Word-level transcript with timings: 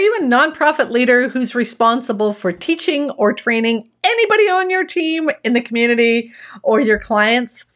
Are 0.00 0.02
you 0.02 0.16
a 0.18 0.22
nonprofit 0.22 0.88
leader 0.88 1.28
who's 1.28 1.54
responsible 1.54 2.32
for 2.32 2.52
teaching 2.52 3.10
or 3.18 3.34
training 3.34 3.86
anybody 4.02 4.44
on 4.44 4.70
your 4.70 4.82
team, 4.82 5.28
in 5.44 5.52
the 5.52 5.60
community, 5.60 6.32
or 6.62 6.80
your 6.80 6.98
clients? 6.98 7.66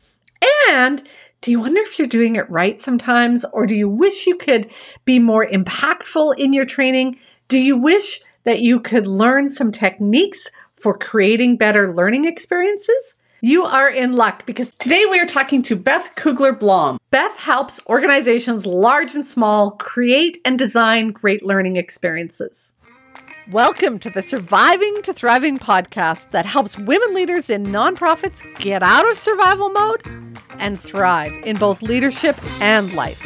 And 0.70 1.06
do 1.42 1.50
you 1.50 1.60
wonder 1.60 1.82
if 1.82 1.98
you're 1.98 2.08
doing 2.08 2.36
it 2.36 2.48
right 2.48 2.80
sometimes, 2.80 3.44
or 3.52 3.66
do 3.66 3.74
you 3.74 3.90
wish 3.90 4.26
you 4.26 4.38
could 4.38 4.72
be 5.04 5.18
more 5.18 5.46
impactful 5.46 6.38
in 6.38 6.54
your 6.54 6.64
training? 6.64 7.18
Do 7.48 7.58
you 7.58 7.76
wish 7.76 8.22
that 8.44 8.60
you 8.60 8.80
could 8.80 9.06
learn 9.06 9.50
some 9.50 9.70
techniques 9.70 10.50
for 10.76 10.96
creating 10.96 11.58
better 11.58 11.94
learning 11.94 12.24
experiences? 12.24 13.16
You 13.44 13.64
are 13.64 13.90
in 13.90 14.14
luck 14.14 14.46
because 14.46 14.72
today 14.72 15.04
we 15.04 15.20
are 15.20 15.26
talking 15.26 15.60
to 15.64 15.76
Beth 15.76 16.14
Cougler 16.16 16.54
Blom. 16.54 16.98
Beth 17.10 17.36
helps 17.36 17.78
organizations 17.88 18.64
large 18.64 19.14
and 19.14 19.26
small 19.26 19.72
create 19.72 20.38
and 20.46 20.58
design 20.58 21.10
great 21.10 21.44
learning 21.44 21.76
experiences. 21.76 22.72
Welcome 23.50 23.98
to 23.98 24.08
the 24.08 24.22
Surviving 24.22 25.02
to 25.02 25.12
Thriving 25.12 25.58
podcast 25.58 26.30
that 26.30 26.46
helps 26.46 26.78
women 26.78 27.12
leaders 27.12 27.50
in 27.50 27.66
nonprofits 27.66 28.40
get 28.60 28.82
out 28.82 29.06
of 29.10 29.18
survival 29.18 29.68
mode 29.68 30.00
and 30.58 30.80
thrive 30.80 31.34
in 31.44 31.58
both 31.58 31.82
leadership 31.82 32.38
and 32.62 32.94
life. 32.94 33.22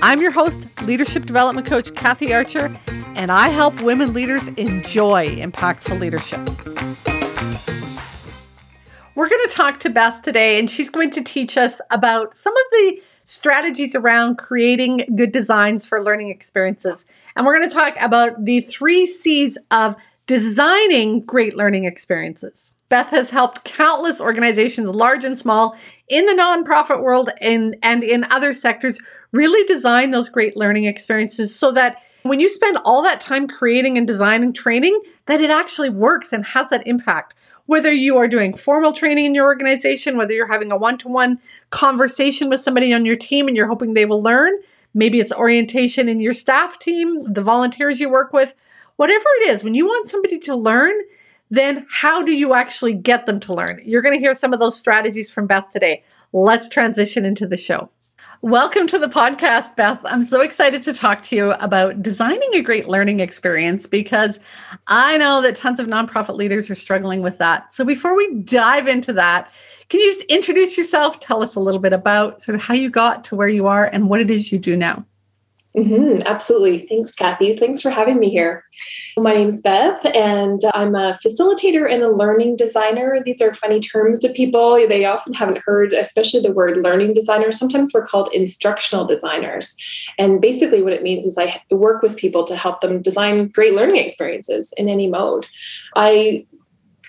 I'm 0.00 0.22
your 0.22 0.30
host, 0.30 0.60
leadership 0.82 1.26
development 1.26 1.66
coach 1.66 1.92
Kathy 1.96 2.32
Archer, 2.32 2.72
and 3.16 3.32
I 3.32 3.48
help 3.48 3.80
women 3.80 4.12
leaders 4.12 4.46
enjoy 4.46 5.26
impactful 5.26 5.98
leadership. 5.98 7.15
We're 9.16 9.30
going 9.30 9.48
to 9.48 9.54
talk 9.54 9.80
to 9.80 9.88
Beth 9.88 10.20
today, 10.20 10.58
and 10.58 10.70
she's 10.70 10.90
going 10.90 11.10
to 11.12 11.22
teach 11.22 11.56
us 11.56 11.80
about 11.90 12.36
some 12.36 12.54
of 12.54 12.64
the 12.70 13.00
strategies 13.24 13.94
around 13.94 14.36
creating 14.36 15.06
good 15.16 15.32
designs 15.32 15.86
for 15.86 16.02
learning 16.02 16.28
experiences. 16.28 17.06
And 17.34 17.46
we're 17.46 17.56
going 17.56 17.66
to 17.66 17.74
talk 17.74 17.96
about 17.98 18.44
the 18.44 18.60
three 18.60 19.06
C's 19.06 19.56
of 19.70 19.96
designing 20.26 21.22
great 21.22 21.56
learning 21.56 21.86
experiences. 21.86 22.74
Beth 22.90 23.08
has 23.08 23.30
helped 23.30 23.64
countless 23.64 24.20
organizations, 24.20 24.90
large 24.90 25.24
and 25.24 25.38
small, 25.38 25.78
in 26.10 26.26
the 26.26 26.34
nonprofit 26.34 27.02
world 27.02 27.30
and, 27.40 27.74
and 27.82 28.04
in 28.04 28.24
other 28.24 28.52
sectors, 28.52 29.00
really 29.32 29.64
design 29.64 30.10
those 30.10 30.28
great 30.28 30.58
learning 30.58 30.84
experiences 30.84 31.58
so 31.58 31.72
that 31.72 32.02
when 32.22 32.38
you 32.38 32.50
spend 32.50 32.76
all 32.84 33.02
that 33.02 33.22
time 33.22 33.48
creating 33.48 33.96
and 33.96 34.06
designing 34.06 34.52
training, 34.52 35.00
that 35.24 35.40
it 35.40 35.48
actually 35.48 35.88
works 35.88 36.34
and 36.34 36.44
has 36.44 36.68
that 36.68 36.86
impact 36.86 37.32
whether 37.66 37.92
you 37.92 38.16
are 38.16 38.28
doing 38.28 38.56
formal 38.56 38.92
training 38.92 39.26
in 39.26 39.34
your 39.34 39.44
organization, 39.44 40.16
whether 40.16 40.32
you're 40.32 40.50
having 40.50 40.72
a 40.72 40.76
one 40.76 40.98
to 40.98 41.08
one 41.08 41.38
conversation 41.70 42.48
with 42.48 42.60
somebody 42.60 42.92
on 42.92 43.04
your 43.04 43.16
team 43.16 43.48
and 43.48 43.56
you're 43.56 43.68
hoping 43.68 43.94
they 43.94 44.06
will 44.06 44.22
learn, 44.22 44.54
maybe 44.94 45.20
it's 45.20 45.32
orientation 45.32 46.08
in 46.08 46.20
your 46.20 46.32
staff 46.32 46.78
team, 46.78 47.18
the 47.32 47.42
volunteers 47.42 48.00
you 48.00 48.08
work 48.08 48.32
with, 48.32 48.54
whatever 48.96 49.26
it 49.40 49.50
is, 49.50 49.62
when 49.62 49.74
you 49.74 49.84
want 49.84 50.06
somebody 50.06 50.38
to 50.38 50.54
learn, 50.54 50.94
then 51.50 51.86
how 51.88 52.22
do 52.22 52.32
you 52.32 52.54
actually 52.54 52.94
get 52.94 53.26
them 53.26 53.38
to 53.40 53.54
learn? 53.54 53.80
You're 53.84 54.02
going 54.02 54.14
to 54.14 54.20
hear 54.20 54.34
some 54.34 54.52
of 54.52 54.60
those 54.60 54.78
strategies 54.78 55.30
from 55.30 55.46
Beth 55.46 55.70
today. 55.70 56.02
Let's 56.32 56.68
transition 56.68 57.24
into 57.24 57.46
the 57.46 57.56
show. 57.56 57.90
Welcome 58.46 58.86
to 58.86 58.98
the 59.00 59.08
podcast, 59.08 59.74
Beth. 59.74 59.98
I'm 60.04 60.22
so 60.22 60.40
excited 60.40 60.80
to 60.84 60.92
talk 60.92 61.24
to 61.24 61.34
you 61.34 61.50
about 61.54 62.00
designing 62.00 62.54
a 62.54 62.62
great 62.62 62.86
learning 62.86 63.18
experience 63.18 63.88
because 63.88 64.38
I 64.86 65.18
know 65.18 65.42
that 65.42 65.56
tons 65.56 65.80
of 65.80 65.88
nonprofit 65.88 66.36
leaders 66.36 66.70
are 66.70 66.76
struggling 66.76 67.22
with 67.22 67.38
that. 67.38 67.72
So 67.72 67.84
before 67.84 68.14
we 68.14 68.34
dive 68.42 68.86
into 68.86 69.12
that, 69.14 69.52
can 69.88 69.98
you 69.98 70.14
just 70.14 70.22
introduce 70.30 70.76
yourself? 70.76 71.18
Tell 71.18 71.42
us 71.42 71.56
a 71.56 71.60
little 71.60 71.80
bit 71.80 71.92
about 71.92 72.40
sort 72.40 72.54
of 72.54 72.62
how 72.62 72.74
you 72.74 72.88
got 72.88 73.24
to 73.24 73.34
where 73.34 73.48
you 73.48 73.66
are 73.66 73.86
and 73.86 74.08
what 74.08 74.20
it 74.20 74.30
is 74.30 74.52
you 74.52 74.60
do 74.60 74.76
now. 74.76 75.04
Mm-hmm, 75.76 76.22
absolutely. 76.24 76.86
Thanks, 76.86 77.14
Kathy. 77.14 77.52
Thanks 77.52 77.82
for 77.82 77.90
having 77.90 78.18
me 78.18 78.30
here. 78.30 78.64
My 79.18 79.32
name's 79.32 79.60
Beth, 79.60 80.06
and 80.06 80.62
I'm 80.72 80.94
a 80.94 81.18
facilitator 81.24 81.90
and 81.90 82.02
a 82.02 82.10
learning 82.10 82.56
designer. 82.56 83.20
These 83.22 83.42
are 83.42 83.52
funny 83.52 83.80
terms 83.80 84.18
to 84.20 84.30
people. 84.30 84.74
They 84.88 85.04
often 85.04 85.34
haven't 85.34 85.62
heard, 85.66 85.92
especially 85.92 86.40
the 86.40 86.52
word 86.52 86.78
learning 86.78 87.12
designer. 87.12 87.52
Sometimes 87.52 87.92
we're 87.92 88.06
called 88.06 88.30
instructional 88.32 89.04
designers. 89.04 89.76
And 90.18 90.40
basically, 90.40 90.82
what 90.82 90.94
it 90.94 91.02
means 91.02 91.26
is 91.26 91.36
I 91.36 91.62
work 91.70 92.00
with 92.00 92.16
people 92.16 92.44
to 92.44 92.56
help 92.56 92.80
them 92.80 93.02
design 93.02 93.48
great 93.48 93.74
learning 93.74 93.96
experiences 93.96 94.72
in 94.78 94.88
any 94.88 95.08
mode. 95.08 95.46
I 95.94 96.46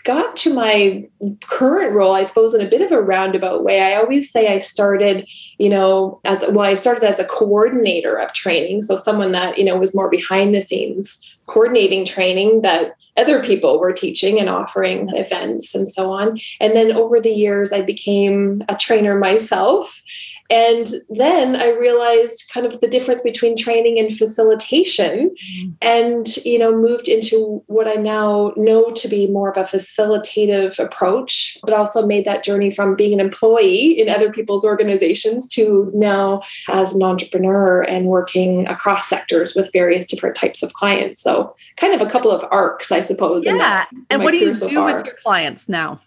got 0.03 0.35
to 0.37 0.53
my 0.53 1.07
current 1.41 1.95
role, 1.95 2.13
I 2.13 2.23
suppose, 2.23 2.53
in 2.53 2.65
a 2.65 2.69
bit 2.69 2.81
of 2.81 2.91
a 2.91 3.01
roundabout 3.01 3.63
way. 3.63 3.81
I 3.81 3.95
always 3.95 4.31
say 4.31 4.47
I 4.47 4.57
started, 4.59 5.27
you 5.57 5.69
know, 5.69 6.19
as 6.25 6.43
well, 6.49 6.61
I 6.61 6.75
started 6.75 7.03
as 7.03 7.19
a 7.19 7.25
coordinator 7.25 8.15
of 8.15 8.33
training. 8.33 8.81
So 8.83 8.95
someone 8.95 9.31
that, 9.33 9.57
you 9.57 9.65
know, 9.65 9.77
was 9.77 9.95
more 9.95 10.09
behind 10.09 10.53
the 10.53 10.61
scenes 10.61 11.21
coordinating 11.47 12.05
training 12.05 12.61
that 12.61 12.95
other 13.15 13.41
people 13.41 13.79
were 13.79 13.93
teaching 13.93 14.39
and 14.39 14.49
offering 14.49 15.09
events 15.15 15.73
and 15.73 15.87
so 15.87 16.11
on. 16.11 16.39
And 16.59 16.75
then 16.75 16.91
over 16.91 17.19
the 17.19 17.31
years, 17.31 17.71
I 17.73 17.81
became 17.81 18.63
a 18.69 18.75
trainer 18.75 19.17
myself 19.17 20.03
and 20.49 20.87
then 21.09 21.55
I 21.55 21.69
realized 21.69 22.49
kind 22.53 22.65
of 22.65 22.79
the 22.79 22.87
difference 22.87 23.21
between 23.21 23.57
training 23.57 23.99
and 23.99 24.15
facilitation 24.15 25.29
mm-hmm. 25.29 25.69
and, 25.81 26.37
you 26.37 26.57
know, 26.57 26.75
moved 26.75 27.07
into 27.07 27.61
what 27.67 27.87
I 27.87 27.95
now 27.95 28.53
know 28.55 28.91
to 28.91 29.07
be 29.07 29.27
more 29.27 29.49
of 29.49 29.57
a 29.57 29.63
facilitative 29.63 30.79
approach, 30.79 31.57
but 31.63 31.73
also 31.73 32.05
made 32.05 32.25
that 32.25 32.43
journey 32.43 32.71
from 32.71 32.95
being 32.95 33.13
an 33.13 33.19
employee 33.19 33.99
in 33.99 34.09
other 34.09 34.31
people's 34.31 34.63
organizations 34.63 35.47
to 35.49 35.91
now 35.93 36.41
as 36.69 36.95
an 36.95 37.03
entrepreneur 37.03 37.81
and 37.81 38.07
working 38.07 38.67
across 38.67 39.09
sectors 39.09 39.53
with 39.55 39.71
various 39.73 40.05
different 40.05 40.35
types 40.35 40.63
of 40.63 40.71
clients. 40.73 41.21
So 41.21 41.53
kind 41.75 41.93
of 41.93 42.01
a 42.01 42.09
couple 42.09 42.31
of 42.31 42.45
arcs, 42.51 42.91
I 42.91 43.01
suppose. 43.01 43.45
Yeah. 43.45 43.57
That, 43.57 43.89
and 44.09 44.23
what 44.23 44.31
do 44.31 44.37
you 44.37 44.53
do 44.53 44.69
far. 44.69 44.93
with 44.93 45.05
your 45.05 45.15
clients 45.15 45.67
now? 45.67 45.99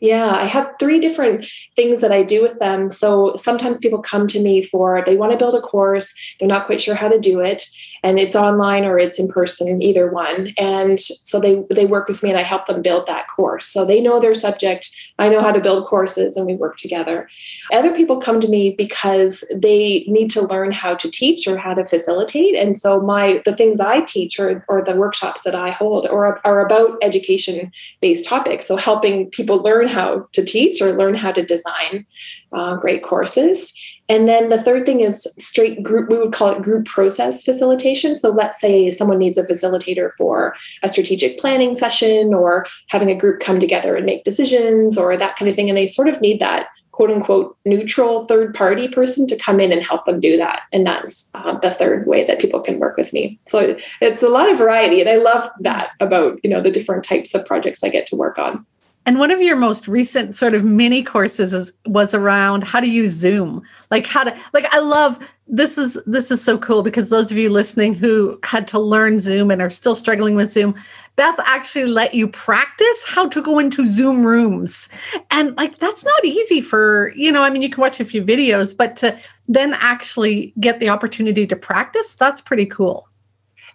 Yeah, 0.00 0.30
I 0.30 0.44
have 0.44 0.74
three 0.78 1.00
different 1.00 1.46
things 1.74 2.00
that 2.00 2.12
I 2.12 2.22
do 2.22 2.42
with 2.42 2.58
them. 2.58 2.90
So 2.90 3.34
sometimes 3.36 3.78
people 3.78 4.02
come 4.02 4.26
to 4.28 4.42
me 4.42 4.62
for 4.62 5.02
they 5.06 5.16
want 5.16 5.32
to 5.32 5.38
build 5.38 5.54
a 5.54 5.60
course, 5.60 6.14
they're 6.38 6.48
not 6.48 6.66
quite 6.66 6.80
sure 6.80 6.94
how 6.94 7.08
to 7.08 7.18
do 7.18 7.40
it, 7.40 7.66
and 8.02 8.18
it's 8.18 8.36
online 8.36 8.84
or 8.84 8.98
it's 8.98 9.18
in 9.18 9.28
person, 9.28 9.82
either 9.82 10.10
one. 10.10 10.52
And 10.58 11.00
so 11.00 11.40
they 11.40 11.64
they 11.70 11.86
work 11.86 12.08
with 12.08 12.22
me 12.22 12.30
and 12.30 12.38
I 12.38 12.42
help 12.42 12.66
them 12.66 12.82
build 12.82 13.06
that 13.06 13.26
course. 13.34 13.66
So 13.66 13.84
they 13.84 14.00
know 14.00 14.20
their 14.20 14.34
subject, 14.34 14.90
I 15.18 15.28
know 15.28 15.40
how 15.40 15.50
to 15.50 15.60
build 15.60 15.86
courses 15.86 16.36
and 16.36 16.46
we 16.46 16.54
work 16.54 16.76
together. 16.76 17.28
Other 17.72 17.94
people 17.94 18.20
come 18.20 18.40
to 18.40 18.48
me 18.48 18.70
because 18.70 19.44
they 19.54 20.04
need 20.06 20.30
to 20.30 20.42
learn 20.42 20.72
how 20.72 20.94
to 20.94 21.10
teach 21.10 21.48
or 21.48 21.56
how 21.56 21.74
to 21.74 21.84
facilitate. 21.84 22.54
And 22.54 22.76
so 22.76 23.00
my 23.00 23.42
the 23.44 23.56
things 23.56 23.80
I 23.80 24.02
teach 24.02 24.38
or, 24.38 24.64
or 24.68 24.82
the 24.82 24.94
workshops 24.94 25.42
that 25.42 25.54
I 25.54 25.70
hold 25.70 26.06
or 26.06 26.40
are 26.46 26.64
about 26.64 26.98
education 27.02 27.72
based 28.00 28.24
topics. 28.24 28.66
So 28.66 28.76
helping 28.76 29.30
people 29.30 29.58
learn 29.58 29.85
how 29.86 30.28
to 30.32 30.44
teach 30.44 30.80
or 30.80 30.96
learn 30.96 31.14
how 31.14 31.32
to 31.32 31.44
design 31.44 32.06
uh, 32.52 32.76
great 32.76 33.02
courses. 33.02 33.74
And 34.08 34.28
then 34.28 34.50
the 34.50 34.62
third 34.62 34.86
thing 34.86 35.00
is 35.00 35.26
straight 35.38 35.82
group, 35.82 36.08
we 36.08 36.18
would 36.18 36.32
call 36.32 36.50
it 36.50 36.62
group 36.62 36.86
process 36.86 37.42
facilitation. 37.42 38.14
So 38.14 38.30
let's 38.30 38.60
say 38.60 38.90
someone 38.90 39.18
needs 39.18 39.36
a 39.36 39.42
facilitator 39.42 40.12
for 40.16 40.54
a 40.82 40.88
strategic 40.88 41.38
planning 41.38 41.74
session 41.74 42.32
or 42.32 42.66
having 42.88 43.10
a 43.10 43.16
group 43.16 43.40
come 43.40 43.58
together 43.58 43.96
and 43.96 44.06
make 44.06 44.24
decisions 44.24 44.96
or 44.96 45.16
that 45.16 45.36
kind 45.36 45.48
of 45.48 45.56
thing. 45.56 45.68
And 45.68 45.76
they 45.76 45.88
sort 45.88 46.08
of 46.08 46.20
need 46.20 46.40
that 46.40 46.68
quote 46.92 47.10
unquote 47.10 47.58
neutral 47.66 48.24
third 48.24 48.54
party 48.54 48.88
person 48.88 49.26
to 49.26 49.36
come 49.36 49.60
in 49.60 49.70
and 49.70 49.84
help 49.84 50.06
them 50.06 50.18
do 50.18 50.36
that. 50.38 50.62
And 50.72 50.86
that's 50.86 51.30
uh, 51.34 51.58
the 51.58 51.70
third 51.70 52.06
way 52.06 52.24
that 52.24 52.40
people 52.40 52.60
can 52.60 52.78
work 52.78 52.96
with 52.96 53.12
me. 53.12 53.38
So 53.46 53.76
it's 54.00 54.22
a 54.22 54.30
lot 54.30 54.50
of 54.50 54.56
variety. 54.56 55.00
And 55.00 55.10
I 55.10 55.16
love 55.16 55.50
that 55.60 55.90
about, 56.00 56.38
you 56.42 56.48
know, 56.48 56.62
the 56.62 56.70
different 56.70 57.04
types 57.04 57.34
of 57.34 57.44
projects 57.44 57.84
I 57.84 57.90
get 57.90 58.06
to 58.06 58.16
work 58.16 58.38
on. 58.38 58.64
And 59.06 59.20
one 59.20 59.30
of 59.30 59.40
your 59.40 59.54
most 59.54 59.86
recent 59.86 60.34
sort 60.34 60.52
of 60.52 60.64
mini 60.64 61.00
courses 61.00 61.54
is, 61.54 61.72
was 61.86 62.12
around 62.12 62.64
how 62.64 62.80
to 62.80 62.88
use 62.88 63.12
Zoom. 63.12 63.62
Like 63.88 64.04
how 64.04 64.24
to 64.24 64.36
like 64.52 64.66
I 64.74 64.80
love 64.80 65.18
this 65.46 65.78
is 65.78 65.96
this 66.06 66.32
is 66.32 66.42
so 66.42 66.58
cool 66.58 66.82
because 66.82 67.08
those 67.08 67.30
of 67.30 67.38
you 67.38 67.48
listening 67.48 67.94
who 67.94 68.36
had 68.42 68.66
to 68.68 68.80
learn 68.80 69.20
Zoom 69.20 69.52
and 69.52 69.62
are 69.62 69.70
still 69.70 69.94
struggling 69.94 70.34
with 70.34 70.50
Zoom, 70.50 70.74
Beth 71.14 71.38
actually 71.44 71.86
let 71.86 72.14
you 72.14 72.26
practice 72.26 73.04
how 73.06 73.28
to 73.28 73.40
go 73.40 73.60
into 73.60 73.86
Zoom 73.86 74.26
rooms. 74.26 74.88
And 75.30 75.56
like 75.56 75.78
that's 75.78 76.04
not 76.04 76.24
easy 76.24 76.60
for, 76.60 77.12
you 77.14 77.30
know, 77.30 77.44
I 77.44 77.50
mean 77.50 77.62
you 77.62 77.70
can 77.70 77.80
watch 77.80 78.00
a 78.00 78.04
few 78.04 78.24
videos, 78.24 78.76
but 78.76 78.96
to 78.96 79.16
then 79.46 79.74
actually 79.74 80.52
get 80.58 80.80
the 80.80 80.88
opportunity 80.88 81.46
to 81.46 81.54
practice, 81.54 82.16
that's 82.16 82.40
pretty 82.40 82.66
cool 82.66 83.08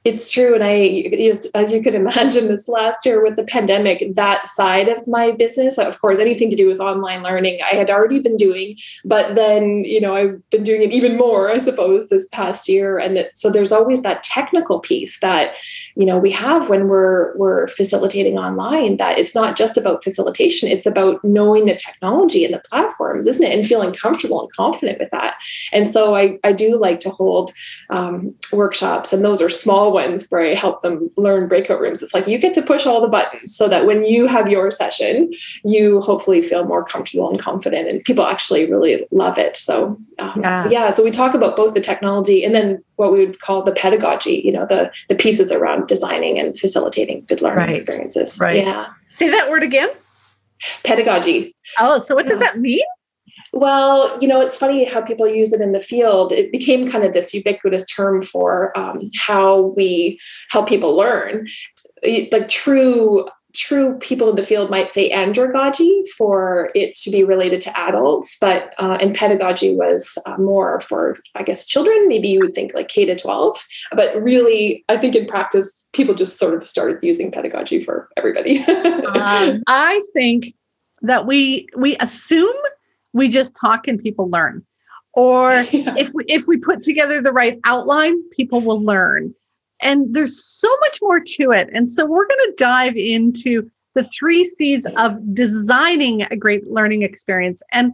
it's 0.04 0.32
true. 0.32 0.56
And 0.56 0.64
I, 0.64 1.30
as 1.54 1.72
you 1.72 1.82
could 1.82 1.94
imagine, 2.02 2.48
this 2.48 2.68
last 2.68 3.06
year 3.06 3.24
with 3.24 3.36
the 3.36 3.44
pandemic, 3.44 4.16
that 4.16 4.48
side 4.48 4.88
of 4.88 5.08
my 5.08 5.32
business, 5.32 5.78
of 5.78 6.00
course, 6.02 6.18
anything 6.18 6.50
to 6.50 6.56
do 6.56 6.68
with 6.68 6.80
online 6.80 7.22
learning, 7.22 7.60
I 7.62 7.76
had 7.76 7.92
already 7.92 8.20
been 8.20 8.38
doing, 8.38 8.78
but 9.06 9.36
then, 9.36 9.84
you 9.84 10.02
know, 10.02 10.16
I've 10.16 10.50
been 10.50 10.64
doing 10.64 10.82
it 10.82 10.92
even 10.92 11.18
more, 11.18 11.52
I 11.52 11.60
suppose, 11.60 12.10
this 12.10 12.28
past 12.30 12.68
year. 12.68 12.98
And 12.98 13.16
that, 13.16 13.38
so 13.38 13.52
there's 13.52 13.72
always 13.72 14.02
that 14.02 14.24
technical 14.24 14.80
piece 14.80 15.20
that, 15.20 15.56
you 15.96 16.06
know, 16.06 16.18
we 16.18 16.32
have 16.32 16.70
when 16.70 16.88
we're, 16.88 17.38
we're 17.38 17.68
facilitating 17.68 18.40
online, 18.40 18.98
that 18.98 19.20
it's 19.20 19.36
not 19.36 19.56
just 19.56 19.78
about 19.78 20.04
facilitation, 20.04 20.70
it's 20.70 20.88
about 20.88 21.24
knowing 21.24 21.66
the 21.66 21.76
technology 21.76 22.44
and 22.44 22.54
the 22.54 22.60
platforms, 22.60 23.28
isn't 23.28 23.44
it? 23.44 23.54
And 23.54 23.68
feeling 23.68 23.94
comfortable 23.94 24.42
and 24.42 24.52
confident 24.54 25.00
with 25.00 25.12
that. 25.12 25.36
And 25.72 25.90
so 25.90 26.16
I, 26.16 26.40
I 26.44 26.54
do 26.54 26.76
like 26.78 27.00
to 27.02 27.10
hold 27.12 27.54
um, 27.92 28.34
workshops, 28.52 29.14
and 29.14 29.24
those 29.24 29.42
are 29.42 29.50
small 29.50 29.91
small 29.92 29.94
ones 29.94 30.28
where 30.30 30.42
I 30.42 30.56
help 30.56 30.82
them 30.82 31.10
learn 31.18 31.48
breakout 31.48 31.80
rooms. 31.80 32.02
It's 32.02 32.14
like 32.14 32.28
you 32.28 32.38
get 32.38 32.54
to 32.56 32.62
push 32.62 32.86
all 32.86 33.02
the 33.02 33.08
buttons 33.08 33.56
so 33.56 33.68
that 33.68 33.86
when 33.86 34.06
you 34.06 34.28
have 34.28 34.50
your 34.50 34.72
session, 34.72 35.32
you 35.64 36.02
hopefully 36.02 36.42
feel 36.42 36.66
more 36.66 36.84
comfortable 36.84 37.30
and 37.30 37.40
confident, 37.40 37.88
and 37.88 38.04
people 38.04 38.26
actually 38.26 38.70
really 38.70 39.06
love 39.12 39.38
it. 39.38 39.58
So, 39.58 39.98
um, 40.20 40.42
yeah. 40.42 40.64
so 40.64 40.70
yeah, 40.70 40.90
so 40.92 41.04
we 41.04 41.12
talk 41.12 41.34
about 41.34 41.56
both 41.56 41.74
the 41.74 41.82
technology 41.82 42.44
and 42.44 42.54
then 42.54 42.84
what 42.96 43.12
we 43.12 43.26
would 43.26 43.40
call 43.40 43.64
the 43.64 43.72
pedagogy. 43.72 44.42
You 44.44 44.52
know, 44.52 44.66
the 44.66 44.92
the 45.10 45.16
pieces 45.16 45.52
around 45.52 45.88
designing 45.88 46.40
and 46.40 46.58
facilitating 46.58 47.26
good 47.28 47.42
learning 47.42 47.58
right. 47.58 47.70
experiences. 47.70 48.40
Right. 48.40 48.64
Yeah. 48.64 48.88
Say 49.10 49.30
that 49.30 49.50
word 49.50 49.64
again. 49.64 49.90
Pedagogy. 50.84 51.56
Oh, 51.80 52.00
so 52.00 52.14
what 52.16 52.28
does 52.28 52.40
that 52.40 52.60
mean? 52.60 52.86
Well, 53.54 54.18
you 54.22 54.28
know, 54.28 54.40
it's 54.40 54.56
funny 54.56 54.86
how 54.86 55.02
people 55.02 55.28
use 55.28 55.52
it 55.52 55.62
in 55.62 55.74
the 55.74 55.80
field. 55.80 56.32
It 56.32 56.52
became 56.52 56.90
kind 56.90 57.04
of 57.04 57.14
this 57.14 57.34
ubiquitous 57.34 57.86
term 57.86 58.22
for 58.22 58.78
um, 58.78 59.10
how 59.20 59.74
we 59.76 60.20
help 60.50 60.70
people 60.70 60.96
learn. 60.96 61.48
Like 62.04 62.48
true 62.48 63.28
true 63.54 63.98
people 64.00 64.30
in 64.30 64.36
the 64.36 64.44
field 64.44 64.70
might 64.70 64.90
say 64.90 65.12
andragogy 65.12 66.04
for 66.18 66.72
it 66.74 66.96
to 66.96 67.12
be 67.12 67.24
related 67.24 67.62
to 67.62 67.80
adults, 67.80 68.38
but 68.40 68.74
uh, 68.78 68.98
and 69.02 69.16
pedagogy 69.16 69.76
was 69.76 70.18
uh, 70.26 70.38
more 70.38 70.80
for, 70.80 71.18
I 71.36 71.44
guess, 71.44 71.66
children. 71.66 72.08
Maybe 72.08 72.30
you 72.30 72.40
would 72.40 72.54
think 72.54 72.74
like 72.74 72.88
K 72.88 73.06
to 73.06 73.16
12. 73.16 73.64
But 73.94 74.16
really, 74.22 74.84
I 74.90 74.98
think 74.98 75.16
in 75.16 75.26
practice, 75.26 75.86
people 75.94 76.16
just 76.16 76.40
sort 76.40 76.54
of 76.54 76.68
started 76.68 77.00
using 77.02 77.32
pedagogy 77.32 77.80
for 77.80 78.10
everybody. 78.18 78.60
um, 78.64 79.58
I 79.68 80.02
think 80.14 80.54
that 81.02 81.26
we 81.26 81.68
we 81.76 81.98
assume 81.98 82.56
we 83.14 83.28
just 83.28 83.56
talk 83.56 83.88
and 83.88 84.02
people 84.02 84.30
learn 84.30 84.64
or 85.14 85.52
yeah. 85.72 85.94
if 85.98 86.12
we, 86.14 86.24
if 86.26 86.46
we 86.48 86.58
put 86.58 86.84
together 86.84 87.22
the 87.22 87.32
right 87.32 87.60
outline 87.66 88.18
people 88.30 88.62
will 88.62 88.82
learn 88.82 89.34
and 89.82 90.14
there's 90.14 90.44
so 90.44 90.70
much 90.82 91.00
more 91.02 91.20
to 91.20 91.52
it 91.52 91.70
and 91.74 91.90
so 91.90 92.06
we're 92.06 92.28
going 92.28 92.46
to 92.46 92.54
dive 92.58 92.96
into 92.96 93.70
the 93.94 94.04
three 94.04 94.46
c's 94.46 94.86
of 94.98 95.18
designing 95.34 96.24
a 96.24 96.36
great 96.36 96.70
learning 96.70 97.02
experience 97.02 97.62
and 97.72 97.94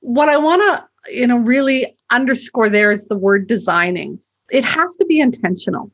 what 0.00 0.28
i 0.28 0.36
want 0.36 0.60
to 0.62 1.12
you 1.12 1.26
know 1.26 1.38
really 1.38 1.96
underscore 2.10 2.68
there 2.68 2.90
is 2.90 3.06
the 3.06 3.16
word 3.16 3.46
designing 3.46 4.18
it 4.50 4.64
has 4.64 4.96
to 4.96 5.04
be 5.06 5.20
intentional 5.20 5.90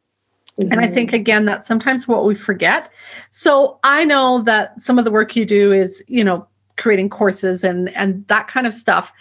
Mm-hmm. 0.60 0.72
And 0.72 0.80
I 0.80 0.86
think, 0.86 1.10
mm-hmm. 1.10 1.20
again, 1.20 1.44
that's 1.44 1.66
sometimes 1.66 2.08
what 2.08 2.24
we 2.24 2.34
forget. 2.34 2.92
So 3.30 3.78
I 3.84 4.04
know 4.04 4.40
that 4.42 4.80
some 4.80 4.98
of 4.98 5.04
the 5.04 5.10
work 5.10 5.36
you 5.36 5.44
do 5.44 5.72
is, 5.72 6.02
you 6.08 6.24
know, 6.24 6.48
creating 6.76 7.10
courses 7.10 7.64
and 7.64 7.88
and 7.90 8.26
that 8.28 8.48
kind 8.48 8.66
of 8.66 8.74
stuff. 8.74 9.12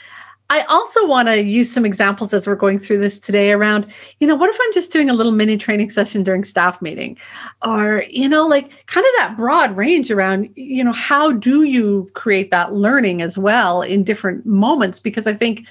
I 0.49 0.61
also 0.69 1.07
want 1.07 1.27
to 1.27 1.41
use 1.41 1.71
some 1.71 1.85
examples 1.85 2.31
as 2.31 2.45
we're 2.45 2.55
going 2.55 2.77
through 2.77 2.99
this 2.99 3.19
today 3.19 3.51
around, 3.51 3.87
you 4.19 4.27
know, 4.27 4.35
what 4.35 4.49
if 4.51 4.57
I'm 4.61 4.73
just 4.73 4.93
doing 4.93 5.09
a 5.09 5.13
little 5.13 5.31
mini 5.31 5.57
training 5.57 5.89
session 5.89 6.21
during 6.21 6.43
staff 6.43 6.83
meeting? 6.83 7.17
Or, 7.65 8.03
you 8.11 8.29
know, 8.29 8.45
like 8.45 8.85
kind 8.85 9.05
of 9.05 9.11
that 9.17 9.35
broad 9.37 9.75
range 9.75 10.11
around, 10.11 10.49
you 10.55 10.83
know, 10.83 10.91
how 10.91 11.31
do 11.31 11.63
you 11.63 12.07
create 12.13 12.51
that 12.51 12.73
learning 12.73 13.23
as 13.23 13.39
well 13.39 13.81
in 13.81 14.03
different 14.03 14.45
moments? 14.45 14.99
Because 14.99 15.25
I 15.25 15.33
think 15.33 15.67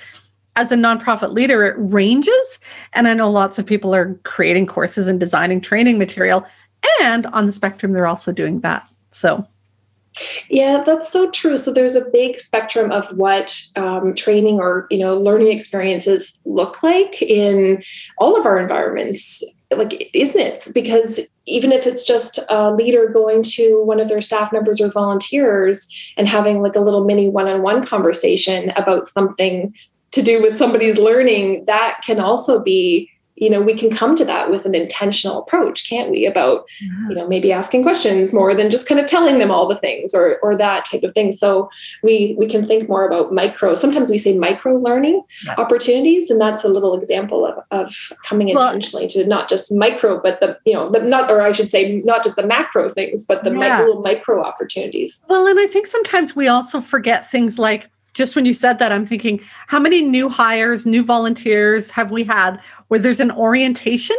as 0.57 0.73
a 0.73 0.77
nonprofit 0.77 1.33
leader, 1.33 1.65
it 1.65 1.77
ranges. 1.79 2.59
And 2.95 3.07
I 3.07 3.15
know 3.15 3.31
lots 3.31 3.61
of 3.61 3.67
people 3.67 3.95
are 3.95 4.15
creating 4.25 4.67
courses 4.67 5.07
and 5.07 5.21
designing 5.21 5.61
training 5.61 5.99
material. 5.99 6.45
And 7.01 7.27
on 7.27 7.47
the 7.47 7.53
spectrum, 7.53 7.93
they're 7.93 8.09
also 8.09 8.33
doing 8.33 8.61
that. 8.61 8.89
So 9.11 9.47
yeah, 10.49 10.83
that's 10.85 11.11
so 11.11 11.31
true. 11.31 11.57
So 11.57 11.73
there's 11.73 11.97
a 11.97 12.11
big 12.11 12.37
spectrum 12.37 12.93
of 12.93 13.09
what 13.17 13.61
um, 13.77 14.15
training 14.15 14.61
or 14.61 14.87
you 14.91 14.99
know 14.99 15.19
learning 15.19 15.49
experiences 15.49 16.41
look 16.45 16.83
like 16.83 17.21
in 17.23 17.83
all 18.19 18.39
of 18.39 18.47
our 18.47 18.59
environments. 18.59 19.43
Like, 19.71 20.11
isn't 20.15 20.41
it? 20.41 20.69
Because 20.73 21.21
even 21.47 21.73
if 21.73 21.87
it's 21.87 22.07
just 22.07 22.39
a 22.49 22.73
leader 22.73 23.09
going 23.09 23.43
to 23.43 23.83
one 23.85 23.99
of 23.99 24.09
their 24.09 24.21
staff 24.21 24.53
members 24.53 24.81
or 24.81 24.89
volunteers 24.89 25.89
and 26.17 26.29
having 26.29 26.63
like 26.63 26.77
a 26.77 26.81
little 26.81 27.05
mini 27.05 27.29
one-on-one 27.29 27.85
conversation 27.85 28.71
about 28.77 29.07
something 29.07 29.75
to 30.13 30.23
do 30.23 30.41
with 30.41 30.57
somebody's 30.57 30.97
learning, 30.97 31.65
that 31.65 32.01
can 32.07 32.21
also 32.21 32.63
be 32.63 33.11
you 33.37 33.51
know 33.51 33.61
we 33.61 33.75
can 33.77 33.91
come 33.91 34.15
to 34.15 34.25
that 34.25 34.51
with 34.51 34.65
an 34.65 34.75
intentional 34.75 35.41
approach 35.41 35.89
can't 35.89 36.11
we 36.11 36.27
about 36.27 36.69
yeah. 36.81 37.09
you 37.09 37.15
know 37.15 37.27
maybe 37.27 37.53
asking 37.53 37.83
questions 37.83 38.33
more 38.33 38.55
than 38.55 38.71
just 38.71 38.89
kind 38.89 39.01
of 39.01 39.07
telling 39.07 39.39
them 39.39 39.51
all 39.51 39.67
the 39.67 39.77
things 39.77 40.15
or 40.15 40.39
or 40.43 40.57
that 40.57 40.85
type 40.85 41.03
of 41.03 41.15
thing 41.15 41.33
so 41.33 41.69
we 42.03 42.35
we 42.39 42.47
can 42.47 42.65
think 42.65 42.89
more 42.89 43.07
about 43.07 43.33
micro 43.33 43.75
sometimes 43.75 44.11
we 44.11 44.19
say 44.19 44.37
micro 44.37 44.75
learning 44.75 45.23
yes. 45.45 45.59
opportunities 45.59 46.31
and 46.31 46.41
that's 46.41 46.65
a 46.65 46.69
little 46.69 46.95
example 46.95 47.45
of, 47.45 47.63
of 47.71 48.13
coming 48.25 48.55
well, 48.55 48.67
intentionally 48.67 49.07
to 49.07 49.27
not 49.27 49.49
just 49.49 49.73
micro 49.73 50.21
but 50.21 50.41
the 50.41 50.57
you 50.65 50.73
know 50.73 50.91
the 50.91 51.01
not 51.01 51.31
or 51.31 51.41
i 51.43 51.53
should 51.53 51.71
say 51.71 52.01
not 52.05 52.23
just 52.23 52.37
the 52.37 52.47
macro 52.47 52.89
things 52.89 53.25
but 53.25 53.45
the 53.45 53.51
yeah. 53.51 53.79
micro 53.79 54.01
micro 54.01 54.43
opportunities 54.43 55.25
well 55.29 55.47
and 55.47 55.59
i 55.59 55.67
think 55.67 55.87
sometimes 55.87 56.37
we 56.37 56.47
also 56.47 56.81
forget 56.81 57.31
things 57.31 57.59
like 57.59 57.91
just 58.15 58.35
when 58.35 58.47
you 58.47 58.55
said 58.55 58.79
that, 58.79 58.93
I'm 58.93 59.07
thinking, 59.07 59.41
how 59.67 59.79
many 59.79 60.01
new 60.01 60.29
hires, 60.29 60.87
new 60.87 61.03
volunteers 61.03 61.91
have 61.91 62.11
we 62.11 62.25
had 62.25 62.61
where 62.89 63.01
there's 63.01 63.21
an 63.21 63.33
orientation 63.33 64.17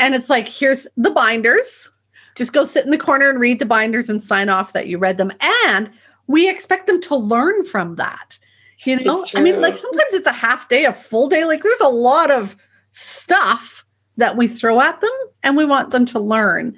and 0.00 0.14
it's 0.14 0.30
like, 0.30 0.48
here's 0.48 0.88
the 0.96 1.10
binders. 1.10 1.88
Just 2.34 2.52
go 2.52 2.64
sit 2.64 2.84
in 2.84 2.90
the 2.90 2.98
corner 2.98 3.28
and 3.28 3.38
read 3.38 3.58
the 3.58 3.66
binders 3.66 4.08
and 4.08 4.22
sign 4.22 4.48
off 4.48 4.72
that 4.72 4.88
you 4.88 4.98
read 4.98 5.18
them. 5.18 5.30
And 5.66 5.90
we 6.26 6.48
expect 6.48 6.86
them 6.86 7.00
to 7.02 7.16
learn 7.16 7.64
from 7.64 7.96
that. 7.96 8.38
You 8.84 9.04
know, 9.04 9.26
I 9.34 9.42
mean, 9.42 9.60
like 9.60 9.76
sometimes 9.76 10.14
it's 10.14 10.26
a 10.26 10.32
half 10.32 10.70
day, 10.70 10.86
a 10.86 10.92
full 10.92 11.28
day. 11.28 11.44
Like 11.44 11.62
there's 11.62 11.80
a 11.82 11.88
lot 11.88 12.30
of 12.30 12.56
stuff 12.90 13.84
that 14.16 14.38
we 14.38 14.48
throw 14.48 14.80
at 14.80 15.02
them 15.02 15.10
and 15.42 15.54
we 15.54 15.66
want 15.66 15.90
them 15.90 16.06
to 16.06 16.18
learn. 16.18 16.74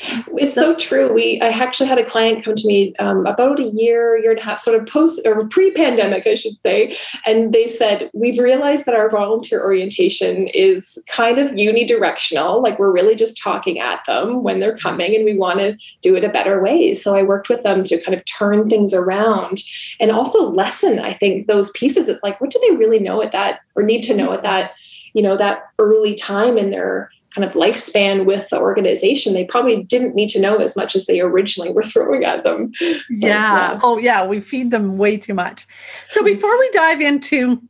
It's 0.00 0.54
so 0.54 0.74
true. 0.74 1.12
We 1.12 1.40
I 1.40 1.48
actually 1.48 1.88
had 1.88 1.98
a 1.98 2.04
client 2.04 2.44
come 2.44 2.54
to 2.54 2.66
me 2.66 2.94
um, 2.98 3.26
about 3.26 3.58
a 3.58 3.64
year, 3.64 4.16
year 4.18 4.30
and 4.30 4.40
a 4.40 4.42
half, 4.42 4.60
sort 4.60 4.80
of 4.80 4.86
post 4.86 5.20
or 5.26 5.46
pre-pandemic, 5.48 6.26
I 6.26 6.34
should 6.34 6.60
say, 6.62 6.96
and 7.26 7.52
they 7.52 7.66
said 7.66 8.10
we've 8.14 8.38
realized 8.38 8.86
that 8.86 8.94
our 8.94 9.10
volunteer 9.10 9.62
orientation 9.62 10.48
is 10.48 11.02
kind 11.08 11.38
of 11.38 11.50
unidirectional. 11.52 12.62
Like 12.62 12.78
we're 12.78 12.92
really 12.92 13.14
just 13.14 13.40
talking 13.40 13.78
at 13.78 14.04
them 14.06 14.42
when 14.44 14.60
they're 14.60 14.76
coming, 14.76 15.14
and 15.14 15.24
we 15.24 15.36
want 15.36 15.58
to 15.60 15.76
do 16.02 16.14
it 16.14 16.24
a 16.24 16.28
better 16.28 16.62
way. 16.62 16.94
So 16.94 17.14
I 17.14 17.22
worked 17.22 17.48
with 17.48 17.62
them 17.62 17.84
to 17.84 18.00
kind 18.00 18.16
of 18.16 18.24
turn 18.24 18.68
things 18.68 18.94
around 18.94 19.62
and 20.00 20.10
also 20.10 20.42
lessen. 20.42 20.98
I 20.98 21.12
think 21.12 21.46
those 21.46 21.70
pieces. 21.72 22.08
It's 22.08 22.22
like 22.22 22.40
what 22.40 22.50
do 22.50 22.60
they 22.68 22.76
really 22.76 22.98
know 22.98 23.22
at 23.22 23.32
that 23.32 23.60
or 23.74 23.82
need 23.82 24.02
to 24.02 24.16
know 24.16 24.32
at 24.32 24.42
that 24.42 24.72
you 25.14 25.22
know 25.22 25.36
that 25.36 25.64
early 25.78 26.14
time 26.14 26.58
in 26.58 26.70
their 26.70 27.10
kind 27.38 27.48
of 27.48 27.56
lifespan 27.56 28.24
with 28.24 28.48
the 28.50 28.58
organization, 28.58 29.32
they 29.32 29.44
probably 29.44 29.84
didn't 29.84 30.14
need 30.14 30.28
to 30.28 30.40
know 30.40 30.56
as 30.56 30.76
much 30.76 30.96
as 30.96 31.06
they 31.06 31.20
originally 31.20 31.70
were 31.70 31.82
throwing 31.92 32.24
at 32.24 32.42
them. 32.42 32.72
So, 32.74 32.86
yeah. 33.10 33.72
yeah. 33.72 33.80
Oh, 33.82 33.98
yeah. 33.98 34.26
We 34.26 34.40
feed 34.40 34.70
them 34.70 34.98
way 34.98 35.16
too 35.16 35.34
much. 35.34 35.66
So 36.08 36.24
before 36.24 36.58
we 36.58 36.68
dive 36.70 37.00
into 37.00 37.62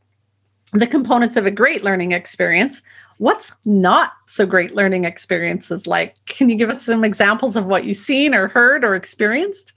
the 0.72 0.86
components 0.86 1.36
of 1.36 1.46
a 1.46 1.50
great 1.50 1.84
learning 1.84 2.12
experience, 2.12 2.82
what's 3.18 3.52
not 3.64 4.12
so 4.26 4.46
great 4.46 4.74
learning 4.74 5.04
experiences 5.04 5.86
like? 5.86 6.14
Can 6.26 6.48
you 6.48 6.56
give 6.56 6.70
us 6.70 6.84
some 6.84 7.04
examples 7.04 7.56
of 7.56 7.66
what 7.66 7.84
you've 7.84 7.96
seen 7.96 8.34
or 8.34 8.48
heard 8.48 8.84
or 8.84 8.94
experienced? 8.94 9.74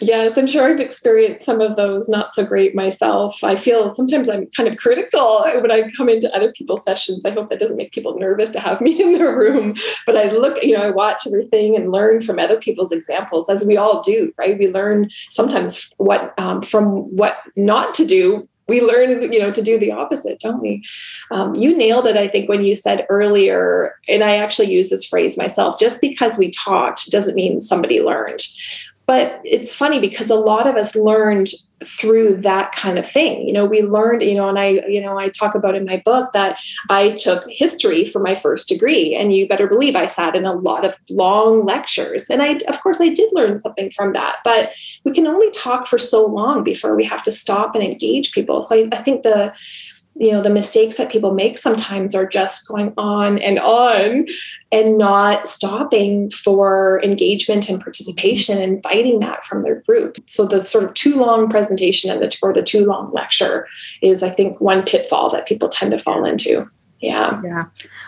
Yes, 0.00 0.38
I'm 0.38 0.46
sure 0.46 0.70
I've 0.70 0.80
experienced 0.80 1.44
some 1.44 1.60
of 1.60 1.76
those 1.76 2.08
not 2.08 2.34
so 2.34 2.44
great 2.44 2.74
myself. 2.74 3.44
I 3.44 3.56
feel 3.56 3.94
sometimes 3.94 4.28
I'm 4.28 4.46
kind 4.48 4.68
of 4.68 4.78
critical 4.78 5.44
when 5.60 5.70
I 5.70 5.90
come 5.96 6.08
into 6.08 6.34
other 6.34 6.52
people's 6.52 6.84
sessions. 6.84 7.24
I 7.24 7.30
hope 7.30 7.50
that 7.50 7.60
doesn't 7.60 7.76
make 7.76 7.92
people 7.92 8.18
nervous 8.18 8.50
to 8.50 8.60
have 8.60 8.80
me 8.80 9.00
in 9.00 9.12
their 9.12 9.36
room. 9.36 9.74
But 10.06 10.16
I 10.16 10.28
look, 10.28 10.62
you 10.62 10.76
know, 10.76 10.82
I 10.82 10.90
watch 10.90 11.26
everything 11.26 11.76
and 11.76 11.92
learn 11.92 12.20
from 12.22 12.38
other 12.38 12.58
people's 12.58 12.92
examples, 12.92 13.50
as 13.50 13.64
we 13.64 13.76
all 13.76 14.02
do, 14.02 14.32
right? 14.38 14.58
We 14.58 14.68
learn 14.68 15.10
sometimes 15.28 15.92
what 15.98 16.34
um, 16.38 16.62
from 16.62 17.14
what 17.16 17.38
not 17.56 17.94
to 17.94 18.06
do 18.06 18.46
we 18.70 18.80
learn 18.80 19.32
you 19.32 19.40
know 19.40 19.50
to 19.50 19.62
do 19.62 19.78
the 19.78 19.90
opposite 19.90 20.38
don't 20.38 20.62
we 20.62 20.82
um, 21.32 21.54
you 21.56 21.76
nailed 21.76 22.06
it 22.06 22.16
i 22.16 22.28
think 22.28 22.48
when 22.48 22.64
you 22.64 22.74
said 22.74 23.04
earlier 23.10 23.96
and 24.08 24.22
i 24.22 24.36
actually 24.36 24.72
use 24.72 24.88
this 24.90 25.04
phrase 25.04 25.36
myself 25.36 25.78
just 25.78 26.00
because 26.00 26.38
we 26.38 26.50
talked 26.52 27.10
doesn't 27.10 27.34
mean 27.34 27.60
somebody 27.60 28.00
learned 28.00 28.40
but 29.10 29.40
it's 29.42 29.74
funny 29.74 30.00
because 30.00 30.30
a 30.30 30.36
lot 30.36 30.68
of 30.68 30.76
us 30.76 30.94
learned 30.94 31.48
through 31.84 32.36
that 32.36 32.70
kind 32.70 32.96
of 32.96 33.04
thing. 33.04 33.44
You 33.44 33.52
know 33.52 33.64
we 33.64 33.82
learned 33.82 34.22
you 34.22 34.36
know 34.36 34.48
and 34.48 34.56
i 34.56 34.68
you 34.86 35.00
know 35.00 35.18
i 35.18 35.28
talk 35.30 35.56
about 35.56 35.74
in 35.74 35.84
my 35.84 36.00
book 36.04 36.32
that 36.32 36.60
i 36.90 37.10
took 37.16 37.42
history 37.48 38.06
for 38.06 38.20
my 38.20 38.36
first 38.36 38.68
degree 38.68 39.16
and 39.16 39.32
you 39.34 39.48
better 39.48 39.66
believe 39.66 39.96
i 39.96 40.06
sat 40.06 40.36
in 40.36 40.44
a 40.44 40.52
lot 40.52 40.84
of 40.84 40.94
long 41.10 41.64
lectures. 41.64 42.30
And 42.30 42.40
i 42.40 42.50
of 42.68 42.80
course 42.82 43.00
i 43.00 43.08
did 43.08 43.30
learn 43.32 43.58
something 43.58 43.90
from 43.90 44.12
that 44.12 44.36
but 44.44 44.74
we 45.04 45.12
can 45.12 45.26
only 45.26 45.50
talk 45.50 45.88
for 45.88 45.98
so 45.98 46.24
long 46.24 46.62
before 46.62 46.94
we 46.94 47.02
have 47.02 47.24
to 47.24 47.32
stop 47.32 47.74
and 47.74 47.82
engage 47.82 48.30
people. 48.30 48.62
So 48.62 48.76
i, 48.76 48.88
I 48.92 49.02
think 49.02 49.24
the 49.24 49.52
you 50.14 50.32
know 50.32 50.42
the 50.42 50.50
mistakes 50.50 50.96
that 50.96 51.10
people 51.10 51.32
make 51.32 51.56
sometimes 51.56 52.14
are 52.14 52.26
just 52.26 52.66
going 52.68 52.92
on 52.98 53.38
and 53.38 53.58
on 53.58 54.26
and 54.72 54.98
not 54.98 55.46
stopping 55.46 56.30
for 56.30 57.00
engagement 57.02 57.68
and 57.68 57.80
participation 57.80 58.58
and 58.58 58.74
inviting 58.74 59.20
that 59.20 59.44
from 59.44 59.62
their 59.62 59.80
group 59.82 60.16
so 60.26 60.46
the 60.46 60.60
sort 60.60 60.84
of 60.84 60.94
too 60.94 61.14
long 61.14 61.48
presentation 61.48 62.10
and 62.10 62.20
the 62.20 62.38
or 62.42 62.52
the 62.52 62.62
too 62.62 62.84
long 62.84 63.10
lecture 63.12 63.66
is 64.02 64.22
i 64.22 64.28
think 64.28 64.60
one 64.60 64.84
pitfall 64.84 65.30
that 65.30 65.46
people 65.46 65.68
tend 65.68 65.90
to 65.90 65.98
fall 65.98 66.24
into 66.24 66.68
Yeah. 67.00 67.40
Yeah. 67.42 67.64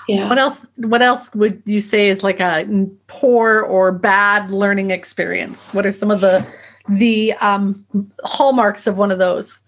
Yeah. 0.07 0.29
What 0.29 0.39
else 0.39 0.67
what 0.77 1.03
else 1.03 1.35
would 1.35 1.63
you 1.65 1.81
say 1.81 2.09
is 2.09 2.23
like 2.23 2.41
a 2.41 2.69
poor 3.07 3.63
or 3.63 3.91
bad 3.91 4.51
learning 4.51 4.91
experience? 4.91 5.73
What 5.73 5.87
are 5.87 5.93
some 5.93 6.11
of 6.11 6.21
the 6.21 6.47
the 6.89 7.33
um, 7.35 7.87
hallmarks 8.25 8.87
of 8.87 8.99
one 8.99 9.11
of 9.11 9.19
those? 9.19 9.59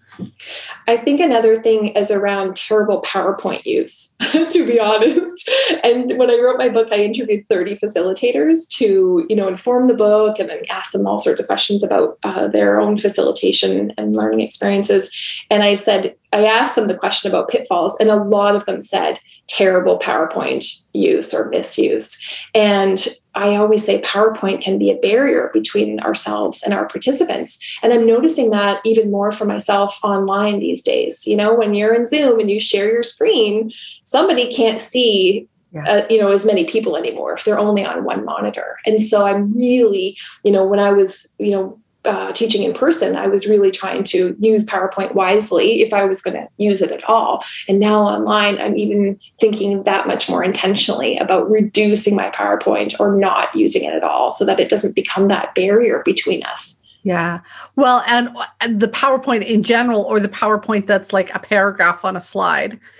I 0.87 0.97
think 0.97 1.19
another 1.19 1.61
thing 1.61 1.87
is 1.89 2.11
around 2.11 2.55
terrible 2.55 3.01
PowerPoint 3.01 3.65
use, 3.65 4.15
to 4.31 4.65
be 4.65 4.79
honest. 4.79 5.49
And 5.83 6.17
when 6.17 6.29
I 6.29 6.39
wrote 6.41 6.57
my 6.57 6.69
book, 6.69 6.91
I 6.91 7.03
interviewed 7.03 7.45
30 7.45 7.75
facilitators 7.75 8.67
to, 8.77 9.25
you 9.29 9.35
know, 9.35 9.47
inform 9.47 9.87
the 9.87 9.93
book 9.93 10.39
and 10.39 10.49
then 10.49 10.63
ask 10.69 10.91
them 10.91 11.07
all 11.07 11.19
sorts 11.19 11.41
of 11.41 11.47
questions 11.47 11.83
about 11.83 12.17
uh, 12.23 12.47
their 12.47 12.79
own 12.79 12.97
facilitation 12.97 13.93
and 13.97 14.15
learning 14.15 14.41
experiences. 14.41 15.11
And 15.49 15.63
I 15.63 15.75
said, 15.75 16.15
I 16.35 16.43
asked 16.43 16.75
them 16.75 16.87
the 16.87 16.97
question 16.97 17.31
about 17.31 17.47
pitfalls, 17.47 17.95
and 17.97 18.09
a 18.09 18.17
lot 18.17 18.57
of 18.57 18.65
them 18.65 18.81
said 18.81 19.21
terrible 19.47 19.97
PowerPoint 19.97 20.65
use 20.91 21.33
or 21.33 21.47
misuse. 21.47 22.21
And 22.53 23.07
I 23.35 23.55
always 23.55 23.85
say 23.85 24.01
PowerPoint 24.01 24.61
can 24.61 24.77
be 24.77 24.91
a 24.91 24.97
barrier 24.97 25.49
between 25.53 26.01
ourselves 26.01 26.61
and 26.61 26.73
our 26.73 26.87
participants. 26.87 27.57
And 27.81 27.93
I'm 27.93 28.05
noticing 28.05 28.49
that 28.49 28.81
even 28.83 29.11
more 29.11 29.31
for 29.31 29.45
myself 29.45 29.97
online 30.03 30.59
these 30.59 30.81
days. 30.81 31.25
You 31.25 31.37
know, 31.37 31.53
when 31.55 31.73
you're 31.73 31.93
in 31.93 32.05
Zoom 32.05 32.41
and 32.41 32.51
you 32.51 32.59
share 32.59 32.91
your 32.91 33.03
screen, 33.03 33.71
somebody 34.03 34.53
can't 34.53 34.79
see. 34.79 35.47
Uh, 35.85 36.05
you 36.09 36.17
know 36.17 36.31
as 36.31 36.45
many 36.45 36.63
people 36.63 36.95
anymore 36.95 37.33
if 37.33 37.43
they're 37.43 37.59
only 37.59 37.83
on 37.83 38.05
one 38.05 38.23
monitor 38.23 38.77
and 38.85 39.01
so 39.01 39.25
i'm 39.25 39.51
really 39.51 40.15
you 40.45 40.49
know 40.49 40.65
when 40.65 40.79
i 40.79 40.89
was 40.89 41.35
you 41.37 41.51
know 41.51 41.77
uh, 42.05 42.31
teaching 42.31 42.63
in 42.63 42.73
person, 42.73 43.15
I 43.15 43.27
was 43.27 43.47
really 43.47 43.71
trying 43.71 44.03
to 44.05 44.35
use 44.39 44.65
PowerPoint 44.65 45.15
wisely 45.15 45.81
if 45.81 45.93
I 45.93 46.05
was 46.05 46.21
going 46.21 46.37
to 46.37 46.47
use 46.57 46.81
it 46.81 46.91
at 46.91 47.03
all. 47.05 47.43
And 47.67 47.79
now 47.79 48.01
online, 48.01 48.59
I'm 48.59 48.77
even 48.77 49.19
thinking 49.39 49.83
that 49.83 50.07
much 50.07 50.29
more 50.29 50.43
intentionally 50.43 51.17
about 51.17 51.49
reducing 51.49 52.15
my 52.15 52.29
PowerPoint 52.29 52.99
or 52.99 53.15
not 53.15 53.55
using 53.55 53.83
it 53.83 53.93
at 53.93 54.03
all 54.03 54.31
so 54.31 54.45
that 54.45 54.59
it 54.59 54.69
doesn't 54.69 54.95
become 54.95 55.27
that 55.27 55.55
barrier 55.55 56.01
between 56.05 56.43
us. 56.43 56.81
Yeah. 57.05 57.41
Well, 57.75 58.03
and, 58.07 58.35
and 58.61 58.79
the 58.79 58.87
PowerPoint 58.87 59.45
in 59.45 59.61
general, 59.61 60.01
or 60.01 60.19
the 60.19 60.27
PowerPoint 60.27 60.87
that's 60.87 61.13
like 61.13 61.33
a 61.35 61.39
paragraph 61.39 62.03
on 62.03 62.15
a 62.15 62.21
slide. 62.21 62.79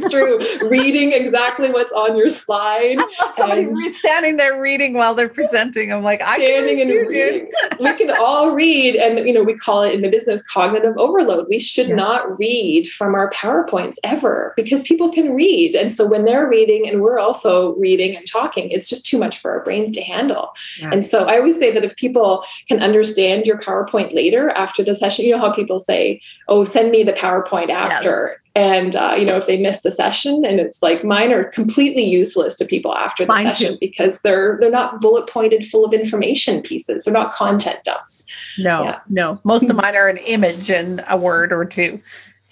true. 0.10 0.40
Reading 0.68 1.12
exactly 1.12 1.70
what's 1.70 1.92
on 1.92 2.16
your 2.16 2.28
slide. 2.28 2.98
And 3.38 3.76
standing 3.98 4.36
there 4.36 4.60
reading 4.60 4.94
while 4.94 5.14
they're 5.14 5.28
presenting. 5.28 5.92
I'm 5.92 6.02
like, 6.02 6.22
I 6.22 6.36
standing 6.36 6.80
and 6.80 6.90
reading. 6.90 7.50
we 7.78 7.92
can 7.94 8.10
all 8.10 8.52
read, 8.52 8.96
and 8.96 9.26
you 9.26 9.32
know, 9.32 9.42
we 9.42 9.54
call 9.54 9.82
it 9.82 9.94
in 9.94 10.00
the 10.00 10.10
business 10.10 10.46
cognitive 10.46 10.96
overload. 10.96 11.46
We 11.48 11.58
should 11.58 11.88
yeah. 11.88 11.96
not 11.96 12.38
read 12.38 12.88
from 12.88 13.14
our 13.14 13.30
PowerPoints 13.30 13.96
ever 14.04 14.54
because 14.56 14.82
people 14.82 15.12
can 15.12 15.34
read, 15.34 15.74
and 15.74 15.92
so 15.92 16.06
when 16.06 16.24
they're 16.24 16.48
reading 16.48 16.88
and 16.88 17.02
we're 17.02 17.18
also 17.18 17.74
reading 17.76 18.16
and 18.16 18.26
talking, 18.26 18.70
it's 18.70 18.88
just 18.88 19.06
too 19.06 19.18
much 19.18 19.38
for 19.38 19.50
our 19.50 19.64
brains 19.64 19.92
to 19.92 20.02
handle. 20.02 20.50
Yeah. 20.78 20.90
And 20.92 21.04
so 21.04 21.24
I 21.24 21.38
always 21.38 21.58
say 21.58 21.70
that 21.72 21.84
if 21.84 21.96
people 21.96 22.44
can 22.68 22.82
understand 22.82 23.46
your 23.46 23.58
PowerPoint 23.58 24.12
later 24.12 24.50
after 24.50 24.82
the 24.82 24.94
session, 24.94 25.24
you 25.24 25.32
know 25.32 25.40
how 25.40 25.52
people 25.52 25.78
say, 25.78 26.20
"Oh, 26.48 26.64
send 26.64 26.90
me 26.90 27.04
the 27.04 27.12
PowerPoint 27.12 27.70
after." 27.70 28.28
Yes 28.30 28.36
and 28.60 28.94
uh, 28.94 29.14
you 29.18 29.24
know 29.24 29.36
if 29.38 29.46
they 29.46 29.58
miss 29.58 29.80
the 29.80 29.90
session 29.90 30.44
and 30.44 30.60
it's 30.60 30.82
like 30.82 31.02
mine 31.02 31.32
are 31.32 31.44
completely 31.44 32.04
useless 32.04 32.54
to 32.54 32.64
people 32.66 32.94
after 32.94 33.24
the 33.24 33.32
mine 33.32 33.46
session 33.46 33.72
too. 33.72 33.78
because 33.80 34.20
they're 34.20 34.58
they're 34.60 34.70
not 34.70 35.00
bullet 35.00 35.26
pointed 35.26 35.64
full 35.64 35.84
of 35.84 35.94
information 35.94 36.60
pieces 36.60 37.04
they're 37.04 37.14
not 37.14 37.32
content 37.32 37.82
dumps 37.84 38.26
no 38.58 38.82
yeah. 38.82 39.00
no 39.08 39.40
most 39.44 39.70
of 39.70 39.76
mine 39.76 39.96
are 39.96 40.08
an 40.08 40.18
image 40.18 40.70
and 40.70 41.02
a 41.08 41.16
word 41.16 41.52
or 41.52 41.64
two 41.64 42.00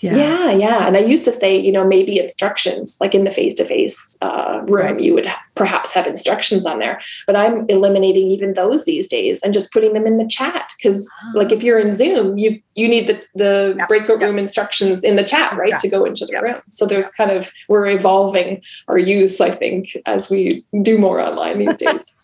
yeah. 0.01 0.17
yeah, 0.17 0.51
yeah. 0.53 0.87
And 0.87 0.97
I 0.97 1.01
used 1.01 1.25
to 1.25 1.33
say, 1.33 1.59
you 1.59 1.73
know, 1.73 1.87
maybe 1.87 2.19
instructions, 2.19 2.97
like 3.01 3.15
in 3.15 3.25
the 3.25 3.31
face 3.31 3.55
to 3.57 3.65
face 3.65 4.19
room, 4.23 4.67
right. 4.69 5.01
you 5.01 5.15
would 5.15 5.27
ha- 5.27 5.43
perhaps 5.55 5.93
have 5.93 6.07
instructions 6.07 6.67
on 6.67 6.79
there. 6.79 7.01
But 7.27 7.37
I'm 7.37 7.67
eliminating 7.69 8.27
even 8.29 8.55
those 8.55 8.85
these 8.85 9.09
days 9.09 9.43
and 9.43 9.53
just 9.53 9.73
putting 9.73 9.95
them 9.95 10.07
in 10.07 10.19
the 10.19 10.27
chat. 10.27 10.73
Because, 10.77 11.11
oh. 11.25 11.39
like, 11.39 11.53
if 11.53 11.61
ah. 11.61 11.67
you're 11.67 11.79
in 11.79 11.93
Zoom, 11.93 12.39
you 12.39 12.61
you 12.75 12.89
need 12.89 13.07
the 13.07 13.21
the 13.35 13.85
breakout 13.89 14.21
room 14.21 14.39
instructions 14.39 15.03
in 15.03 15.17
the 15.17 15.25
chat, 15.25 15.57
right, 15.57 15.79
to 15.79 15.89
go 15.89 16.05
into 16.05 16.27
the 16.27 16.41
room. 16.41 16.61
So 16.71 16.87
there's 16.87 17.11
kind 17.13 17.31
of 17.31 17.51
we're 17.69 17.87
evolving 17.89 18.63
our 18.89 18.99
use, 18.99 19.41
I 19.41 19.51
think, 19.51 19.97
as 20.07 20.31
we 20.31 20.65
do 20.83 20.99
more 20.99 21.21
online 21.21 21.59
these 21.59 21.77
days. 21.85 22.18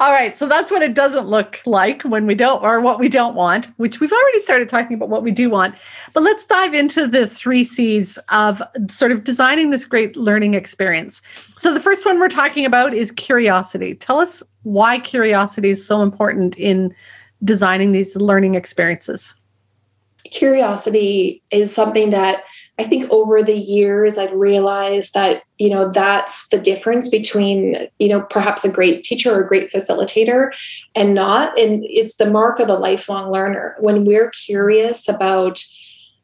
All 0.00 0.12
right. 0.12 0.36
So 0.36 0.46
that's 0.46 0.70
what 0.70 0.82
it 0.82 0.94
doesn't 0.94 1.26
look 1.26 1.60
like 1.66 2.02
when 2.02 2.26
we 2.26 2.34
don't, 2.36 2.62
or 2.62 2.80
what 2.80 3.00
we 3.00 3.08
don't 3.08 3.34
want, 3.34 3.66
which 3.78 3.98
we've 3.98 4.12
already 4.12 4.38
started 4.38 4.68
talking 4.68 4.94
about 4.94 5.08
what 5.08 5.24
we 5.24 5.32
do 5.32 5.50
want. 5.50 5.74
But 6.14 6.22
let's 6.22 6.46
dive 6.46 6.72
into 6.72 7.06
the 7.06 7.26
three 7.26 7.64
C's 7.64 8.16
of 8.30 8.62
sort 8.88 9.10
of 9.10 9.24
designing 9.24 9.70
this 9.70 9.84
great 9.84 10.16
learning 10.16 10.54
experience. 10.54 11.20
So 11.56 11.74
the 11.74 11.80
first 11.80 12.04
one 12.04 12.20
we're 12.20 12.28
talking 12.28 12.64
about 12.64 12.94
is 12.94 13.10
curiosity. 13.10 13.96
Tell 13.96 14.20
us 14.20 14.42
why 14.62 15.00
curiosity 15.00 15.70
is 15.70 15.84
so 15.84 16.02
important 16.02 16.56
in 16.56 16.94
designing 17.42 17.92
these 17.92 18.14
learning 18.16 18.54
experiences. 18.54 19.34
Curiosity 20.30 21.42
is 21.50 21.74
something 21.74 22.10
that 22.10 22.44
I 22.78 22.84
think 22.84 23.10
over 23.10 23.42
the 23.42 23.56
years, 23.56 24.18
I've 24.18 24.32
realized 24.32 25.14
that, 25.14 25.42
you 25.58 25.70
know, 25.70 25.90
that's 25.90 26.48
the 26.48 26.58
difference 26.58 27.08
between, 27.08 27.88
you 27.98 28.08
know, 28.08 28.20
perhaps 28.20 28.64
a 28.64 28.70
great 28.70 29.02
teacher 29.02 29.34
or 29.34 29.42
a 29.42 29.48
great 29.48 29.70
facilitator 29.70 30.54
and 30.94 31.14
not. 31.14 31.58
And 31.58 31.84
it's 31.88 32.16
the 32.16 32.30
mark 32.30 32.60
of 32.60 32.68
a 32.68 32.74
lifelong 32.74 33.32
learner. 33.32 33.76
When 33.80 34.04
we're 34.04 34.30
curious 34.30 35.08
about, 35.08 35.62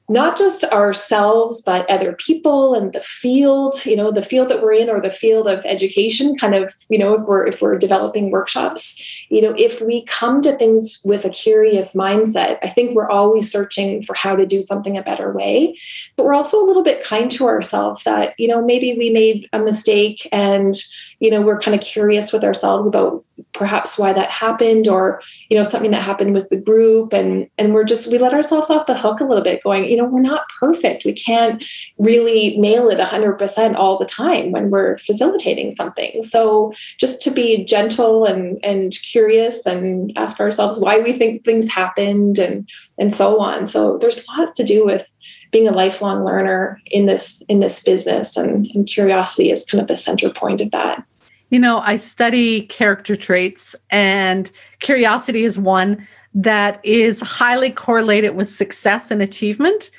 not 0.08 0.36
just 0.36 0.64
ourselves 0.64 1.62
but 1.62 1.88
other 1.88 2.12
people 2.12 2.74
and 2.74 2.92
the 2.92 3.00
field 3.00 3.84
you 3.84 3.96
know 3.96 4.10
the 4.10 4.22
field 4.22 4.48
that 4.48 4.62
we're 4.62 4.72
in 4.72 4.90
or 4.90 5.00
the 5.00 5.10
field 5.10 5.46
of 5.46 5.64
education 5.64 6.36
kind 6.36 6.54
of 6.54 6.72
you 6.88 6.98
know 6.98 7.14
if 7.14 7.22
we're 7.26 7.46
if 7.46 7.62
we're 7.62 7.78
developing 7.78 8.30
workshops 8.30 9.24
you 9.28 9.40
know 9.40 9.54
if 9.56 9.80
we 9.80 10.04
come 10.06 10.40
to 10.40 10.52
things 10.56 11.00
with 11.04 11.24
a 11.24 11.30
curious 11.30 11.94
mindset 11.94 12.58
i 12.62 12.68
think 12.68 12.94
we're 12.94 13.10
always 13.10 13.50
searching 13.50 14.02
for 14.02 14.14
how 14.14 14.36
to 14.36 14.46
do 14.46 14.62
something 14.62 14.96
a 14.96 15.02
better 15.02 15.32
way. 15.32 15.76
But 16.16 16.26
we're 16.26 16.34
also 16.34 16.62
a 16.62 16.66
little 16.66 16.82
bit 16.82 17.04
kind 17.04 17.30
to 17.32 17.46
ourselves 17.46 18.04
that 18.04 18.34
you 18.38 18.48
know 18.48 18.64
maybe 18.64 18.96
we 18.96 19.10
made 19.10 19.48
a 19.52 19.58
mistake 19.58 20.28
and 20.32 20.74
you 21.22 21.30
know 21.30 21.40
we're 21.40 21.60
kind 21.60 21.74
of 21.74 21.80
curious 21.80 22.32
with 22.32 22.42
ourselves 22.42 22.86
about 22.86 23.24
perhaps 23.52 23.98
why 23.98 24.12
that 24.12 24.30
happened 24.30 24.88
or 24.88 25.22
you 25.48 25.56
know 25.56 25.64
something 25.64 25.92
that 25.92 26.02
happened 26.02 26.34
with 26.34 26.48
the 26.48 26.56
group 26.56 27.12
and 27.12 27.48
and 27.58 27.74
we're 27.74 27.84
just 27.84 28.10
we 28.10 28.18
let 28.18 28.34
ourselves 28.34 28.70
off 28.70 28.86
the 28.86 28.96
hook 28.96 29.20
a 29.20 29.24
little 29.24 29.44
bit 29.44 29.62
going 29.62 29.88
you 29.88 29.96
know 29.96 30.04
we're 30.04 30.20
not 30.20 30.48
perfect. 30.58 31.04
We 31.04 31.12
can't 31.12 31.64
really 31.98 32.56
nail 32.58 32.88
it 32.88 32.98
100% 32.98 33.74
all 33.76 33.98
the 33.98 34.06
time 34.06 34.52
when 34.52 34.70
we're 34.70 34.98
facilitating 34.98 35.74
something. 35.76 36.22
So 36.22 36.72
just 36.98 37.22
to 37.22 37.30
be 37.30 37.64
gentle 37.64 38.24
and 38.24 38.58
and 38.64 38.92
curious 39.12 39.64
and 39.64 40.12
ask 40.16 40.40
ourselves 40.40 40.78
why 40.78 40.98
we 40.98 41.12
think 41.12 41.44
things 41.44 41.70
happened 41.70 42.38
and 42.38 42.68
and 42.98 43.14
so 43.14 43.40
on. 43.40 43.66
So 43.66 43.98
there's 43.98 44.26
lots 44.28 44.52
to 44.56 44.64
do 44.64 44.84
with 44.84 45.12
being 45.52 45.68
a 45.68 45.72
lifelong 45.72 46.24
learner 46.24 46.80
in 46.86 47.06
this 47.06 47.42
in 47.48 47.60
this 47.60 47.82
business 47.82 48.36
and, 48.36 48.66
and 48.74 48.86
curiosity 48.86 49.50
is 49.50 49.64
kind 49.64 49.80
of 49.80 49.88
the 49.88 49.96
center 49.96 50.30
point 50.30 50.60
of 50.60 50.70
that 50.70 51.04
you 51.52 51.58
know, 51.58 51.80
I 51.80 51.96
study 51.96 52.62
character 52.62 53.14
traits, 53.14 53.76
and 53.90 54.50
curiosity 54.80 55.44
is 55.44 55.58
one 55.58 56.08
that 56.32 56.80
is 56.82 57.20
highly 57.20 57.70
correlated 57.70 58.34
with 58.34 58.48
success 58.48 59.10
and 59.10 59.20
achievement 59.20 59.90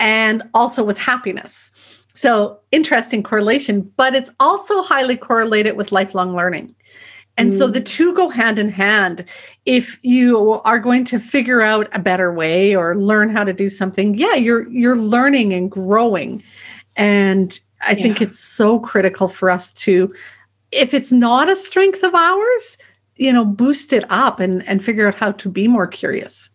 and 0.00 0.42
also 0.52 0.82
with 0.82 0.98
happiness. 0.98 2.02
So, 2.14 2.58
interesting 2.72 3.22
correlation, 3.22 3.82
but 3.96 4.16
it's 4.16 4.32
also 4.40 4.82
highly 4.82 5.16
correlated 5.16 5.76
with 5.76 5.92
lifelong 5.92 6.34
learning. 6.34 6.74
And 7.36 7.52
mm. 7.52 7.58
so 7.58 7.68
the 7.68 7.80
mm. 7.80 7.86
two 7.86 8.12
go 8.16 8.28
hand 8.28 8.58
in 8.58 8.68
hand. 8.68 9.26
If 9.64 10.00
you 10.02 10.60
are 10.64 10.80
going 10.80 11.04
to 11.04 11.20
figure 11.20 11.62
out 11.62 11.88
a 11.92 12.00
better 12.00 12.32
way 12.32 12.74
or 12.74 12.96
learn 12.96 13.30
how 13.30 13.44
to 13.44 13.52
do 13.52 13.70
something, 13.70 14.16
yeah, 14.16 14.34
you're 14.34 14.68
you're 14.70 14.96
learning 14.96 15.52
and 15.52 15.70
growing. 15.70 16.42
And 16.96 17.60
I 17.82 17.92
yeah. 17.92 18.02
think 18.02 18.20
it's 18.20 18.40
so 18.40 18.80
critical 18.80 19.28
for 19.28 19.50
us 19.50 19.72
to 19.74 20.12
if 20.76 20.94
it's 20.94 21.12
not 21.12 21.48
a 21.48 21.56
strength 21.56 22.02
of 22.02 22.14
ours, 22.14 22.78
you 23.16 23.32
know, 23.32 23.44
boost 23.44 23.92
it 23.92 24.04
up 24.10 24.40
and, 24.40 24.66
and 24.68 24.84
figure 24.84 25.08
out 25.08 25.14
how 25.14 25.32
to 25.32 25.48
be 25.48 25.66
more 25.66 25.86
curious. 25.86 26.50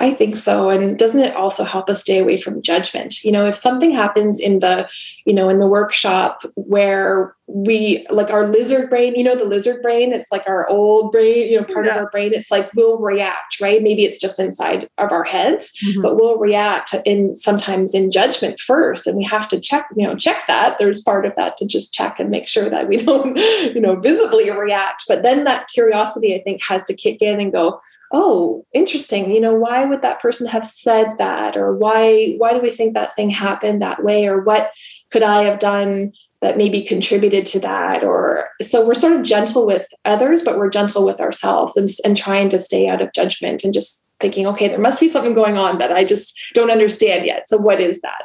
I 0.00 0.12
think 0.12 0.36
so. 0.36 0.70
And 0.70 0.98
doesn't 0.98 1.20
it 1.20 1.34
also 1.34 1.64
help 1.64 1.90
us 1.90 2.00
stay 2.00 2.18
away 2.18 2.36
from 2.36 2.62
judgment? 2.62 3.22
You 3.24 3.32
know, 3.32 3.46
if 3.46 3.54
something 3.54 3.90
happens 3.90 4.40
in 4.40 4.58
the, 4.58 4.88
you 5.24 5.34
know, 5.34 5.48
in 5.48 5.58
the 5.58 5.66
workshop 5.66 6.42
where 6.54 7.34
we 7.48 8.06
like 8.10 8.30
our 8.30 8.46
lizard 8.46 8.90
brain, 8.90 9.14
you 9.14 9.24
know, 9.24 9.34
the 9.34 9.44
lizard 9.44 9.82
brain, 9.82 10.12
it's 10.12 10.30
like 10.30 10.46
our 10.46 10.68
old 10.68 11.10
brain, 11.10 11.50
you 11.50 11.58
know, 11.58 11.64
part 11.64 11.86
yeah. 11.86 11.92
of 11.92 11.96
our 11.98 12.10
brain, 12.10 12.32
it's 12.32 12.50
like 12.50 12.70
we'll 12.74 12.98
react, 12.98 13.60
right? 13.60 13.82
Maybe 13.82 14.04
it's 14.04 14.18
just 14.18 14.38
inside 14.38 14.88
of 14.98 15.10
our 15.10 15.24
heads, 15.24 15.72
mm-hmm. 15.84 16.02
but 16.02 16.16
we'll 16.16 16.38
react 16.38 16.94
in 17.04 17.34
sometimes 17.34 17.94
in 17.94 18.10
judgment 18.10 18.60
first. 18.60 19.06
And 19.06 19.16
we 19.16 19.24
have 19.24 19.48
to 19.48 19.58
check, 19.58 19.88
you 19.96 20.06
know, 20.06 20.14
check 20.14 20.46
that. 20.46 20.78
There's 20.78 21.02
part 21.02 21.26
of 21.26 21.34
that 21.36 21.56
to 21.56 21.66
just 21.66 21.94
check 21.94 22.20
and 22.20 22.30
make 22.30 22.46
sure 22.46 22.68
that 22.68 22.86
we 22.86 22.96
don't, 23.04 23.36
you 23.74 23.80
know, 23.80 23.96
visibly 23.96 24.50
react. 24.50 25.04
But 25.08 25.22
then 25.22 25.44
that 25.44 25.68
curiosity, 25.68 26.34
I 26.34 26.42
think, 26.42 26.62
has 26.62 26.82
to 26.82 26.94
kick 26.94 27.22
in 27.22 27.40
and 27.40 27.50
go, 27.50 27.80
oh 28.12 28.64
interesting. 28.72 29.30
You 29.30 29.40
know 29.40 29.54
why 29.54 29.84
would 29.84 30.02
that 30.02 30.20
person 30.20 30.46
have 30.46 30.66
said 30.66 31.16
that? 31.18 31.56
Or 31.56 31.74
why 31.74 32.34
why 32.38 32.52
do 32.52 32.60
we 32.60 32.70
think 32.70 32.94
that 32.94 33.14
thing 33.14 33.30
happened 33.30 33.82
that 33.82 34.02
way? 34.02 34.26
Or 34.26 34.40
what 34.40 34.72
could 35.10 35.22
i 35.22 35.42
have 35.42 35.58
done 35.58 36.12
that 36.40 36.56
maybe 36.56 36.82
contributed 36.82 37.46
to 37.46 37.60
that? 37.60 38.04
Or 38.04 38.48
so 38.60 38.86
we're 38.86 38.94
sort 38.94 39.14
of 39.14 39.22
gentle 39.22 39.66
with 39.66 39.88
others 40.04 40.42
but 40.42 40.58
we're 40.58 40.70
gentle 40.70 41.04
with 41.04 41.20
ourselves 41.20 41.76
and, 41.76 41.88
and 42.04 42.16
trying 42.16 42.48
to 42.50 42.58
stay 42.58 42.88
out 42.88 43.02
of 43.02 43.12
judgment 43.12 43.64
and 43.64 43.72
just 43.72 44.06
thinking 44.20 44.46
okay 44.48 44.66
there 44.66 44.80
must 44.80 45.00
be 45.00 45.08
something 45.08 45.32
going 45.32 45.56
on 45.56 45.78
that 45.78 45.92
i 45.92 46.02
just 46.04 46.36
don't 46.54 46.70
understand 46.70 47.24
yet. 47.24 47.48
So 47.48 47.56
what 47.56 47.80
is 47.80 48.00
that? 48.00 48.24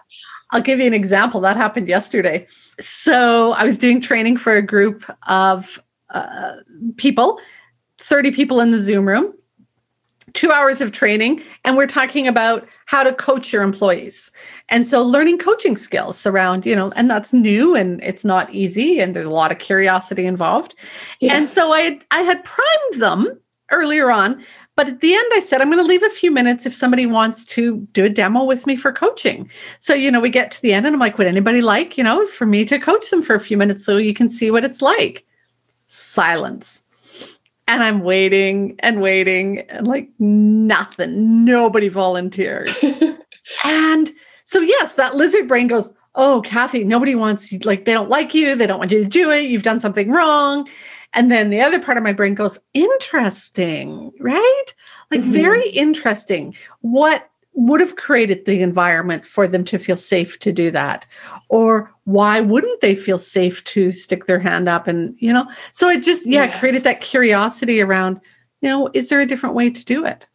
I'll 0.51 0.61
give 0.61 0.79
you 0.79 0.85
an 0.85 0.93
example. 0.93 1.41
That 1.41 1.57
happened 1.57 1.87
yesterday. 1.87 2.45
So 2.79 3.53
I 3.53 3.63
was 3.63 3.77
doing 3.77 3.99
training 3.99 4.37
for 4.37 4.55
a 4.55 4.61
group 4.61 5.03
of 5.27 5.81
uh, 6.11 6.57
people, 6.97 7.39
30 7.97 8.31
people 8.31 8.59
in 8.59 8.69
the 8.69 8.79
Zoom 8.79 9.07
room, 9.07 9.33
two 10.33 10.51
hours 10.51 10.81
of 10.81 10.91
training, 10.91 11.41
and 11.63 11.77
we're 11.77 11.87
talking 11.87 12.27
about 12.27 12.67
how 12.85 13.03
to 13.03 13.13
coach 13.13 13.53
your 13.53 13.63
employees. 13.63 14.31
And 14.69 14.85
so 14.85 15.03
learning 15.03 15.37
coaching 15.37 15.77
skills 15.77 16.25
around, 16.25 16.65
you 16.65 16.75
know, 16.75 16.91
and 16.95 17.09
that's 17.09 17.33
new 17.33 17.75
and 17.75 18.03
it's 18.03 18.25
not 18.25 18.53
easy 18.53 18.99
and 18.99 19.15
there's 19.15 19.25
a 19.25 19.31
lot 19.31 19.51
of 19.51 19.59
curiosity 19.59 20.25
involved. 20.25 20.75
Yeah. 21.19 21.35
And 21.35 21.47
so 21.47 21.73
I 21.73 21.99
I 22.11 22.21
had 22.21 22.43
primed 22.43 23.01
them 23.01 23.39
earlier 23.71 24.11
on 24.11 24.43
but 24.75 24.87
at 24.87 25.01
the 25.01 25.13
end, 25.13 25.31
I 25.35 25.39
said, 25.39 25.61
I'm 25.61 25.69
going 25.69 25.83
to 25.83 25.87
leave 25.87 26.03
a 26.03 26.09
few 26.09 26.31
minutes 26.31 26.65
if 26.65 26.73
somebody 26.73 27.05
wants 27.05 27.45
to 27.45 27.87
do 27.91 28.05
a 28.05 28.09
demo 28.09 28.43
with 28.43 28.65
me 28.65 28.75
for 28.75 28.91
coaching. 28.91 29.49
So, 29.79 29.93
you 29.93 30.09
know, 30.09 30.19
we 30.19 30.29
get 30.29 30.51
to 30.51 30.61
the 30.61 30.73
end 30.73 30.87
and 30.87 30.95
I'm 30.95 30.99
like, 30.99 31.17
would 31.17 31.27
anybody 31.27 31.61
like, 31.61 31.97
you 31.97 32.03
know, 32.03 32.25
for 32.25 32.47
me 32.47 32.65
to 32.65 32.79
coach 32.79 33.09
them 33.11 33.21
for 33.21 33.35
a 33.35 33.39
few 33.39 33.55
minutes 33.55 33.85
so 33.85 33.97
you 33.97 34.13
can 34.13 34.29
see 34.29 34.49
what 34.49 34.65
it's 34.65 34.81
like? 34.81 35.25
Silence. 35.89 36.82
And 37.67 37.81
I'm 37.81 38.01
waiting 38.01 38.75
and 38.79 39.01
waiting 39.01 39.59
and 39.59 39.87
like 39.87 40.09
nothing. 40.19 41.45
Nobody 41.45 41.87
volunteered. 41.87 42.71
and 43.63 44.11
so, 44.43 44.59
yes, 44.59 44.95
that 44.95 45.15
lizard 45.15 45.47
brain 45.47 45.67
goes, 45.67 45.91
Oh, 46.15 46.41
Kathy, 46.45 46.83
nobody 46.83 47.15
wants 47.15 47.51
you, 47.51 47.57
like, 47.63 47.85
they 47.85 47.93
don't 47.93 48.09
like 48.09 48.35
you. 48.35 48.55
They 48.55 48.67
don't 48.67 48.77
want 48.77 48.91
you 48.91 49.03
to 49.03 49.09
do 49.09 49.31
it. 49.31 49.45
You've 49.45 49.63
done 49.63 49.79
something 49.79 50.11
wrong. 50.11 50.67
And 51.13 51.31
then 51.31 51.49
the 51.49 51.61
other 51.61 51.79
part 51.79 51.97
of 51.97 52.03
my 52.03 52.13
brain 52.13 52.35
goes, 52.35 52.59
interesting, 52.73 54.11
right? 54.19 54.65
Like 55.11 55.21
mm-hmm. 55.21 55.31
very 55.31 55.69
interesting. 55.69 56.55
What 56.81 57.29
would 57.53 57.81
have 57.81 57.95
created 57.95 58.45
the 58.45 58.61
environment 58.61 59.25
for 59.25 59.47
them 59.47 59.63
to 59.65 59.77
feel 59.77 59.97
safe 59.97 60.39
to 60.39 60.51
do 60.51 60.71
that? 60.71 61.05
Or 61.49 61.92
why 62.05 62.39
wouldn't 62.41 62.81
they 62.81 62.95
feel 62.95 63.17
safe 63.17 63.63
to 63.65 63.91
stick 63.91 64.25
their 64.25 64.39
hand 64.39 64.67
up? 64.67 64.87
And, 64.87 65.15
you 65.19 65.31
know, 65.31 65.49
so 65.71 65.89
it 65.89 66.03
just, 66.03 66.25
yeah, 66.25 66.45
yes. 66.45 66.59
created 66.59 66.83
that 66.83 67.01
curiosity 67.01 67.81
around, 67.81 68.19
you 68.61 68.69
know, 68.69 68.89
is 68.93 69.09
there 69.09 69.21
a 69.21 69.25
different 69.25 69.55
way 69.55 69.69
to 69.69 69.85
do 69.85 70.05
it? 70.05 70.27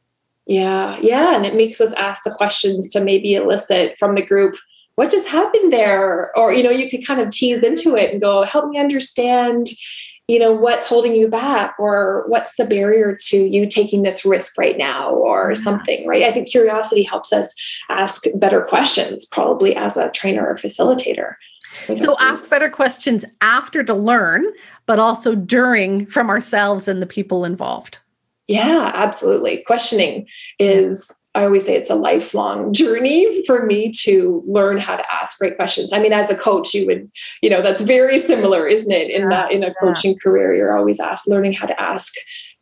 Yeah, 0.47 0.99
yeah. 1.03 1.37
And 1.37 1.45
it 1.45 1.55
makes 1.55 1.81
us 1.81 1.93
ask 1.95 2.23
the 2.25 2.31
questions 2.31 2.89
to 2.91 3.05
maybe 3.05 3.35
elicit 3.35 3.99
from 3.99 4.15
the 4.15 4.25
group 4.25 4.57
what 4.95 5.13
just 5.13 5.29
happened 5.29 5.73
there? 5.73 6.37
Or, 6.37 6.53
you 6.53 6.65
know, 6.65 6.71
you 6.71 6.91
could 6.91 7.07
kind 7.07 7.21
of 7.21 7.31
tease 7.31 7.63
into 7.63 7.95
it 7.95 8.11
and 8.11 8.21
go, 8.21 8.43
help 8.43 8.69
me 8.69 8.81
understand 8.81 9.69
you 10.29 10.39
know 10.39 10.53
what's 10.53 10.89
holding 10.89 11.15
you 11.15 11.27
back 11.27 11.75
or 11.79 12.25
what's 12.29 12.55
the 12.57 12.67
barrier 12.67 13.17
to 13.19 13.39
you 13.39 13.67
taking 13.67 14.03
this 14.03 14.25
risk 14.25 14.59
right 14.59 14.77
now 14.77 15.11
or 15.11 15.55
something 15.55 16.07
right 16.07 16.23
i 16.23 16.31
think 16.31 16.47
curiosity 16.47 17.03
helps 17.03 17.33
us 17.33 17.55
ask 17.89 18.25
better 18.35 18.61
questions 18.61 19.25
probably 19.25 19.75
as 19.75 19.97
a 19.97 20.11
trainer 20.11 20.47
or 20.47 20.55
facilitator 20.55 21.35
so 21.97 22.17
ask 22.21 22.49
better 22.51 22.71
questions 22.71 23.25
after 23.41 23.83
to 23.83 23.95
learn 23.95 24.45
but 24.87 24.99
also 24.99 25.35
during 25.35 26.07
from 26.07 26.31
ourselves 26.31 26.89
and 26.89 27.03
the 27.03 27.07
people 27.07 27.45
involved 27.45 27.99
yeah 28.47 28.91
absolutely 28.95 29.63
questioning 29.67 30.27
is 30.59 31.15
I 31.35 31.45
always 31.45 31.65
say 31.65 31.77
it's 31.77 31.91
a 31.91 31.95
lifelong 31.95 32.73
journey 32.73 33.45
for 33.47 33.65
me 33.65 33.93
to 34.01 34.43
learn 34.45 34.79
how 34.79 34.97
to 34.97 35.13
ask 35.13 35.39
great 35.39 35.55
questions. 35.55 35.93
I 35.93 36.01
mean, 36.01 36.13
as 36.13 36.31
a 36.31 36.35
coach, 36.35 36.75
you 36.75 36.85
would, 36.87 37.09
you 37.43 37.49
know, 37.49 37.63
that's 37.63 37.81
very 37.81 38.19
similar, 38.19 38.67
isn't 38.67 38.91
it? 38.91 39.11
In 39.11 39.23
yeah, 39.23 39.29
that 39.29 39.53
in 39.53 39.63
a 39.63 39.73
coaching 39.75 40.13
yeah. 40.13 40.17
career, 40.21 40.57
you're 40.57 40.77
always 40.77 40.99
asked 40.99 41.29
learning 41.29 41.53
how 41.53 41.67
to 41.67 41.81
ask 41.81 42.15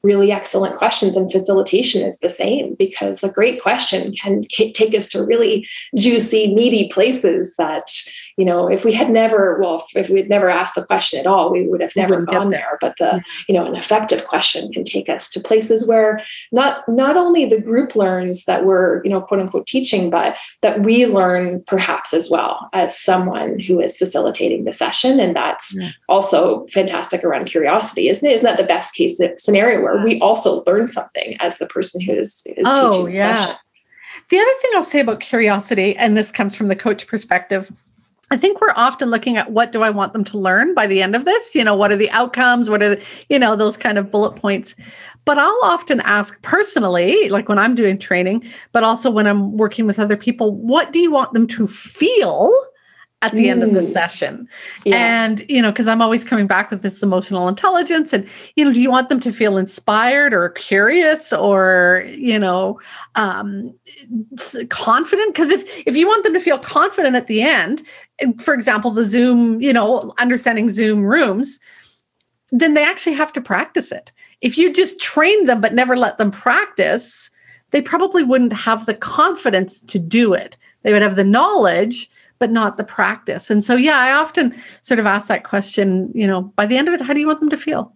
really 0.02 0.30
excellent 0.30 0.78
questions 0.78 1.16
and 1.16 1.32
facilitation 1.32 2.06
is 2.06 2.18
the 2.18 2.30
same 2.30 2.74
because 2.78 3.24
a 3.24 3.32
great 3.32 3.60
question 3.60 4.14
can 4.14 4.44
take 4.72 4.94
us 4.94 5.08
to 5.08 5.24
really 5.24 5.66
juicy 5.96 6.54
meaty 6.54 6.88
places 6.88 7.54
that 7.56 7.90
you 8.36 8.44
know 8.44 8.68
if 8.68 8.84
we 8.84 8.92
had 8.92 9.10
never 9.10 9.58
well 9.60 9.86
if 9.94 10.08
we 10.08 10.20
had 10.20 10.28
never 10.28 10.48
asked 10.48 10.74
the 10.74 10.84
question 10.84 11.20
at 11.20 11.26
all 11.26 11.52
we 11.52 11.66
would 11.66 11.80
have 11.80 11.94
never 11.96 12.16
mm-hmm. 12.16 12.34
gone 12.34 12.50
there. 12.50 12.78
But 12.80 12.96
the 12.98 13.04
mm-hmm. 13.04 13.42
you 13.48 13.54
know 13.54 13.66
an 13.66 13.76
effective 13.76 14.26
question 14.26 14.72
can 14.72 14.84
take 14.84 15.08
us 15.08 15.28
to 15.30 15.40
places 15.40 15.88
where 15.88 16.20
not 16.52 16.88
not 16.88 17.16
only 17.16 17.44
the 17.44 17.60
group 17.60 17.96
learns 17.96 18.44
that 18.44 18.64
we're 18.64 19.02
you 19.04 19.10
know 19.10 19.20
quote 19.20 19.40
unquote 19.40 19.66
teaching 19.66 20.10
but 20.10 20.36
that 20.62 20.82
we 20.82 21.06
learn 21.06 21.62
perhaps 21.66 22.14
as 22.14 22.30
well 22.30 22.68
as 22.72 22.98
someone 22.98 23.58
who 23.58 23.80
is 23.80 23.96
facilitating 23.96 24.64
the 24.64 24.72
session. 24.72 25.20
And 25.20 25.34
that's 25.34 25.76
yeah. 25.78 25.90
also 26.08 26.66
fantastic 26.68 27.24
around 27.24 27.46
curiosity 27.46 28.08
isn't 28.08 28.28
it? 28.28 28.32
Isn't 28.32 28.44
that 28.44 28.58
the 28.58 28.64
best 28.64 28.94
case 28.94 29.20
scenario 29.38 29.82
where 29.82 30.02
we 30.02 30.20
also 30.20 30.62
learn 30.66 30.88
something 30.88 31.36
as 31.40 31.58
the 31.58 31.66
person 31.66 32.00
who 32.00 32.12
is, 32.12 32.42
is 32.46 32.64
oh, 32.66 32.90
teaching 32.90 33.04
the 33.06 33.12
yeah. 33.12 33.34
session? 33.34 33.56
The 34.28 34.38
other 34.38 34.52
thing 34.60 34.70
I'll 34.74 34.82
say 34.82 35.00
about 35.00 35.20
curiosity, 35.20 35.96
and 35.96 36.16
this 36.16 36.32
comes 36.32 36.56
from 36.56 36.66
the 36.66 36.76
coach 36.76 37.06
perspective, 37.06 37.70
I 38.30 38.36
think 38.36 38.60
we're 38.60 38.74
often 38.74 39.10
looking 39.10 39.36
at 39.36 39.52
what 39.52 39.70
do 39.70 39.82
I 39.82 39.90
want 39.90 40.12
them 40.12 40.24
to 40.24 40.38
learn 40.38 40.74
by 40.74 40.86
the 40.88 41.00
end 41.00 41.14
of 41.14 41.24
this? 41.24 41.54
You 41.54 41.62
know, 41.62 41.76
what 41.76 41.92
are 41.92 41.96
the 41.96 42.10
outcomes? 42.10 42.68
What 42.68 42.82
are, 42.82 42.96
the, 42.96 43.04
you 43.28 43.38
know, 43.38 43.54
those 43.54 43.76
kind 43.76 43.98
of 43.98 44.10
bullet 44.10 44.34
points. 44.34 44.74
But 45.24 45.38
I'll 45.38 45.60
often 45.62 46.00
ask 46.00 46.40
personally, 46.42 47.28
like 47.28 47.48
when 47.48 47.58
I'm 47.58 47.74
doing 47.74 47.98
training, 47.98 48.44
but 48.72 48.82
also 48.82 49.10
when 49.10 49.26
I'm 49.26 49.56
working 49.56 49.86
with 49.86 49.98
other 49.98 50.16
people, 50.16 50.52
what 50.54 50.92
do 50.92 50.98
you 50.98 51.10
want 51.10 51.34
them 51.34 51.46
to 51.48 51.68
feel 51.68 52.52
at 53.26 53.32
the 53.32 53.46
mm. 53.46 53.50
end 53.50 53.62
of 53.62 53.72
the 53.74 53.80
mm. 53.80 53.92
session. 53.92 54.48
Yeah. 54.84 54.96
And, 54.96 55.44
you 55.48 55.60
know, 55.60 55.70
because 55.70 55.88
I'm 55.88 56.00
always 56.00 56.24
coming 56.24 56.46
back 56.46 56.70
with 56.70 56.82
this 56.82 57.02
emotional 57.02 57.48
intelligence. 57.48 58.12
And, 58.12 58.28
you 58.54 58.64
know, 58.64 58.72
do 58.72 58.80
you 58.80 58.90
want 58.90 59.08
them 59.08 59.20
to 59.20 59.32
feel 59.32 59.58
inspired 59.58 60.32
or 60.32 60.48
curious 60.50 61.32
or, 61.32 62.04
you 62.08 62.38
know, 62.38 62.80
um, 63.14 63.74
confident? 64.68 65.34
Because 65.34 65.50
if 65.50 65.62
if 65.86 65.96
you 65.96 66.06
want 66.06 66.24
them 66.24 66.34
to 66.34 66.40
feel 66.40 66.58
confident 66.58 67.16
at 67.16 67.26
the 67.26 67.42
end, 67.42 67.82
for 68.40 68.54
example, 68.54 68.90
the 68.90 69.04
Zoom, 69.04 69.60
you 69.60 69.72
know, 69.72 70.12
understanding 70.18 70.68
Zoom 70.70 71.04
rooms, 71.04 71.60
then 72.50 72.74
they 72.74 72.84
actually 72.84 73.16
have 73.16 73.32
to 73.32 73.40
practice 73.40 73.92
it. 73.92 74.12
If 74.40 74.56
you 74.56 74.72
just 74.72 75.00
train 75.00 75.46
them 75.46 75.60
but 75.60 75.74
never 75.74 75.96
let 75.96 76.18
them 76.18 76.30
practice, 76.30 77.30
they 77.72 77.82
probably 77.82 78.22
wouldn't 78.22 78.52
have 78.52 78.86
the 78.86 78.94
confidence 78.94 79.80
to 79.82 79.98
do 79.98 80.32
it. 80.32 80.56
They 80.82 80.92
would 80.92 81.02
have 81.02 81.16
the 81.16 81.24
knowledge, 81.24 82.08
but 82.38 82.50
not 82.50 82.76
the 82.76 82.84
practice. 82.84 83.50
And 83.50 83.64
so, 83.64 83.74
yeah, 83.74 83.98
I 83.98 84.12
often 84.12 84.54
sort 84.82 85.00
of 85.00 85.06
ask 85.06 85.28
that 85.28 85.44
question, 85.44 86.12
you 86.14 86.26
know, 86.26 86.42
by 86.56 86.66
the 86.66 86.76
end 86.76 86.88
of 86.88 86.94
it, 86.94 87.00
how 87.00 87.14
do 87.14 87.20
you 87.20 87.26
want 87.26 87.40
them 87.40 87.50
to 87.50 87.56
feel? 87.56 87.95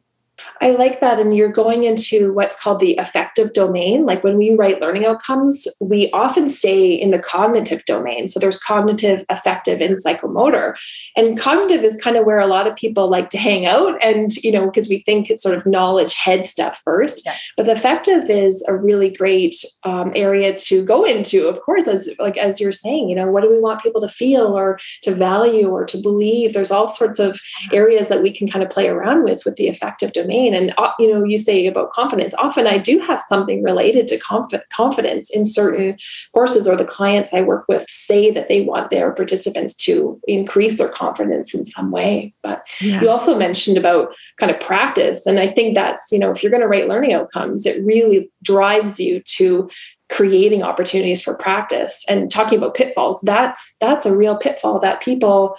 I 0.61 0.70
like 0.70 1.00
that. 1.00 1.18
And 1.18 1.35
you're 1.35 1.53
going 1.53 1.85
into 1.85 2.33
what's 2.33 2.61
called 2.61 2.81
the 2.81 2.96
affective 2.96 3.53
domain. 3.53 4.05
Like 4.05 4.22
when 4.22 4.37
we 4.37 4.55
write 4.55 4.81
learning 4.81 5.07
outcomes, 5.07 5.66
we 5.81 6.11
often 6.12 6.48
stay 6.48 6.92
in 6.92 7.11
the 7.11 7.18
cognitive 7.18 7.85
domain. 7.87 8.29
So 8.29 8.38
there's 8.38 8.59
cognitive, 8.59 9.24
affective, 9.29 9.81
and 9.81 9.96
psychomotor. 9.96 10.76
And 11.16 11.38
cognitive 11.38 11.83
is 11.85 11.96
kind 11.96 12.16
of 12.16 12.26
where 12.26 12.38
a 12.38 12.46
lot 12.46 12.66
of 12.66 12.76
people 12.76 13.09
like 13.09 13.31
to 13.31 13.38
hang 13.38 13.66
out. 13.66 14.03
And, 14.05 14.35
you 14.37 14.53
know, 14.53 14.66
because 14.66 14.88
we 14.88 15.00
think 15.00 15.31
it's 15.31 15.42
sort 15.42 15.57
of 15.57 15.66
knowledge 15.66 16.14
head 16.14 16.46
stuff 16.46 16.81
first. 16.85 17.22
Yes. 17.24 17.53
But 17.57 17.66
the 17.66 17.72
affective 17.72 18.29
is 18.29 18.64
a 18.68 18.76
really 18.76 19.11
great 19.11 19.64
um, 19.85 20.12
area 20.14 20.57
to 20.57 20.85
go 20.85 21.05
into, 21.05 21.48
of 21.48 21.61
course, 21.62 21.88
as 21.88 22.09
like 22.18 22.37
as 22.37 22.61
you're 22.61 22.72
saying, 22.72 23.09
you 23.09 23.16
know, 23.16 23.31
what 23.31 23.42
do 23.42 23.50
we 23.50 23.59
want 23.59 23.83
people 23.83 24.00
to 24.03 24.09
feel 24.09 24.59
or 24.59 24.79
to 25.03 25.14
value 25.14 25.68
or 25.68 25.85
to 25.87 25.96
believe? 25.98 26.53
There's 26.53 26.70
all 26.70 26.88
sorts 26.88 27.18
of 27.18 27.40
areas 27.72 28.09
that 28.09 28.22
we 28.22 28.33
can 28.33 28.46
kind 28.46 28.62
of 28.62 28.70
play 28.70 28.88
around 28.88 29.24
with 29.24 29.44
with 29.44 29.57
the 29.57 29.68
affective 29.68 30.12
domain 30.12 30.30
domain. 30.31 30.55
And, 30.55 30.73
uh, 30.79 30.93
you 30.99 31.12
know, 31.12 31.25
you 31.25 31.37
say 31.37 31.66
about 31.66 31.93
confidence, 31.93 32.35
often 32.35 32.66
I 32.66 32.79
do 32.79 32.99
have 33.01 33.21
something 33.21 33.62
related 33.62 34.09
to 34.09 34.19
conf- 34.19 34.62
confidence 34.73 35.31
in 35.31 35.45
certain 35.45 35.99
courses, 36.33 36.69
or 36.69 36.77
the 36.77 36.85
clients 36.85 37.35
I 37.35 37.40
work 37.40 37.64
with 37.69 37.88
say 37.88 38.31
that 38.31 38.49
they 38.49 38.62
want 38.62 38.90
their 38.90 39.12
participants 39.12 39.75
to 39.87 40.21
increase 40.27 40.79
their 40.79 40.88
confidence 40.88 41.55
in 41.55 41.64
some 41.64 41.90
way. 41.90 42.33
But 42.43 42.66
yeah. 42.81 43.01
you 43.01 43.09
also 43.09 43.38
mentioned 43.38 43.77
about 43.77 44.14
kind 44.38 44.53
of 44.53 44.61
practice. 44.61 45.27
And 45.27 45.38
I 45.38 45.47
think 45.47 45.75
that's, 45.75 46.12
you 46.12 46.19
know, 46.19 46.31
if 46.31 46.43
you're 46.43 46.51
going 46.51 46.62
to 46.62 46.69
write 46.69 46.88
learning 46.88 47.12
outcomes, 47.12 47.66
it 47.66 47.85
really 47.85 48.31
drives 48.43 49.01
you 49.01 49.21
to 49.21 49.69
creating 50.11 50.62
opportunities 50.62 51.23
for 51.23 51.37
practice 51.37 52.05
and 52.09 52.33
talking 52.33 52.59
about 52.59 52.75
pitfalls 52.75 53.21
that's 53.23 53.77
that's 53.81 54.05
a 54.05 54.16
real 54.16 54.37
pitfall 54.37 54.81
that 54.81 55.01
people 55.01 55.57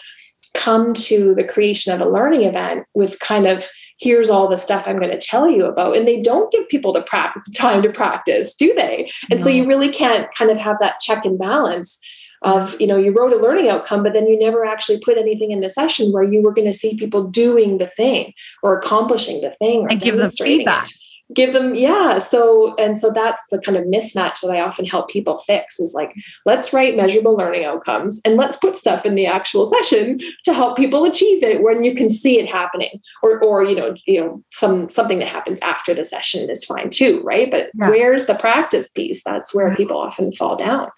come 0.54 0.94
to 0.94 1.34
the 1.36 1.44
creation 1.44 1.94
of 1.94 2.02
a 2.02 2.10
learning 2.10 2.44
event 2.44 2.86
with 2.94 3.20
kind 3.20 3.48
of 3.48 3.68
here's 4.00 4.30
all 4.30 4.48
the 4.48 4.58
stuff 4.58 4.88
I'm 4.88 5.00
going 5.00 5.12
to 5.12 5.18
tell 5.18 5.50
you 5.50 5.66
about. 5.66 5.96
And 5.96 6.08
they 6.08 6.22
don't 6.22 6.52
give 6.52 6.68
people 6.70 6.94
to 6.94 7.04
pra- 7.04 7.34
time 7.56 7.84
to 7.84 7.92
practice, 7.92 8.56
do 8.56 8.74
they? 8.74 9.12
And 9.30 9.40
no. 9.40 9.46
so 9.46 9.50
you 9.50 9.68
really 9.68 9.90
can't 9.90 10.34
kind 10.34 10.50
of 10.50 10.58
have 10.58 10.80
that 10.80 11.00
check 11.00 11.24
and 11.24 11.38
balance 11.38 12.00
of 12.44 12.80
you 12.82 12.88
know 12.88 12.98
you 12.98 13.12
wrote 13.12 13.32
a 13.32 13.36
learning 13.36 13.70
outcome 13.70 14.02
but 14.02 14.14
then 14.14 14.26
you 14.26 14.38
never 14.38 14.66
actually 14.66 15.00
put 15.00 15.18
anything 15.18 15.52
in 15.52 15.60
the 15.60 15.70
session 15.70 16.12
where 16.12 16.24
you 16.24 16.42
were 16.42 16.52
going 16.52 16.66
to 16.66 16.74
see 16.74 16.96
people 16.96 17.24
doing 17.24 17.78
the 17.78 17.86
thing 17.86 18.34
or 18.64 18.78
accomplishing 18.78 19.42
the 19.42 19.52
thing 19.60 19.86
and 19.90 20.02
give 20.02 20.18
them 20.18 20.30
feedback 20.30 20.90
it. 20.90 20.98
Give 21.34 21.54
them 21.54 21.76
yeah 21.76 22.18
so 22.18 22.76
and 22.78 23.00
so 23.00 23.12
that's 23.12 23.42
the 23.50 23.60
kind 23.60 23.78
of 23.78 23.86
mismatch 23.86 24.42
that 24.42 24.52
i 24.52 24.60
often 24.60 24.86
help 24.86 25.10
people 25.10 25.38
fix 25.38 25.80
is 25.80 25.94
like 25.94 26.14
let's 26.46 26.74
write 26.74 26.96
measurable 26.96 27.36
learning 27.36 27.66
outcomes 27.66 28.22
and 28.26 28.36
let's 28.36 28.58
put 28.58 28.78
stuff 28.78 29.06
in 29.06 29.16
the 29.16 29.26
actual 29.26 29.66
session 29.66 30.20
to 30.44 30.54
help 30.54 30.78
people 30.78 31.06
achieve 31.06 31.44
it 31.44 31.62
when 31.62 31.84
you 31.84 31.96
can 31.96 32.10
see 32.10 32.40
it 32.40 32.50
happening. 32.50 33.00
Or 33.24 33.44
or 33.44 33.64
you 33.64 33.76
know 33.76 33.96
you 34.06 34.22
know 34.22 34.44
some 34.50 34.90
something 34.90 35.20
that 35.20 35.28
happens 35.28 35.60
after 35.62 35.94
the 35.94 36.06
session 36.06 36.50
is 36.50 36.64
fine 36.64 36.90
too 36.90 37.22
right? 37.24 37.50
But 37.50 37.72
yeah. 37.76 37.90
where's 37.90 38.26
the 38.26 38.36
practice 38.36 38.90
piece? 38.90 39.24
That's 39.24 39.54
where 39.54 39.76
people 39.76 39.98
often 39.98 40.32
fall 40.32 40.56
down. 40.56 40.90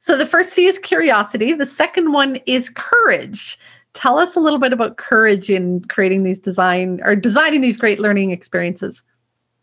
So 0.00 0.16
the 0.16 0.26
first 0.26 0.52
c 0.52 0.66
is 0.66 0.78
curiosity. 0.78 1.52
The 1.52 1.66
second 1.66 2.12
one 2.12 2.36
is 2.46 2.70
courage. 2.70 3.58
Tell 3.94 4.18
us 4.18 4.36
a 4.36 4.40
little 4.40 4.58
bit 4.58 4.72
about 4.72 4.96
courage 4.96 5.50
in 5.50 5.82
creating 5.84 6.22
these 6.22 6.38
design 6.38 7.00
or 7.02 7.16
designing 7.16 7.62
these 7.62 7.76
great 7.76 7.98
learning 7.98 8.30
experiences 8.30 9.02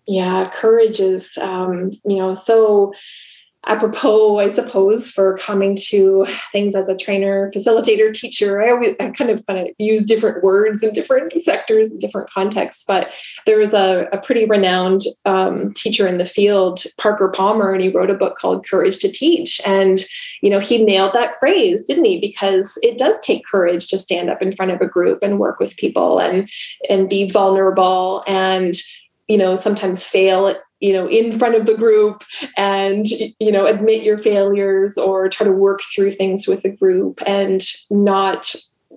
yeah, 0.07 0.49
courage 0.53 0.99
is, 0.99 1.37
um, 1.41 1.91
you 2.05 2.17
know, 2.17 2.33
so 2.33 2.93
apropos, 3.67 4.39
I 4.39 4.47
suppose, 4.49 5.09
for 5.09 5.37
coming 5.37 5.75
to 5.87 6.25
things 6.51 6.75
as 6.75 6.87
a 6.87 6.95
trainer, 6.95 7.51
facilitator, 7.55 8.13
teacher. 8.13 8.61
I 8.61 8.71
always 8.71 8.95
I 8.99 9.09
kind 9.09 9.31
of 9.31 9.45
kind 9.45 9.59
of 9.59 9.73
use 9.77 10.05
different 10.05 10.43
words 10.43 10.83
in 10.83 10.93
different 10.93 11.33
sectors 11.39 11.91
and 11.91 11.99
different 11.99 12.29
contexts. 12.29 12.83
But 12.87 13.13
there 13.45 13.57
was 13.57 13.73
a, 13.73 14.07
a 14.11 14.17
pretty 14.17 14.45
renowned 14.45 15.01
um, 15.25 15.73
teacher 15.73 16.07
in 16.07 16.17
the 16.17 16.25
field, 16.25 16.83
Parker 16.97 17.29
Palmer, 17.29 17.71
and 17.71 17.81
he 17.81 17.89
wrote 17.89 18.09
a 18.09 18.15
book 18.15 18.37
called 18.37 18.67
Courage 18.67 18.97
to 18.99 19.11
Teach. 19.11 19.59
And 19.65 19.99
you 20.41 20.49
know, 20.49 20.59
he 20.59 20.83
nailed 20.83 21.13
that 21.13 21.35
phrase, 21.35 21.83
didn't 21.85 22.05
he? 22.05 22.19
Because 22.19 22.77
it 22.83 22.97
does 22.97 23.19
take 23.21 23.45
courage 23.45 23.87
to 23.87 23.97
stand 23.97 24.29
up 24.29 24.41
in 24.41 24.51
front 24.51 24.71
of 24.71 24.81
a 24.81 24.87
group 24.87 25.19
and 25.23 25.39
work 25.39 25.59
with 25.59 25.77
people 25.77 26.19
and 26.19 26.49
and 26.89 27.09
be 27.09 27.29
vulnerable 27.29 28.23
and 28.27 28.75
you 29.27 29.37
know 29.37 29.55
sometimes 29.55 30.03
fail 30.03 30.55
you 30.79 30.93
know 30.93 31.07
in 31.07 31.37
front 31.37 31.55
of 31.55 31.65
the 31.65 31.75
group 31.75 32.23
and 32.57 33.05
you 33.39 33.51
know 33.51 33.65
admit 33.65 34.03
your 34.03 34.17
failures 34.17 34.97
or 34.97 35.29
try 35.29 35.45
to 35.45 35.51
work 35.51 35.81
through 35.93 36.11
things 36.11 36.47
with 36.47 36.61
the 36.61 36.69
group 36.69 37.21
and 37.25 37.61
not 37.89 38.53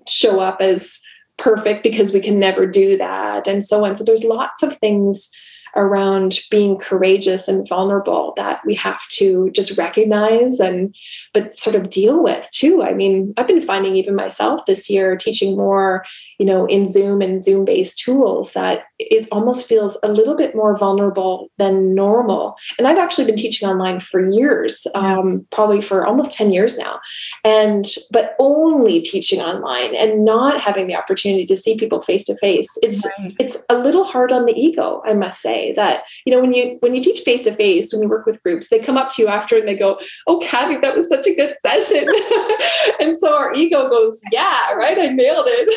show 0.06 0.40
up 0.40 0.60
as 0.60 1.00
perfect 1.36 1.82
because 1.82 2.12
we 2.12 2.20
can 2.20 2.38
never 2.38 2.66
do 2.66 2.98
that 2.98 3.46
and 3.46 3.64
so 3.64 3.84
on. 3.84 3.96
So 3.96 4.04
there's 4.04 4.24
lots 4.24 4.62
of 4.62 4.76
things 4.76 5.30
around 5.76 6.38
being 6.50 6.78
courageous 6.78 7.48
and 7.48 7.68
vulnerable 7.68 8.32
that 8.36 8.60
we 8.64 8.74
have 8.74 9.00
to 9.08 9.50
just 9.50 9.76
recognize 9.78 10.60
and 10.60 10.94
but 11.34 11.56
sort 11.56 11.76
of 11.76 11.90
deal 11.90 12.22
with 12.22 12.48
too. 12.50 12.82
I 12.82 12.94
mean 12.94 13.32
i've 13.36 13.48
been 13.48 13.60
finding 13.60 13.96
even 13.96 14.14
myself 14.14 14.66
this 14.66 14.88
year 14.90 15.16
teaching 15.16 15.56
more 15.56 16.04
you 16.38 16.46
know 16.46 16.66
in 16.66 16.86
zoom 16.86 17.20
and 17.20 17.42
zoom 17.42 17.64
based 17.64 17.98
tools 17.98 18.52
that 18.52 18.84
it 18.98 19.26
almost 19.30 19.68
feels 19.68 19.98
a 20.02 20.12
little 20.12 20.36
bit 20.36 20.54
more 20.54 20.76
vulnerable 20.76 21.50
than 21.58 21.94
normal. 21.94 22.56
And 22.78 22.86
i've 22.86 22.98
actually 22.98 23.26
been 23.26 23.36
teaching 23.36 23.68
online 23.68 24.00
for 24.00 24.28
years 24.28 24.86
um, 24.94 25.46
probably 25.50 25.80
for 25.80 26.06
almost 26.06 26.32
10 26.32 26.52
years 26.52 26.78
now. 26.78 27.00
And 27.44 27.84
but 28.12 28.34
only 28.38 29.00
teaching 29.00 29.40
online 29.40 29.94
and 29.94 30.24
not 30.24 30.60
having 30.60 30.86
the 30.86 30.96
opportunity 30.96 31.46
to 31.46 31.56
see 31.56 31.76
people 31.76 32.00
face 32.00 32.24
to 32.24 32.36
face. 32.36 32.68
It's 32.82 33.04
right. 33.20 33.34
it's 33.38 33.64
a 33.68 33.78
little 33.78 34.04
hard 34.04 34.32
on 34.32 34.46
the 34.46 34.58
ego 34.58 35.02
i 35.04 35.12
must 35.12 35.40
say 35.40 35.57
that 35.76 36.02
you 36.24 36.32
know 36.32 36.40
when 36.40 36.52
you 36.52 36.76
when 36.80 36.94
you 36.94 37.02
teach 37.02 37.20
face 37.20 37.42
to 37.42 37.52
face 37.52 37.92
when 37.92 38.02
you 38.02 38.08
work 38.08 38.26
with 38.26 38.42
groups 38.42 38.68
they 38.68 38.78
come 38.78 38.96
up 38.96 39.10
to 39.10 39.22
you 39.22 39.28
after 39.28 39.56
and 39.56 39.68
they 39.68 39.76
go 39.76 39.98
oh 40.26 40.40
Kathy 40.40 40.76
that 40.76 40.96
was 40.96 41.08
such 41.08 41.26
a 41.26 41.34
good 41.34 41.52
session. 41.60 42.06
And 43.00 43.14
so 43.14 43.36
our 43.36 43.52
ego 43.54 43.88
goes 43.88 44.20
yeah 44.32 44.72
right 44.72 44.98
I 44.98 45.08
nailed 45.08 45.46
it. 45.48 45.68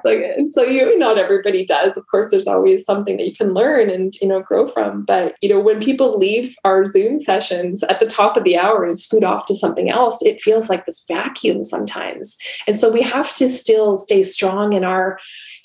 Like 0.04 0.20
and 0.36 0.48
so 0.48 0.62
you 0.62 0.98
not 0.98 1.18
everybody 1.18 1.64
does. 1.64 1.96
Of 1.96 2.06
course 2.08 2.30
there's 2.30 2.46
always 2.46 2.84
something 2.84 3.16
that 3.16 3.26
you 3.26 3.34
can 3.34 3.52
learn 3.52 3.90
and 3.90 4.14
you 4.20 4.28
know 4.28 4.40
grow 4.40 4.66
from. 4.66 5.04
But 5.04 5.34
you 5.40 5.48
know 5.48 5.60
when 5.60 5.80
people 5.80 6.18
leave 6.18 6.56
our 6.64 6.84
Zoom 6.84 7.18
sessions 7.18 7.82
at 7.84 7.98
the 7.98 8.06
top 8.06 8.36
of 8.36 8.44
the 8.44 8.56
hour 8.56 8.84
and 8.84 8.98
scoot 8.98 9.24
off 9.24 9.46
to 9.46 9.54
something 9.54 9.90
else 9.90 10.22
it 10.22 10.40
feels 10.40 10.68
like 10.68 10.86
this 10.86 11.04
vacuum 11.06 11.64
sometimes. 11.64 12.36
And 12.66 12.78
so 12.78 12.90
we 12.90 13.02
have 13.02 13.34
to 13.34 13.48
still 13.48 13.96
stay 13.96 14.22
strong 14.22 14.72
in 14.72 14.84
our 14.84 15.18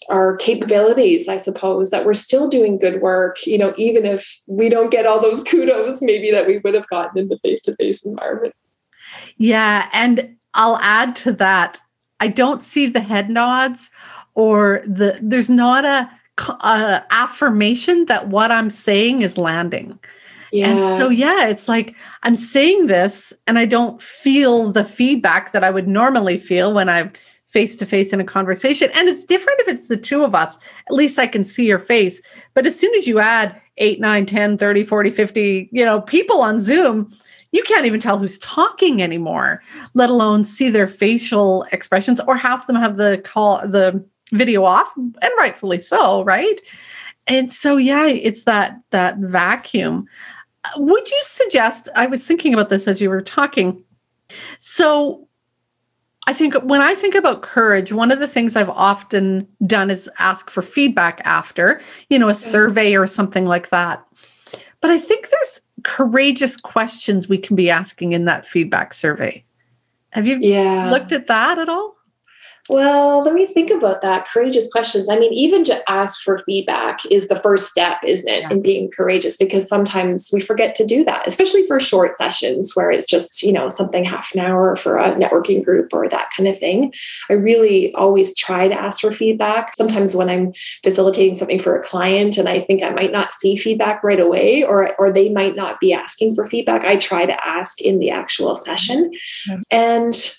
our 0.10 0.36
capabilities 0.38 1.28
i 1.28 1.38
suppose 1.38 1.90
that 1.90 2.06
we're 2.06 2.14
still 2.14 2.48
doing 2.48 2.78
good 2.78 3.02
work 3.02 3.46
you 3.46 3.58
know 3.58 3.74
even 3.78 4.06
if 4.06 4.42
we 4.48 4.70
don't 4.70 4.92
get 4.92 5.06
all 5.06 5.22
those 5.22 5.42
kudos 5.48 6.02
maybe 6.02 6.32
that 6.32 6.48
we 6.48 6.60
would 6.60 6.74
have 6.74 6.88
gotten 6.88 7.18
in 7.18 7.28
the 7.28 7.38
face-to-face 7.38 8.06
environment 8.06 8.54
yeah 9.38 9.90
and 9.94 10.36
i'll 10.54 10.78
add 10.78 11.16
to 11.16 11.32
that 11.32 11.82
i 12.20 12.28
don't 12.28 12.64
see 12.64 12.86
the 12.86 13.02
head 13.02 13.30
nods 13.30 13.90
or 14.34 14.82
the 14.86 15.18
there's 15.22 15.50
not 15.50 15.86
a, 15.86 16.10
a 16.62 17.04
affirmation 17.12 18.06
that 18.06 18.28
what 18.28 18.52
i'm 18.52 18.70
saying 18.70 19.22
is 19.22 19.38
landing 19.38 20.00
Yes. 20.56 20.70
And 20.70 20.98
so, 20.98 21.10
yeah, 21.10 21.48
it's 21.48 21.68
like 21.68 21.96
I'm 22.24 22.38
saying 22.38 22.88
this 22.88 23.34
and 23.46 23.60
I 23.60 23.66
don't 23.66 24.02
feel 24.02 24.72
the 24.72 24.86
feedback 24.86 25.52
that 25.52 25.66
I 25.66 25.70
would 25.70 25.88
normally 25.88 26.38
feel 26.38 26.74
when 26.74 26.88
I've 26.88 27.12
face 27.56 27.78
to 27.78 27.86
face 27.86 28.12
in 28.12 28.20
a 28.20 28.26
conversation. 28.26 28.90
And 28.96 29.08
it's 29.08 29.24
different 29.24 29.62
if 29.62 29.70
it's 29.70 29.88
the 29.88 29.96
two 29.96 30.26
of 30.26 30.36
us. 30.36 30.58
At 30.88 30.94
least 30.94 31.18
I 31.18 31.26
can 31.26 31.46
see 31.46 31.66
your 31.66 31.80
face. 31.80 32.22
But 32.54 32.68
as 32.68 32.78
soon 32.78 32.94
as 32.96 33.08
you 33.08 33.20
add 33.20 33.56
8, 33.78 34.02
9, 34.02 34.26
10, 34.26 34.58
30, 34.58 34.84
40, 34.84 35.10
50, 35.10 35.70
you 35.72 35.86
know, 35.86 36.02
people 36.02 36.42
on 36.42 36.60
Zoom, 36.60 37.10
you 37.54 37.64
can't 37.64 37.86
even 37.86 38.02
tell 38.02 38.18
who's 38.18 38.38
talking 38.40 39.02
anymore, 39.02 39.62
let 39.94 40.10
alone 40.10 40.44
see 40.44 40.70
their 40.70 40.90
facial 40.90 41.66
expressions 41.72 42.20
or 42.28 42.36
half 42.36 42.68
them 42.68 42.76
have 42.76 42.98
the 42.98 43.22
call 43.24 43.66
the 43.66 44.06
video 44.34 44.66
off 44.66 44.94
and 44.98 45.32
rightfully 45.38 45.80
so, 45.80 46.26
right? 46.26 46.60
And 47.26 47.50
so 47.50 47.78
yeah, 47.78 48.08
it's 48.08 48.44
that 48.44 48.82
that 48.92 49.18
vacuum. 49.20 50.08
Uh, 50.66 50.82
would 50.82 51.10
you 51.10 51.22
suggest 51.24 51.88
I 51.96 52.08
was 52.08 52.28
thinking 52.28 52.54
about 52.54 52.68
this 52.68 52.86
as 52.86 53.02
you 53.02 53.10
were 53.10 53.22
talking. 53.22 53.82
So 54.60 55.30
I 56.28 56.34
think 56.34 56.56
when 56.56 56.82
I 56.82 56.96
think 56.96 57.14
about 57.14 57.44
courage, 57.44 57.92
one 57.92 58.12
of 58.12 58.20
the 58.20 58.28
things 58.28 58.56
I've 58.56 58.70
often 58.70 59.48
done 59.66 59.92
is 59.92 60.10
ask 60.18 60.50
for 60.50 60.62
feedback 60.62 61.22
after, 61.24 61.80
you 62.10 62.18
know, 62.18 62.30
a 62.30 62.34
mm. 62.34 62.36
survey 62.36 62.96
or 62.96 63.06
something 63.06 63.46
like 63.46 63.70
that. 63.70 64.04
But 64.82 64.92
I 64.92 64.98
think 64.98 65.30
there's 65.30 65.62
courageous 65.84 66.58
questions 66.58 67.30
we 67.30 67.38
can 67.38 67.56
be 67.56 67.70
asking 67.70 68.14
in 68.14 68.26
that 68.26 68.46
feedback 68.46 68.94
survey. 68.94 69.46
Have 70.12 70.26
you 70.26 70.38
yeah. 70.40 70.90
looked 70.90 71.12
at 71.12 71.28
that 71.28 71.60
at 71.60 71.70
all? 71.70 71.95
Well, 72.68 73.24
let 73.24 73.34
me 73.34 73.46
think 73.46 73.70
about 73.70 74.02
that. 74.02 74.28
Courageous 74.28 74.72
questions. 74.72 75.08
I 75.08 75.20
mean, 75.20 75.32
even 75.34 75.64
to 75.66 75.90
ask 75.90 76.22
for 76.22 76.40
feedback 76.40 77.00
is 77.12 77.28
the 77.28 77.36
first 77.36 77.68
step, 77.68 78.00
isn't 78.04 78.28
it, 78.28 78.42
yeah. 78.42 78.50
in 78.50 78.62
being 78.62 78.90
courageous? 78.90 79.38
Because 79.38 79.68
sometimes 79.68 80.30
we 80.34 80.40
forget 80.40 80.74
to 80.76 80.86
do 80.86 81.04
that, 81.06 81.28
especially 81.28 81.68
for 81.68 81.80
short 81.80 82.18
sessions 82.18 82.76
where 82.76 82.90
it's 82.90 83.06
just, 83.06 83.44
you 83.44 83.52
know, 83.52 83.70
something 83.70 84.04
half 84.04 84.34
an 84.34 84.42
hour 84.42 84.76
for 84.76 84.98
a 84.98 85.14
networking 85.14 85.64
group 85.64 85.94
or 85.94 86.10
that 86.10 86.32
kind 86.36 86.50
of 86.50 86.58
thing. 86.58 86.92
I 87.30 87.34
really 87.34 87.94
always 87.94 88.36
try 88.36 88.68
to 88.68 88.74
ask 88.74 89.02
for 89.02 89.12
feedback. 89.12 89.76
Sometimes 89.76 90.16
when 90.16 90.30
I'm 90.30 90.54
facilitating 90.84 91.36
something 91.36 91.60
for 91.60 91.78
a 91.78 91.84
client 91.84 92.38
and 92.38 92.50
I 92.50 92.60
think 92.60 92.82
I 92.82 92.90
might 92.90 93.12
not 93.12 93.32
see 93.32 93.56
feedback 93.56 94.04
right 94.04 94.20
away 94.20 94.64
or, 94.64 94.96
or 94.98 95.12
they 95.12 95.30
might 95.30 95.56
not 95.56 95.80
be 95.80 95.94
asking 95.94 96.34
for 96.34 96.46
feedback, 96.46 96.84
I 96.84 96.98
try 96.98 97.28
to 97.28 97.48
ask 97.48 97.80
in 97.80 98.00
the 98.00 98.10
actual 98.10 98.56
session. 98.56 99.12
Mm-hmm. 99.48 99.62
And 99.70 100.36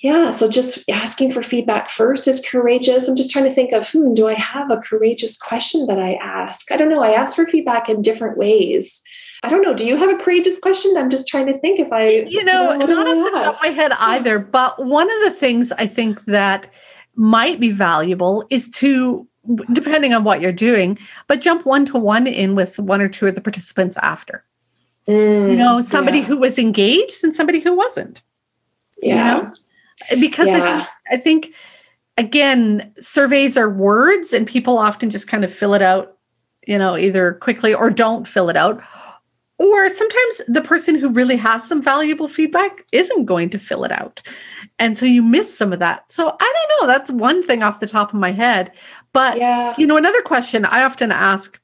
yeah, 0.00 0.30
so 0.30 0.48
just 0.48 0.88
asking 0.88 1.32
for 1.32 1.42
feedback 1.42 1.90
first 1.90 2.28
is 2.28 2.44
courageous. 2.46 3.08
I'm 3.08 3.16
just 3.16 3.30
trying 3.30 3.46
to 3.46 3.50
think 3.50 3.72
of, 3.72 3.90
hmm, 3.90 4.14
do 4.14 4.28
I 4.28 4.34
have 4.34 4.70
a 4.70 4.76
courageous 4.76 5.36
question 5.36 5.86
that 5.86 5.98
I 5.98 6.14
ask? 6.14 6.70
I 6.70 6.76
don't 6.76 6.88
know. 6.88 7.02
I 7.02 7.10
ask 7.10 7.34
for 7.34 7.46
feedback 7.46 7.88
in 7.88 8.00
different 8.00 8.38
ways. 8.38 9.02
I 9.42 9.48
don't 9.48 9.62
know. 9.62 9.74
Do 9.74 9.84
you 9.84 9.96
have 9.96 10.10
a 10.10 10.16
courageous 10.16 10.58
question? 10.60 10.94
I'm 10.96 11.10
just 11.10 11.26
trying 11.26 11.46
to 11.46 11.58
think 11.58 11.80
if 11.80 11.92
I, 11.92 12.08
you 12.28 12.44
know, 12.44 12.72
you 12.72 12.78
know 12.78 12.86
not 12.86 13.08
off 13.08 13.24
the 13.24 13.30
top 13.30 13.54
of 13.56 13.62
my 13.62 13.68
head 13.68 13.92
either. 13.98 14.38
But 14.38 14.84
one 14.84 15.10
of 15.10 15.20
the 15.24 15.30
things 15.32 15.72
I 15.72 15.88
think 15.88 16.24
that 16.26 16.72
might 17.16 17.58
be 17.58 17.70
valuable 17.70 18.46
is 18.50 18.68
to, 18.70 19.26
depending 19.72 20.12
on 20.12 20.22
what 20.22 20.40
you're 20.40 20.52
doing, 20.52 20.96
but 21.26 21.40
jump 21.40 21.66
one 21.66 21.84
to 21.86 21.98
one 21.98 22.28
in 22.28 22.54
with 22.54 22.78
one 22.78 23.00
or 23.00 23.08
two 23.08 23.26
of 23.26 23.34
the 23.34 23.40
participants 23.40 23.96
after. 23.96 24.44
Mm, 25.08 25.50
you 25.50 25.56
know, 25.56 25.80
somebody 25.80 26.18
yeah. 26.18 26.24
who 26.24 26.38
was 26.38 26.56
engaged 26.56 27.24
and 27.24 27.34
somebody 27.34 27.58
who 27.58 27.74
wasn't. 27.74 28.22
Yeah. 29.02 29.36
You 29.36 29.42
know? 29.42 29.52
Because 30.20 30.48
yeah. 30.48 30.54
I, 30.56 30.60
think, 30.60 30.88
I 31.10 31.16
think 31.16 31.54
again 32.16 32.92
surveys 32.98 33.56
are 33.56 33.70
words 33.70 34.32
and 34.32 34.46
people 34.46 34.78
often 34.78 35.10
just 35.10 35.28
kind 35.28 35.44
of 35.44 35.52
fill 35.52 35.74
it 35.74 35.82
out 35.82 36.18
you 36.68 36.78
know 36.78 36.96
either 36.96 37.32
quickly 37.34 37.74
or 37.74 37.90
don't 37.90 38.28
fill 38.28 38.50
it 38.50 38.56
out. 38.56 38.80
Or 39.60 39.90
sometimes 39.90 40.42
the 40.46 40.60
person 40.60 40.94
who 40.94 41.10
really 41.10 41.36
has 41.36 41.66
some 41.66 41.82
valuable 41.82 42.28
feedback 42.28 42.84
isn't 42.92 43.24
going 43.24 43.50
to 43.50 43.58
fill 43.58 43.82
it 43.82 43.90
out. 43.90 44.22
And 44.78 44.96
so 44.96 45.04
you 45.04 45.20
miss 45.20 45.58
some 45.58 45.72
of 45.72 45.80
that. 45.80 46.12
So 46.12 46.28
i 46.28 46.52
don't 46.54 46.80
know. 46.80 46.86
That's 46.86 47.10
one 47.10 47.42
thing 47.42 47.64
off 47.64 47.80
the 47.80 47.88
top 47.88 48.10
of 48.14 48.20
my 48.20 48.30
head. 48.30 48.70
But 49.12 49.38
yeah. 49.38 49.74
you 49.76 49.86
know 49.86 49.96
another 49.96 50.22
question 50.22 50.64
i 50.66 50.84
often 50.84 51.10
ask 51.10 51.58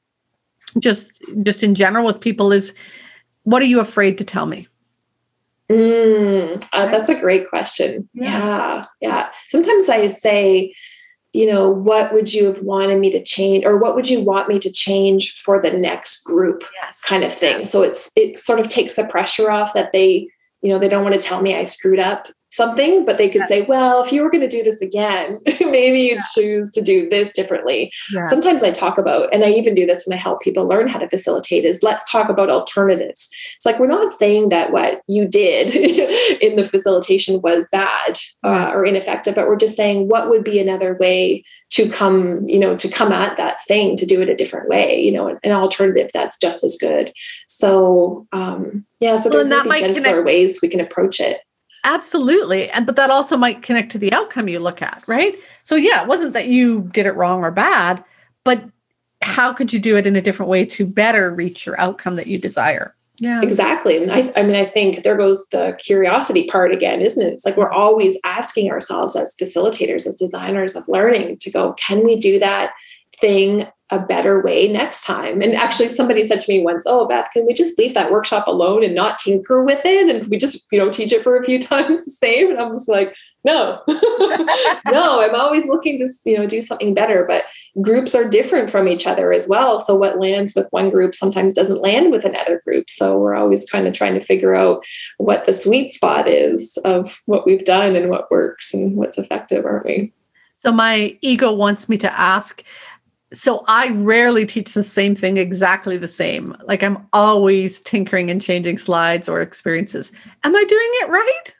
just 0.79 1.21
just 1.43 1.63
in 1.63 1.75
general 1.75 2.05
with 2.05 2.19
people 2.19 2.51
is 2.51 2.73
what 3.43 3.61
are 3.61 3.67
you 3.67 3.79
afraid 3.79 4.17
to 4.17 4.25
tell 4.25 4.47
me 4.47 4.67
Mm, 5.71 6.67
uh, 6.73 6.85
that's 6.87 7.09
a 7.09 7.19
great 7.19 7.49
question. 7.49 8.07
Yeah. 8.13 8.29
yeah. 8.29 8.85
yeah. 9.01 9.29
Sometimes 9.45 9.89
I 9.89 10.07
say, 10.07 10.73
you 11.33 11.47
know, 11.47 11.69
what 11.69 12.13
would 12.13 12.33
you 12.33 12.45
have 12.45 12.61
wanted 12.61 12.99
me 12.99 13.09
to 13.11 13.23
change 13.23 13.65
or 13.65 13.77
what 13.77 13.95
would 13.95 14.09
you 14.09 14.21
want 14.21 14.47
me 14.47 14.59
to 14.59 14.71
change 14.71 15.33
for 15.33 15.61
the 15.61 15.71
next 15.71 16.23
group 16.23 16.63
yes. 16.81 17.01
kind 17.01 17.23
of 17.23 17.33
thing. 17.33 17.65
So 17.65 17.81
it's 17.81 18.11
it 18.15 18.37
sort 18.37 18.59
of 18.59 18.69
takes 18.69 18.95
the 18.95 19.05
pressure 19.05 19.51
off 19.51 19.73
that 19.73 19.91
they, 19.91 20.29
you 20.61 20.69
know, 20.69 20.79
they 20.79 20.87
don't 20.87 21.03
want 21.03 21.19
to 21.19 21.21
tell 21.21 21.41
me 21.41 21.55
I 21.55 21.63
screwed 21.63 21.99
up 21.99 22.27
something, 22.55 23.05
but 23.05 23.17
they 23.17 23.29
could 23.29 23.39
yes. 23.39 23.49
say, 23.49 23.61
well, 23.63 24.03
if 24.03 24.11
you 24.11 24.23
were 24.23 24.29
going 24.29 24.47
to 24.47 24.47
do 24.47 24.63
this 24.63 24.81
again, 24.81 25.39
maybe 25.59 25.99
you'd 25.99 26.15
yeah. 26.15 26.21
choose 26.33 26.71
to 26.71 26.81
do 26.81 27.09
this 27.09 27.31
differently. 27.31 27.91
Yeah. 28.13 28.23
Sometimes 28.23 28.63
I 28.63 28.71
talk 28.71 28.97
about, 28.97 29.33
and 29.33 29.43
I 29.43 29.49
even 29.49 29.75
do 29.75 29.85
this 29.85 30.05
when 30.05 30.17
I 30.17 30.21
help 30.21 30.41
people 30.41 30.67
learn 30.67 30.87
how 30.87 30.99
to 30.99 31.09
facilitate, 31.09 31.65
is 31.65 31.83
let's 31.83 32.09
talk 32.09 32.29
about 32.29 32.49
alternatives. 32.49 33.29
It's 33.55 33.65
like 33.65 33.79
we're 33.79 33.87
not 33.87 34.17
saying 34.17 34.49
that 34.49 34.71
what 34.71 35.01
you 35.07 35.27
did 35.27 35.75
in 36.41 36.55
the 36.55 36.63
facilitation 36.63 37.41
was 37.41 37.67
bad 37.71 38.17
uh, 38.43 38.71
or 38.73 38.85
ineffective, 38.85 39.35
but 39.35 39.47
we're 39.47 39.55
just 39.55 39.75
saying 39.75 40.07
what 40.07 40.29
would 40.29 40.43
be 40.43 40.59
another 40.59 40.95
way 40.99 41.43
to 41.71 41.89
come, 41.89 42.47
you 42.47 42.57
know, 42.57 42.77
to 42.77 42.87
come 42.87 43.11
at 43.11 43.35
that 43.37 43.57
thing, 43.65 43.97
to 43.97 44.05
do 44.05 44.21
it 44.21 44.29
a 44.29 44.35
different 44.35 44.69
way, 44.69 44.99
you 44.99 45.11
know, 45.11 45.27
an, 45.27 45.39
an 45.43 45.51
alternative 45.51 46.09
that's 46.13 46.37
just 46.37 46.63
as 46.63 46.77
good. 46.79 47.11
So, 47.47 48.27
um, 48.31 48.85
yeah, 48.99 49.17
so 49.17 49.29
there's 49.29 49.47
well, 49.47 49.65
maybe 49.65 49.79
gentler 49.81 50.01
connect- 50.01 50.25
ways 50.25 50.59
we 50.61 50.69
can 50.69 50.79
approach 50.79 51.19
it. 51.19 51.41
Absolutely. 51.85 52.69
And 52.71 52.85
but 52.85 52.95
that 52.97 53.11
also 53.11 53.37
might 53.37 53.61
connect 53.61 53.91
to 53.93 53.97
the 53.97 54.11
outcome 54.11 54.49
you 54.49 54.59
look 54.59 54.81
at, 54.81 55.03
right? 55.07 55.35
So 55.63 55.75
yeah, 55.75 56.01
it 56.01 56.07
wasn't 56.07 56.33
that 56.33 56.47
you 56.47 56.89
did 56.91 57.05
it 57.05 57.11
wrong 57.11 57.43
or 57.43 57.51
bad, 57.51 58.03
but 58.43 58.63
how 59.21 59.53
could 59.53 59.71
you 59.71 59.79
do 59.79 59.95
it 59.95 60.07
in 60.07 60.15
a 60.15 60.21
different 60.21 60.49
way 60.49 60.65
to 60.65 60.85
better 60.85 61.31
reach 61.33 61.65
your 61.65 61.79
outcome 61.79 62.15
that 62.15 62.27
you 62.27 62.37
desire? 62.37 62.95
Yeah. 63.17 63.41
Exactly. 63.41 63.95
And 63.95 64.11
I, 64.11 64.31
I 64.35 64.43
mean, 64.43 64.55
I 64.55 64.65
think 64.65 65.03
there 65.03 65.15
goes 65.15 65.47
the 65.47 65.77
curiosity 65.79 66.47
part 66.47 66.73
again, 66.73 66.99
isn't 66.99 67.25
it? 67.25 67.29
It's 67.29 67.45
like 67.45 67.55
we're 67.55 67.71
always 67.71 68.19
asking 68.25 68.71
ourselves 68.71 69.15
as 69.15 69.35
facilitators, 69.39 70.05
as 70.05 70.15
designers 70.15 70.75
of 70.75 70.87
learning 70.89 71.37
to 71.37 71.51
go, 71.51 71.73
can 71.73 72.03
we 72.03 72.19
do 72.19 72.39
that 72.39 72.73
thing 73.19 73.67
a 73.91 73.99
better 73.99 74.41
way 74.41 74.67
next 74.67 75.05
time. 75.05 75.43
And 75.43 75.53
actually, 75.53 75.89
somebody 75.89 76.23
said 76.23 76.39
to 76.39 76.51
me 76.51 76.63
once, 76.63 76.85
"Oh, 76.87 77.07
Beth, 77.07 77.29
can 77.31 77.45
we 77.45 77.53
just 77.53 77.77
leave 77.77 77.93
that 77.93 78.11
workshop 78.11 78.47
alone 78.47 78.83
and 78.83 78.95
not 78.95 79.19
tinker 79.19 79.63
with 79.63 79.85
it? 79.85 80.09
And 80.09 80.27
we 80.27 80.37
just, 80.37 80.65
you 80.71 80.79
know, 80.79 80.89
teach 80.89 81.13
it 81.13 81.21
for 81.21 81.37
a 81.37 81.43
few 81.43 81.59
times 81.61 82.03
the 82.03 82.11
same?" 82.11 82.49
And 82.49 82.59
I'm 82.59 82.73
just 82.73 82.89
like, 82.89 83.15
"No, 83.43 83.81
no. 83.87 85.21
I'm 85.21 85.35
always 85.35 85.67
looking 85.67 85.99
to, 85.99 86.07
you 86.25 86.35
know, 86.35 86.47
do 86.47 86.63
something 86.63 86.95
better. 86.95 87.25
But 87.27 87.43
groups 87.79 88.15
are 88.15 88.27
different 88.27 88.71
from 88.71 88.87
each 88.87 89.05
other 89.05 89.31
as 89.31 89.47
well. 89.47 89.77
So 89.77 89.93
what 89.93 90.19
lands 90.19 90.53
with 90.55 90.67
one 90.71 90.89
group 90.89 91.13
sometimes 91.13 91.53
doesn't 91.53 91.81
land 91.81 92.11
with 92.11 92.25
another 92.25 92.61
group. 92.65 92.89
So 92.89 93.19
we're 93.19 93.35
always 93.35 93.69
kind 93.69 93.87
of 93.87 93.93
trying 93.93 94.15
to 94.15 94.25
figure 94.25 94.55
out 94.55 94.83
what 95.17 95.45
the 95.45 95.53
sweet 95.53 95.91
spot 95.91 96.27
is 96.27 96.77
of 96.85 97.21
what 97.27 97.45
we've 97.45 97.65
done 97.65 97.95
and 97.95 98.09
what 98.09 98.31
works 98.31 98.73
and 98.73 98.97
what's 98.97 99.19
effective, 99.19 99.63
aren't 99.63 99.85
we?" 99.85 100.11
So 100.53 100.71
my 100.71 101.15
ego 101.21 101.53
wants 101.53 101.87
me 101.87 101.99
to 101.99 102.19
ask 102.19 102.63
so 103.33 103.63
I 103.67 103.89
rarely 103.89 104.45
teach 104.45 104.73
the 104.73 104.83
same 104.83 105.15
thing 105.15 105.37
exactly 105.37 105.97
the 105.97 106.07
same. 106.07 106.55
Like 106.63 106.83
I'm 106.83 107.07
always 107.11 107.79
tinkering 107.81 108.29
and 108.29 108.41
changing 108.41 108.77
slides 108.77 109.27
or 109.27 109.41
experiences. 109.41 110.11
Am 110.43 110.55
I 110.55 110.63
doing 110.63 110.89
it 111.01 111.09
right? 111.09 111.53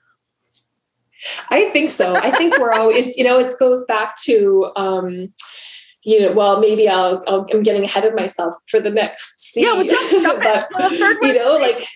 I 1.50 1.70
think 1.72 1.90
so. 1.90 2.16
I 2.16 2.32
think 2.32 2.58
we're 2.60 2.72
always, 2.80 3.18
you 3.18 3.24
know, 3.24 3.40
it 3.40 3.54
goes 3.60 3.84
back 3.86 4.16
to, 4.24 4.72
um, 4.76 5.34
you 6.04 6.22
know, 6.22 6.34
well, 6.34 6.60
maybe 6.60 6.88
I'll, 6.88 7.24
i 7.28 7.56
am 7.56 7.64
getting 7.64 7.84
ahead 7.84 8.06
of 8.06 8.14
myself 8.14 8.54
for 8.68 8.80
the 8.80 8.92
next. 8.92 9.42
Scene. 9.42 9.64
Yeah, 9.64 9.74
well, 9.74 9.86
jump, 9.86 10.12
jump 10.12 10.44
but, 10.74 11.28
you 11.28 11.34
know, 11.34 11.54
like 11.54 11.88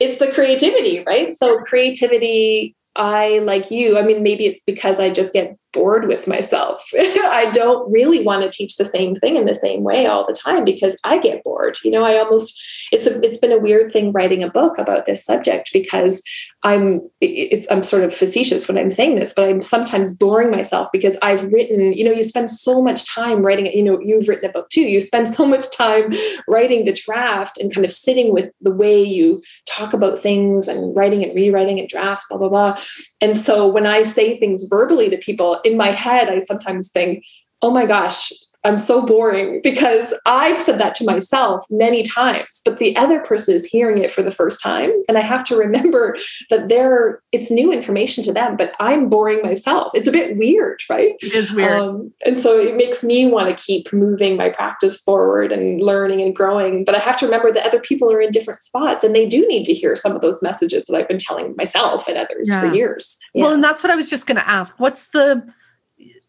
it's 0.00 0.18
the 0.18 0.30
creativity, 0.32 1.02
right? 1.06 1.34
So 1.34 1.60
creativity 1.60 2.76
I, 2.96 3.38
like 3.38 3.70
you, 3.70 3.98
I 3.98 4.02
mean, 4.02 4.22
maybe 4.22 4.46
it's 4.46 4.62
because 4.62 5.00
I 5.00 5.10
just 5.10 5.32
get 5.32 5.56
bored 5.74 6.06
with 6.06 6.26
myself. 6.26 6.82
I 6.94 7.50
don't 7.52 7.90
really 7.92 8.24
want 8.24 8.42
to 8.42 8.50
teach 8.50 8.76
the 8.76 8.84
same 8.84 9.16
thing 9.16 9.36
in 9.36 9.44
the 9.44 9.54
same 9.54 9.82
way 9.82 10.06
all 10.06 10.26
the 10.26 10.32
time 10.32 10.64
because 10.64 10.98
I 11.04 11.18
get 11.18 11.44
bored. 11.44 11.76
You 11.84 11.90
know, 11.90 12.04
I 12.04 12.18
almost 12.18 12.62
it's 12.92 13.06
a, 13.06 13.20
it's 13.22 13.38
been 13.38 13.52
a 13.52 13.58
weird 13.58 13.92
thing 13.92 14.12
writing 14.12 14.42
a 14.42 14.50
book 14.50 14.78
about 14.78 15.04
this 15.04 15.24
subject 15.24 15.70
because 15.72 16.22
I'm 16.62 17.08
it's 17.20 17.70
I'm 17.70 17.82
sort 17.82 18.04
of 18.04 18.14
facetious 18.14 18.66
when 18.66 18.78
I'm 18.78 18.90
saying 18.90 19.16
this, 19.16 19.34
but 19.34 19.48
I'm 19.48 19.60
sometimes 19.60 20.16
boring 20.16 20.50
myself 20.50 20.88
because 20.92 21.16
I've 21.20 21.52
written, 21.52 21.92
you 21.92 22.04
know, 22.04 22.12
you 22.12 22.22
spend 22.22 22.50
so 22.50 22.80
much 22.80 23.06
time 23.06 23.42
writing 23.42 23.66
it, 23.66 23.74
you 23.74 23.82
know, 23.82 24.00
you've 24.00 24.28
written 24.28 24.48
a 24.48 24.52
book 24.52 24.68
too. 24.70 24.82
You 24.82 25.00
spend 25.00 25.28
so 25.28 25.44
much 25.44 25.70
time 25.76 26.10
writing 26.48 26.84
the 26.84 26.92
draft 26.92 27.58
and 27.58 27.72
kind 27.72 27.84
of 27.84 27.92
sitting 27.92 28.32
with 28.32 28.54
the 28.62 28.70
way 28.70 29.02
you 29.02 29.42
talk 29.66 29.92
about 29.92 30.18
things 30.18 30.68
and 30.68 30.96
writing 30.96 31.22
and 31.22 31.34
rewriting 31.34 31.78
and 31.78 31.88
drafts, 31.88 32.26
blah, 32.30 32.38
blah, 32.38 32.48
blah. 32.48 32.80
And 33.24 33.38
so 33.38 33.66
when 33.66 33.86
I 33.86 34.02
say 34.02 34.36
things 34.36 34.64
verbally 34.64 35.08
to 35.08 35.16
people, 35.16 35.58
in 35.64 35.78
my 35.78 35.92
head, 35.92 36.28
I 36.28 36.40
sometimes 36.40 36.92
think, 36.92 37.24
oh 37.62 37.70
my 37.70 37.86
gosh, 37.86 38.30
I'm 38.64 38.78
so 38.78 39.04
boring 39.04 39.60
because 39.62 40.14
I've 40.24 40.58
said 40.58 40.80
that 40.80 40.94
to 40.96 41.04
myself 41.04 41.64
many 41.70 42.02
times, 42.02 42.62
but 42.64 42.78
the 42.78 42.96
other 42.96 43.20
person 43.20 43.54
is 43.54 43.66
hearing 43.66 44.02
it 44.02 44.10
for 44.10 44.22
the 44.22 44.30
first 44.30 44.62
time. 44.62 44.90
And 45.06 45.18
I 45.18 45.20
have 45.20 45.44
to 45.44 45.56
remember 45.56 46.16
that 46.50 46.68
they're, 46.68 47.22
it's 47.30 47.50
new 47.50 47.72
information 47.72 48.24
to 48.24 48.32
them, 48.32 48.56
but 48.56 48.72
I'm 48.80 49.08
boring 49.08 49.42
myself. 49.42 49.92
It's 49.94 50.08
a 50.08 50.12
bit 50.12 50.36
weird, 50.38 50.80
right? 50.88 51.14
It 51.20 51.34
is 51.34 51.52
weird. 51.52 51.72
Um, 51.72 52.10
and 52.24 52.40
so 52.40 52.58
it 52.58 52.76
makes 52.76 53.04
me 53.04 53.26
want 53.26 53.50
to 53.50 53.62
keep 53.62 53.92
moving 53.92 54.36
my 54.36 54.48
practice 54.48 55.00
forward 55.00 55.52
and 55.52 55.80
learning 55.80 56.22
and 56.22 56.34
growing. 56.34 56.84
But 56.84 56.94
I 56.94 56.98
have 57.00 57.18
to 57.18 57.26
remember 57.26 57.52
that 57.52 57.66
other 57.66 57.80
people 57.80 58.10
are 58.10 58.20
in 58.20 58.30
different 58.30 58.62
spots 58.62 59.04
and 59.04 59.14
they 59.14 59.28
do 59.28 59.46
need 59.46 59.64
to 59.64 59.74
hear 59.74 59.94
some 59.94 60.12
of 60.12 60.22
those 60.22 60.42
messages 60.42 60.84
that 60.84 60.96
I've 60.96 61.08
been 61.08 61.18
telling 61.18 61.54
myself 61.56 62.08
and 62.08 62.16
others 62.16 62.48
yeah. 62.50 62.60
for 62.60 62.74
years. 62.74 63.18
Yeah. 63.34 63.44
Well, 63.44 63.52
and 63.52 63.64
that's 63.64 63.82
what 63.82 63.90
I 63.90 63.96
was 63.96 64.08
just 64.08 64.26
going 64.26 64.36
to 64.36 64.48
ask. 64.48 64.80
What's 64.80 65.08
the, 65.08 65.46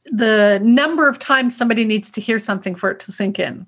the 0.06 0.60
number 0.64 1.08
of 1.08 1.20
times 1.20 1.56
somebody 1.56 1.86
needs 1.86 2.12
to 2.12 2.22
hear 2.22 2.40
something 2.40 2.76
for 2.76 2.92
it 2.92 3.00
to 3.02 3.12
sink 3.12 3.40
in? 3.40 3.68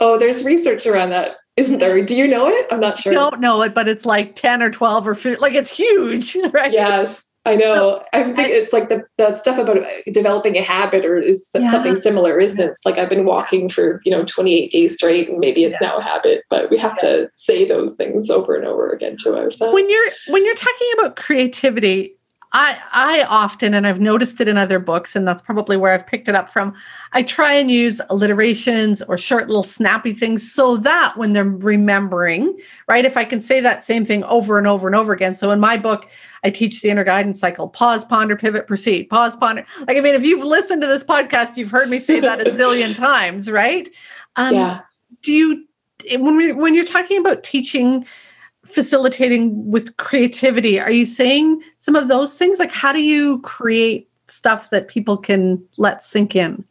Oh, 0.00 0.18
there's 0.18 0.44
research 0.44 0.86
around 0.86 1.10
that, 1.10 1.36
isn't 1.56 1.78
there? 1.78 2.04
Do 2.04 2.16
you 2.16 2.28
know 2.28 2.48
it? 2.48 2.66
I'm 2.70 2.80
not 2.80 2.98
sure. 2.98 3.12
I 3.12 3.14
don't 3.14 3.40
know 3.40 3.62
it, 3.62 3.74
but 3.74 3.88
it's 3.88 4.04
like 4.04 4.34
10 4.34 4.62
or 4.62 4.70
12 4.70 5.08
or 5.08 5.14
15, 5.14 5.40
like 5.40 5.54
it's 5.54 5.70
huge, 5.70 6.36
right? 6.52 6.72
Yes. 6.72 7.26
I 7.46 7.56
know. 7.56 8.02
I 8.14 8.32
think 8.32 8.48
it's 8.48 8.72
like 8.72 8.88
the, 8.88 9.04
the 9.18 9.34
stuff 9.34 9.58
about 9.58 9.76
developing 10.10 10.56
a 10.56 10.62
habit 10.62 11.04
or 11.04 11.18
is 11.18 11.46
yeah. 11.54 11.70
something 11.70 11.94
similar, 11.94 12.40
isn't 12.40 12.58
it? 12.58 12.70
It's 12.70 12.86
like 12.86 12.96
I've 12.96 13.10
been 13.10 13.26
walking 13.26 13.68
for, 13.68 14.00
you 14.04 14.10
know, 14.10 14.24
28 14.24 14.70
days 14.70 14.94
straight 14.94 15.28
and 15.28 15.38
maybe 15.40 15.64
it's 15.64 15.76
yes. 15.78 15.82
now 15.82 15.96
a 15.96 16.02
habit, 16.02 16.44
but 16.48 16.70
we 16.70 16.78
have 16.78 16.96
yes. 17.02 17.02
to 17.02 17.28
say 17.36 17.68
those 17.68 17.96
things 17.96 18.30
over 18.30 18.56
and 18.56 18.66
over 18.66 18.90
again 18.90 19.16
to 19.24 19.36
ourselves. 19.36 19.74
When 19.74 19.88
you're 19.90 20.10
when 20.28 20.46
you're 20.46 20.54
talking 20.54 20.90
about 20.98 21.16
creativity, 21.16 22.14
I 22.54 22.78
I 22.92 23.24
often 23.24 23.74
and 23.74 23.86
I've 23.86 24.00
noticed 24.00 24.40
it 24.40 24.46
in 24.46 24.56
other 24.56 24.78
books 24.78 25.16
and 25.16 25.26
that's 25.26 25.42
probably 25.42 25.76
where 25.76 25.92
I've 25.92 26.06
picked 26.06 26.28
it 26.28 26.36
up 26.36 26.48
from. 26.48 26.72
I 27.12 27.24
try 27.24 27.52
and 27.54 27.68
use 27.70 28.00
alliterations 28.08 29.02
or 29.02 29.18
short 29.18 29.48
little 29.48 29.64
snappy 29.64 30.12
things 30.12 30.50
so 30.50 30.76
that 30.78 31.16
when 31.16 31.32
they're 31.32 31.44
remembering, 31.44 32.56
right? 32.88 33.04
If 33.04 33.16
I 33.16 33.24
can 33.24 33.40
say 33.40 33.60
that 33.60 33.82
same 33.82 34.04
thing 34.04 34.22
over 34.24 34.56
and 34.56 34.68
over 34.68 34.86
and 34.86 34.94
over 34.94 35.12
again. 35.12 35.34
So 35.34 35.50
in 35.50 35.58
my 35.58 35.76
book, 35.76 36.08
I 36.44 36.50
teach 36.50 36.80
the 36.80 36.90
inner 36.90 37.04
guidance 37.04 37.40
cycle. 37.40 37.68
Pause, 37.68 38.04
ponder, 38.04 38.36
pivot, 38.36 38.68
proceed. 38.68 39.10
Pause, 39.10 39.36
ponder. 39.36 39.66
Like 39.80 39.96
I 39.96 40.00
mean, 40.00 40.14
if 40.14 40.24
you've 40.24 40.44
listened 40.44 40.80
to 40.82 40.88
this 40.88 41.02
podcast, 41.02 41.56
you've 41.56 41.72
heard 41.72 41.90
me 41.90 41.98
say 41.98 42.20
that 42.20 42.40
a 42.40 42.50
zillion 42.50 42.94
times, 42.96 43.50
right? 43.50 43.88
Um, 44.36 44.54
yeah. 44.54 44.80
Do 45.22 45.32
you 45.32 45.66
when 46.12 46.36
we 46.36 46.52
when 46.52 46.74
you're 46.74 46.84
talking 46.84 47.18
about 47.18 47.42
teaching 47.42 48.06
facilitating 48.64 49.70
with 49.70 49.96
creativity 49.96 50.80
are 50.80 50.90
you 50.90 51.04
saying 51.04 51.60
some 51.78 51.94
of 51.94 52.08
those 52.08 52.36
things 52.38 52.58
like 52.58 52.72
how 52.72 52.92
do 52.92 53.02
you 53.02 53.40
create 53.40 54.08
stuff 54.26 54.70
that 54.70 54.88
people 54.88 55.16
can 55.16 55.62
let 55.76 56.02
sink 56.02 56.34
in 56.34 56.64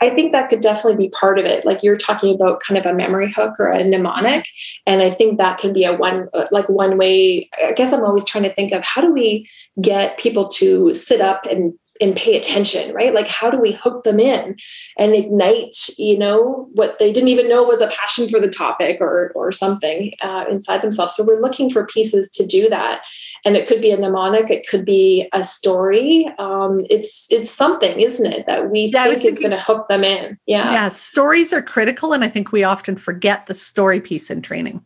I 0.00 0.10
think 0.10 0.32
that 0.32 0.48
could 0.48 0.60
definitely 0.60 0.96
be 0.96 1.10
part 1.10 1.38
of 1.38 1.44
it. 1.44 1.64
Like 1.64 1.82
you're 1.82 1.96
talking 1.96 2.34
about 2.34 2.60
kind 2.60 2.78
of 2.78 2.86
a 2.86 2.94
memory 2.94 3.30
hook 3.30 3.54
or 3.58 3.68
a 3.68 3.84
mnemonic. 3.84 4.46
And 4.86 5.02
I 5.02 5.10
think 5.10 5.38
that 5.38 5.58
can 5.58 5.72
be 5.72 5.84
a 5.84 5.94
one, 5.94 6.28
like 6.50 6.68
one 6.68 6.98
way. 6.98 7.48
I 7.62 7.72
guess 7.72 7.92
I'm 7.92 8.04
always 8.04 8.24
trying 8.24 8.44
to 8.44 8.52
think 8.52 8.72
of 8.72 8.84
how 8.84 9.00
do 9.00 9.12
we 9.12 9.48
get 9.80 10.18
people 10.18 10.48
to 10.48 10.92
sit 10.92 11.20
up 11.20 11.46
and 11.46 11.72
and 12.00 12.16
pay 12.16 12.36
attention 12.36 12.92
right? 12.94 13.14
Like 13.14 13.28
how 13.28 13.50
do 13.50 13.58
we 13.58 13.72
hook 13.72 14.04
them 14.04 14.20
in 14.20 14.56
and 14.98 15.14
ignite 15.14 15.88
you 15.98 16.18
know 16.18 16.68
what 16.72 16.98
they 16.98 17.12
didn't 17.12 17.28
even 17.28 17.48
know 17.48 17.62
was 17.62 17.80
a 17.80 17.88
passion 17.88 18.28
for 18.28 18.40
the 18.40 18.50
topic 18.50 19.00
or 19.00 19.32
or 19.34 19.52
something 19.52 20.14
uh, 20.20 20.44
inside 20.50 20.82
themselves? 20.82 21.14
So 21.14 21.24
we're 21.24 21.40
looking 21.40 21.70
for 21.70 21.86
pieces 21.86 22.30
to 22.30 22.46
do 22.46 22.68
that. 22.68 23.02
And 23.44 23.56
it 23.56 23.66
could 23.66 23.80
be 23.80 23.90
a 23.90 23.96
mnemonic 23.96 24.50
it 24.50 24.68
could 24.68 24.84
be 24.84 25.28
a 25.32 25.42
story. 25.42 26.28
Um, 26.38 26.84
it's 26.90 27.26
it's 27.30 27.50
something 27.50 28.00
isn't 28.00 28.26
it 28.26 28.46
that 28.46 28.70
we 28.70 28.90
yeah, 28.92 29.12
think 29.12 29.24
is 29.24 29.38
going 29.38 29.50
to 29.50 29.60
hook 29.60 29.88
them 29.88 30.04
in? 30.04 30.38
Yeah. 30.46 30.72
Yeah 30.72 30.88
stories 30.88 31.52
are 31.52 31.62
critical 31.62 32.12
and 32.12 32.24
i 32.24 32.28
think 32.28 32.52
we 32.52 32.62
often 32.64 32.96
forget 32.96 33.46
the 33.46 33.54
story 33.54 34.00
piece 34.00 34.30
in 34.30 34.42
training 34.42 34.84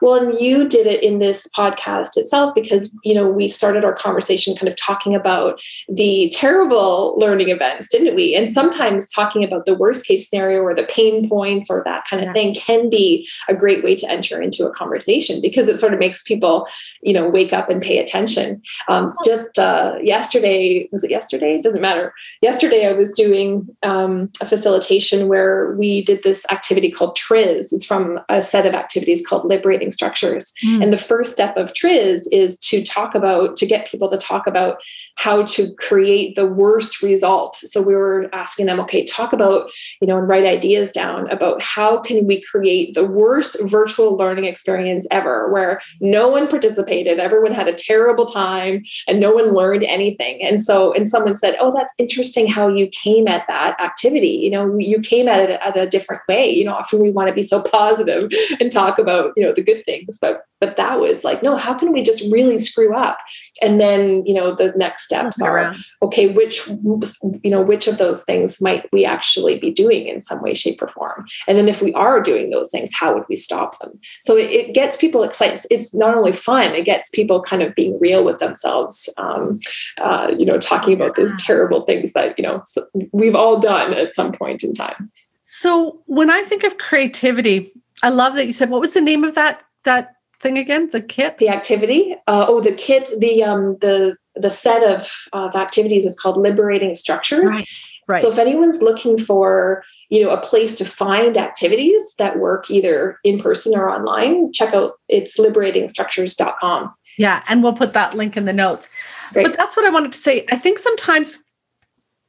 Well, 0.00 0.14
and 0.14 0.38
you 0.38 0.68
did 0.68 0.86
it 0.86 1.02
in 1.02 1.18
this 1.18 1.48
podcast 1.48 2.16
itself 2.16 2.54
because, 2.54 2.94
you 3.04 3.14
know, 3.14 3.28
we 3.28 3.48
started 3.48 3.84
our 3.84 3.94
conversation 3.94 4.56
kind 4.56 4.68
of 4.68 4.76
talking 4.76 5.14
about 5.14 5.60
the 5.88 6.30
terrible 6.34 7.16
learning 7.18 7.48
events, 7.48 7.88
didn't 7.88 8.14
we? 8.14 8.34
And 8.34 8.48
sometimes 8.48 9.08
talking 9.08 9.44
about 9.44 9.66
the 9.66 9.74
worst 9.74 10.06
case 10.06 10.28
scenario 10.28 10.60
or 10.62 10.74
the 10.74 10.84
pain 10.84 11.28
points 11.28 11.70
or 11.70 11.82
that 11.84 12.04
kind 12.08 12.22
of 12.22 12.26
yes. 12.26 12.34
thing 12.34 12.54
can 12.54 12.90
be 12.90 13.28
a 13.48 13.54
great 13.54 13.84
way 13.84 13.96
to 13.96 14.10
enter 14.10 14.40
into 14.40 14.66
a 14.66 14.72
conversation 14.72 15.40
because 15.40 15.68
it 15.68 15.78
sort 15.78 15.92
of 15.92 15.98
makes 15.98 16.22
people, 16.22 16.66
you 17.02 17.12
know, 17.12 17.28
wake 17.28 17.52
up 17.52 17.68
and 17.68 17.82
pay 17.82 17.98
attention. 17.98 18.62
Um, 18.88 19.12
just 19.24 19.58
uh, 19.58 19.96
yesterday, 20.02 20.88
was 20.92 21.04
it 21.04 21.10
yesterday? 21.10 21.56
It 21.56 21.62
doesn't 21.62 21.80
matter. 21.80 22.12
Yesterday, 22.40 22.86
I 22.86 22.92
was 22.92 23.12
doing 23.12 23.68
um, 23.82 24.30
a 24.40 24.46
facilitation 24.46 25.28
where 25.28 25.74
we 25.76 26.02
did 26.04 26.22
this 26.22 26.46
activity 26.50 26.90
called 26.90 27.16
TRIZ. 27.16 27.72
It's 27.72 27.84
from 27.84 28.20
a 28.28 28.42
set 28.42 28.66
of 28.66 28.74
activities 28.74 29.26
called 29.26 29.44
Liberate 29.44 29.81
operating 29.82 29.90
structures. 29.90 30.52
Mm. 30.64 30.82
And 30.82 30.92
the 30.92 30.96
first 30.96 31.32
step 31.32 31.56
of 31.56 31.72
TRIZ 31.74 32.28
is 32.32 32.58
to 32.70 32.82
talk 32.82 33.14
about, 33.14 33.56
to 33.56 33.66
get 33.66 33.86
people 33.86 34.08
to 34.10 34.16
talk 34.16 34.46
about 34.46 34.82
how 35.16 35.44
to 35.44 35.74
create 35.74 36.34
the 36.36 36.46
worst 36.46 37.02
result. 37.02 37.56
So 37.56 37.82
we 37.82 37.94
were 37.94 38.28
asking 38.32 38.66
them, 38.66 38.80
okay, 38.80 39.04
talk 39.04 39.32
about, 39.32 39.70
you 40.00 40.06
know, 40.06 40.18
and 40.18 40.28
write 40.28 40.44
ideas 40.44 40.90
down 40.90 41.28
about 41.30 41.62
how 41.62 42.00
can 42.00 42.26
we 42.26 42.42
create 42.42 42.94
the 42.94 43.04
worst 43.04 43.56
virtual 43.62 44.16
learning 44.16 44.44
experience 44.44 45.06
ever, 45.10 45.50
where 45.52 45.80
no 46.00 46.28
one 46.28 46.48
participated, 46.48 47.18
everyone 47.18 47.52
had 47.52 47.68
a 47.68 47.74
terrible 47.74 48.26
time, 48.26 48.82
and 49.06 49.20
no 49.20 49.32
one 49.32 49.52
learned 49.52 49.84
anything. 49.84 50.42
And 50.42 50.60
so, 50.60 50.92
and 50.92 51.08
someone 51.08 51.36
said, 51.36 51.56
oh, 51.60 51.72
that's 51.72 51.94
interesting 51.98 52.46
how 52.48 52.68
you 52.68 52.88
came 52.88 53.28
at 53.28 53.46
that 53.46 53.78
activity. 53.80 54.28
You 54.28 54.50
know, 54.50 54.78
you 54.78 55.00
came 55.00 55.28
at 55.28 55.40
it 55.40 55.60
at 55.60 55.76
a 55.76 55.86
different 55.86 56.22
way. 56.28 56.50
You 56.50 56.64
know, 56.64 56.74
often 56.74 57.00
we 57.00 57.10
want 57.10 57.28
to 57.28 57.34
be 57.34 57.42
so 57.42 57.60
positive 57.60 58.30
and 58.60 58.70
talk 58.70 58.98
about, 58.98 59.32
you 59.36 59.44
know, 59.44 59.52
the 59.52 59.62
the 59.62 59.71
good 59.72 59.84
things 59.84 60.18
but 60.20 60.42
but 60.62 60.76
that 60.76 61.00
was 61.00 61.24
like 61.24 61.42
no 61.42 61.56
how 61.56 61.74
can 61.74 61.92
we 61.92 62.02
just 62.02 62.22
really 62.32 62.56
screw 62.56 62.94
up? 62.94 63.18
And 63.60 63.80
then 63.80 64.24
you 64.24 64.32
know 64.32 64.54
the 64.54 64.72
next 64.76 65.04
steps 65.04 65.42
are 65.42 65.56
around. 65.56 65.84
okay 66.02 66.28
which 66.28 66.68
you 66.68 67.50
know 67.50 67.62
which 67.62 67.88
of 67.88 67.98
those 67.98 68.22
things 68.22 68.60
might 68.60 68.88
we 68.92 69.04
actually 69.04 69.58
be 69.58 69.72
doing 69.72 70.06
in 70.06 70.20
some 70.20 70.40
way 70.40 70.54
shape 70.54 70.80
or 70.80 70.86
form? 70.86 71.26
And 71.48 71.58
then 71.58 71.68
if 71.68 71.82
we 71.82 71.92
are 71.94 72.20
doing 72.20 72.50
those 72.50 72.70
things 72.70 72.94
how 72.94 73.12
would 73.12 73.24
we 73.28 73.34
stop 73.34 73.80
them? 73.80 73.98
So 74.20 74.36
it, 74.36 74.50
it 74.52 74.74
gets 74.74 74.96
people 74.96 75.24
excited. 75.24 75.60
It's 75.68 75.92
not 75.92 76.16
only 76.16 76.32
fun 76.32 76.76
it 76.76 76.84
gets 76.84 77.10
people 77.10 77.42
kind 77.42 77.62
of 77.62 77.74
being 77.74 77.98
real 77.98 78.24
with 78.24 78.38
themselves 78.38 79.12
um, 79.18 79.58
uh, 80.00 80.32
you 80.38 80.46
know 80.46 80.58
talking 80.58 80.94
about 80.94 81.16
those 81.16 81.34
terrible 81.42 81.80
things 81.80 82.12
that 82.12 82.38
you 82.38 82.44
know 82.44 82.62
we've 83.10 83.34
all 83.34 83.58
done 83.58 83.92
at 83.94 84.14
some 84.14 84.30
point 84.30 84.62
in 84.62 84.74
time. 84.74 85.10
So 85.42 86.02
when 86.06 86.30
i 86.30 86.42
think 86.44 86.62
of 86.62 86.78
creativity 86.78 87.72
I 88.02 88.10
love 88.10 88.34
that 88.34 88.46
you 88.46 88.52
said 88.52 88.70
what 88.70 88.80
was 88.80 88.94
the 88.94 89.00
name 89.00 89.24
of 89.24 89.34
that 89.34 89.62
that 89.84 90.14
thing 90.40 90.58
again? 90.58 90.90
The 90.90 91.02
kit, 91.02 91.38
the 91.38 91.48
activity. 91.48 92.14
Uh, 92.26 92.46
oh, 92.48 92.60
the 92.60 92.74
kit. 92.74 93.10
The 93.18 93.44
um 93.44 93.76
the 93.80 94.16
the 94.34 94.50
set 94.50 94.82
of 94.82 95.10
of 95.32 95.54
activities 95.54 96.04
is 96.04 96.18
called 96.18 96.36
liberating 96.36 96.94
structures. 96.94 97.52
Right. 97.52 97.68
Right. 98.08 98.20
So 98.20 98.32
if 98.32 98.38
anyone's 98.38 98.82
looking 98.82 99.16
for 99.16 99.84
you 100.08 100.22
know 100.22 100.30
a 100.30 100.40
place 100.40 100.74
to 100.74 100.84
find 100.84 101.36
activities 101.36 102.14
that 102.18 102.38
work 102.38 102.70
either 102.70 103.18
in 103.22 103.38
person 103.38 103.76
or 103.76 103.88
online, 103.88 104.52
check 104.52 104.74
out 104.74 104.94
it's 105.08 105.38
liberatingstructures.com. 105.38 106.92
Yeah, 107.16 107.44
and 107.48 107.62
we'll 107.62 107.74
put 107.74 107.92
that 107.92 108.14
link 108.14 108.36
in 108.36 108.44
the 108.44 108.52
notes. 108.52 108.88
Great. 109.32 109.46
But 109.46 109.56
that's 109.56 109.76
what 109.76 109.86
I 109.86 109.90
wanted 109.90 110.12
to 110.12 110.18
say. 110.18 110.44
I 110.50 110.56
think 110.56 110.78
sometimes 110.78 111.38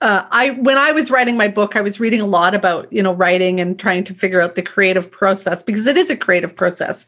uh, 0.03 0.27
I 0.31 0.49
when 0.51 0.77
I 0.77 0.91
was 0.91 1.09
writing 1.09 1.37
my 1.37 1.47
book, 1.47 1.77
I 1.77 1.81
was 1.81 1.97
reading 1.97 2.19
a 2.19 2.27
lot 2.27 2.53
about 2.53 2.91
you 2.91 3.01
know 3.01 3.13
writing 3.13 3.61
and 3.61 3.79
trying 3.79 4.03
to 4.03 4.13
figure 4.13 4.41
out 4.41 4.55
the 4.55 4.61
creative 4.61 5.09
process 5.09 5.63
because 5.63 5.87
it 5.87 5.97
is 5.97 6.09
a 6.09 6.17
creative 6.17 6.53
process, 6.53 7.07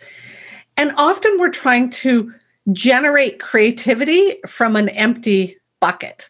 and 0.78 0.94
often 0.98 1.38
we're 1.38 1.52
trying 1.52 1.90
to 1.90 2.34
generate 2.72 3.40
creativity 3.42 4.38
from 4.48 4.78
an 4.78 4.88
empty 4.90 5.58
bucket, 5.82 6.30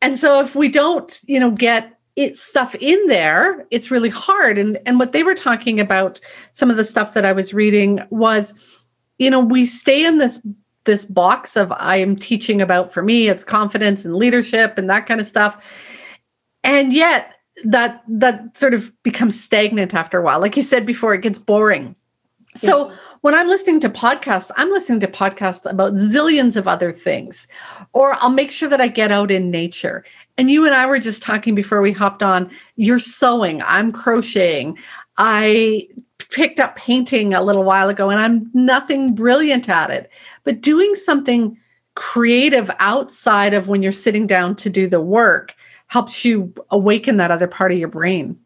and 0.00 0.16
so 0.16 0.40
if 0.40 0.56
we 0.56 0.70
don't 0.70 1.20
you 1.26 1.38
know 1.38 1.50
get 1.50 1.98
it 2.16 2.34
stuff 2.34 2.74
in 2.76 3.06
there, 3.08 3.66
it's 3.70 3.90
really 3.90 4.08
hard. 4.08 4.56
And 4.56 4.78
and 4.86 4.98
what 4.98 5.12
they 5.12 5.22
were 5.22 5.34
talking 5.34 5.78
about, 5.78 6.18
some 6.54 6.70
of 6.70 6.78
the 6.78 6.84
stuff 6.84 7.12
that 7.12 7.26
I 7.26 7.32
was 7.32 7.52
reading 7.52 8.00
was, 8.08 8.86
you 9.18 9.28
know, 9.28 9.40
we 9.40 9.66
stay 9.66 10.06
in 10.06 10.16
this 10.16 10.40
this 10.84 11.04
box 11.04 11.58
of 11.58 11.70
I 11.72 11.98
am 11.98 12.16
teaching 12.16 12.62
about 12.62 12.90
for 12.90 13.02
me, 13.02 13.28
it's 13.28 13.44
confidence 13.44 14.06
and 14.06 14.16
leadership 14.16 14.78
and 14.78 14.88
that 14.88 15.06
kind 15.06 15.20
of 15.20 15.26
stuff 15.26 15.88
and 16.62 16.92
yet 16.92 17.34
that 17.64 18.02
that 18.08 18.56
sort 18.56 18.74
of 18.74 18.92
becomes 19.02 19.42
stagnant 19.42 19.94
after 19.94 20.18
a 20.18 20.22
while. 20.22 20.40
Like 20.40 20.56
you 20.56 20.62
said 20.62 20.86
before 20.86 21.14
it 21.14 21.22
gets 21.22 21.38
boring. 21.38 21.94
So 22.56 22.88
yeah. 22.88 22.96
when 23.20 23.34
i'm 23.34 23.46
listening 23.46 23.78
to 23.80 23.88
podcasts 23.88 24.50
i'm 24.56 24.70
listening 24.70 24.98
to 25.00 25.06
podcasts 25.06 25.70
about 25.70 25.92
zillions 25.92 26.56
of 26.56 26.66
other 26.66 26.90
things. 26.90 27.46
Or 27.92 28.14
i'll 28.20 28.30
make 28.30 28.50
sure 28.50 28.68
that 28.68 28.80
i 28.80 28.88
get 28.88 29.12
out 29.12 29.30
in 29.30 29.50
nature. 29.50 30.04
And 30.36 30.50
you 30.50 30.66
and 30.66 30.74
i 30.74 30.86
were 30.86 30.98
just 30.98 31.22
talking 31.22 31.54
before 31.54 31.80
we 31.80 31.92
hopped 31.92 32.22
on 32.22 32.50
you're 32.76 32.98
sewing 32.98 33.62
i'm 33.62 33.92
crocheting. 33.92 34.78
I 35.16 35.86
picked 36.30 36.60
up 36.60 36.76
painting 36.76 37.34
a 37.34 37.42
little 37.42 37.64
while 37.64 37.88
ago 37.88 38.10
and 38.10 38.18
i'm 38.18 38.50
nothing 38.52 39.14
brilliant 39.14 39.68
at 39.68 39.90
it. 39.90 40.10
But 40.42 40.60
doing 40.60 40.96
something 40.96 41.56
creative 41.94 42.70
outside 42.78 43.54
of 43.54 43.68
when 43.68 43.82
you're 43.82 43.92
sitting 43.92 44.26
down 44.26 44.56
to 44.56 44.70
do 44.70 44.88
the 44.88 45.00
work 45.00 45.54
helps 45.90 46.24
you 46.24 46.54
awaken 46.70 47.16
that 47.16 47.32
other 47.32 47.48
part 47.48 47.72
of 47.72 47.78
your 47.78 47.88
brain. 47.88 48.38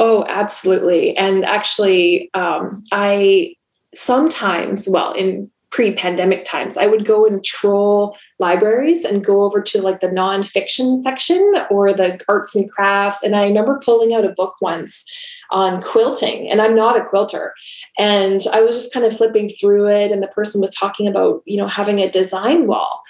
Oh, 0.00 0.24
absolutely. 0.28 1.16
And 1.16 1.44
actually, 1.44 2.30
um, 2.34 2.82
I 2.90 3.54
sometimes, 3.94 4.88
well, 4.88 5.12
in 5.12 5.48
pre 5.70 5.94
pandemic 5.94 6.44
times, 6.44 6.76
I 6.76 6.86
would 6.86 7.06
go 7.06 7.26
and 7.26 7.44
troll 7.44 8.16
libraries 8.40 9.04
and 9.04 9.24
go 9.24 9.44
over 9.44 9.62
to 9.62 9.80
like 9.80 10.00
the 10.00 10.08
nonfiction 10.08 11.00
section 11.00 11.54
or 11.70 11.92
the 11.92 12.20
arts 12.28 12.56
and 12.56 12.68
crafts. 12.68 13.22
And 13.22 13.36
I 13.36 13.46
remember 13.46 13.80
pulling 13.84 14.12
out 14.12 14.24
a 14.24 14.30
book 14.30 14.56
once 14.60 15.04
on 15.52 15.82
quilting, 15.82 16.50
and 16.50 16.60
I'm 16.60 16.74
not 16.74 16.98
a 16.98 17.04
quilter. 17.04 17.54
And 17.98 18.40
I 18.52 18.62
was 18.62 18.74
just 18.74 18.92
kind 18.92 19.06
of 19.06 19.16
flipping 19.16 19.48
through 19.48 19.86
it, 19.88 20.10
and 20.10 20.22
the 20.22 20.28
person 20.28 20.60
was 20.60 20.74
talking 20.74 21.06
about, 21.06 21.42
you 21.44 21.56
know, 21.56 21.68
having 21.68 22.00
a 22.00 22.10
design 22.10 22.66
wall 22.66 23.00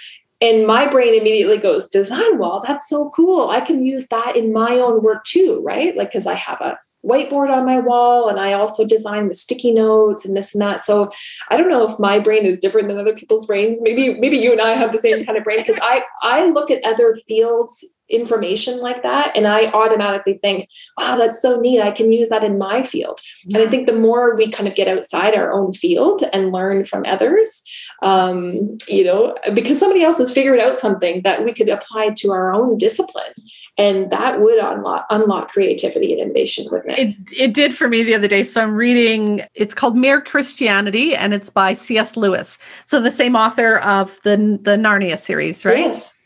and 0.41 0.67
my 0.67 0.89
brain 0.89 1.15
immediately 1.15 1.59
goes 1.59 1.89
design 1.89 2.39
wall? 2.39 2.63
That's 2.67 2.89
so 2.89 3.11
cool. 3.11 3.51
I 3.51 3.61
can 3.61 3.85
use 3.85 4.07
that 4.09 4.37
in 4.37 4.53
my 4.53 4.77
own 4.77 5.03
work 5.03 5.25
too 5.25 5.61
right? 5.63 5.97
Like 5.97 6.11
because 6.11 6.27
i 6.27 6.35
have 6.35 6.61
a 6.61 6.79
whiteboard 7.05 7.51
on 7.51 7.65
my 7.65 7.79
wall 7.79 8.29
and 8.29 8.39
i 8.39 8.53
also 8.53 8.87
design 8.87 9.29
with 9.29 9.37
sticky 9.37 9.73
notes 9.73 10.25
and 10.25 10.37
this 10.37 10.55
and 10.55 10.63
that. 10.63 10.83
So 10.83 11.11
i 11.49 11.57
don't 11.57 11.69
know 11.69 11.85
if 11.85 11.99
my 11.99 12.19
brain 12.19 12.45
is 12.45 12.59
different 12.59 12.89
than 12.89 12.99
other 12.99 13.15
people's 13.15 13.47
brains. 13.47 13.81
Maybe 13.83 14.19
maybe 14.19 14.39
you 14.39 14.53
and 14.53 14.61
i 14.61 14.71
have 14.71 14.93
the 14.93 14.99
same 14.99 15.25
kind 15.25 15.39
of 15.39 15.45
brain 15.45 15.59
because 15.59 15.79
i 15.83 16.03
i 16.23 16.47
look 16.47 16.71
at 16.71 16.83
other 16.85 17.15
fields 17.27 17.85
information 18.11 18.81
like 18.81 19.03
that 19.03 19.35
and 19.37 19.47
i 19.47 19.67
automatically 19.71 20.35
think 20.35 20.69
wow 20.99 21.17
that's 21.17 21.41
so 21.41 21.61
neat 21.61 21.81
i 21.81 21.91
can 21.91 22.13
use 22.13 22.29
that 22.29 22.45
in 22.45 22.59
my 22.59 22.83
field 22.83 23.21
yeah. 23.45 23.59
and 23.59 23.67
i 23.67 23.71
think 23.71 23.87
the 23.87 23.93
more 23.93 24.35
we 24.37 24.51
kind 24.51 24.69
of 24.69 24.75
get 24.75 24.89
outside 24.89 25.35
our 25.35 25.53
own 25.53 25.73
field 25.73 26.23
and 26.33 26.53
learn 26.53 26.85
from 26.85 27.05
others 27.07 27.63
um, 28.03 28.77
you 28.89 29.05
know 29.05 29.37
because 29.55 29.79
somebody 29.79 30.03
else 30.03 30.19
has 30.19 30.33
figured 30.33 30.59
out 30.59 30.79
something 30.79 31.21
that 31.23 31.45
we 31.45 31.53
could 31.53 31.69
apply 31.69 32.11
to 32.17 32.31
our 32.31 32.53
own 32.53 32.79
discipline 32.79 33.33
and 33.79 34.11
that 34.11 34.41
would 34.41 34.59
unlock 34.59 35.07
unlock 35.11 35.49
creativity 35.49 36.13
and 36.13 36.21
innovation 36.21 36.67
wouldn't 36.71 36.99
it? 36.99 37.09
it 37.09 37.17
it 37.41 37.55
did 37.55 37.75
for 37.75 37.89
me 37.89 38.03
the 38.03 38.15
other 38.15 38.29
day 38.29 38.43
so 38.43 38.63
i'm 38.63 38.75
reading 38.75 39.43
it's 39.55 39.75
called 39.75 39.97
mere 39.97 40.21
christianity 40.21 41.15
and 41.15 41.33
it's 41.33 41.51
by 41.51 41.73
cs 41.75 42.17
lewis 42.17 42.59
so 42.85 43.01
the 43.01 43.11
same 43.11 43.37
author 43.37 43.79
of 43.79 44.19
the 44.25 44.37
the 44.63 44.77
narnia 44.77 45.19
series 45.19 45.65
right 45.65 45.79
yes 45.79 46.17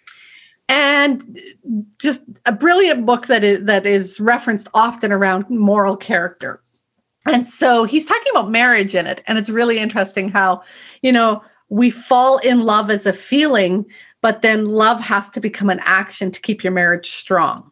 and 0.68 1.40
just 2.00 2.24
a 2.46 2.52
brilliant 2.52 3.06
book 3.06 3.26
that 3.26 3.44
is 3.44 3.64
that 3.64 3.86
is 3.86 4.18
referenced 4.20 4.68
often 4.74 5.12
around 5.12 5.48
moral 5.48 5.96
character. 5.96 6.60
And 7.26 7.46
so 7.46 7.84
he's 7.84 8.06
talking 8.06 8.30
about 8.32 8.50
marriage 8.50 8.94
in 8.94 9.06
it 9.06 9.22
and 9.26 9.38
it's 9.38 9.48
really 9.50 9.78
interesting 9.78 10.28
how 10.28 10.62
you 11.02 11.12
know 11.12 11.42
we 11.70 11.90
fall 11.90 12.38
in 12.38 12.62
love 12.62 12.90
as 12.90 13.06
a 13.06 13.12
feeling 13.12 13.86
but 14.20 14.42
then 14.42 14.64
love 14.64 15.00
has 15.00 15.28
to 15.30 15.40
become 15.40 15.68
an 15.68 15.80
action 15.82 16.30
to 16.30 16.40
keep 16.40 16.64
your 16.64 16.72
marriage 16.72 17.10
strong. 17.10 17.70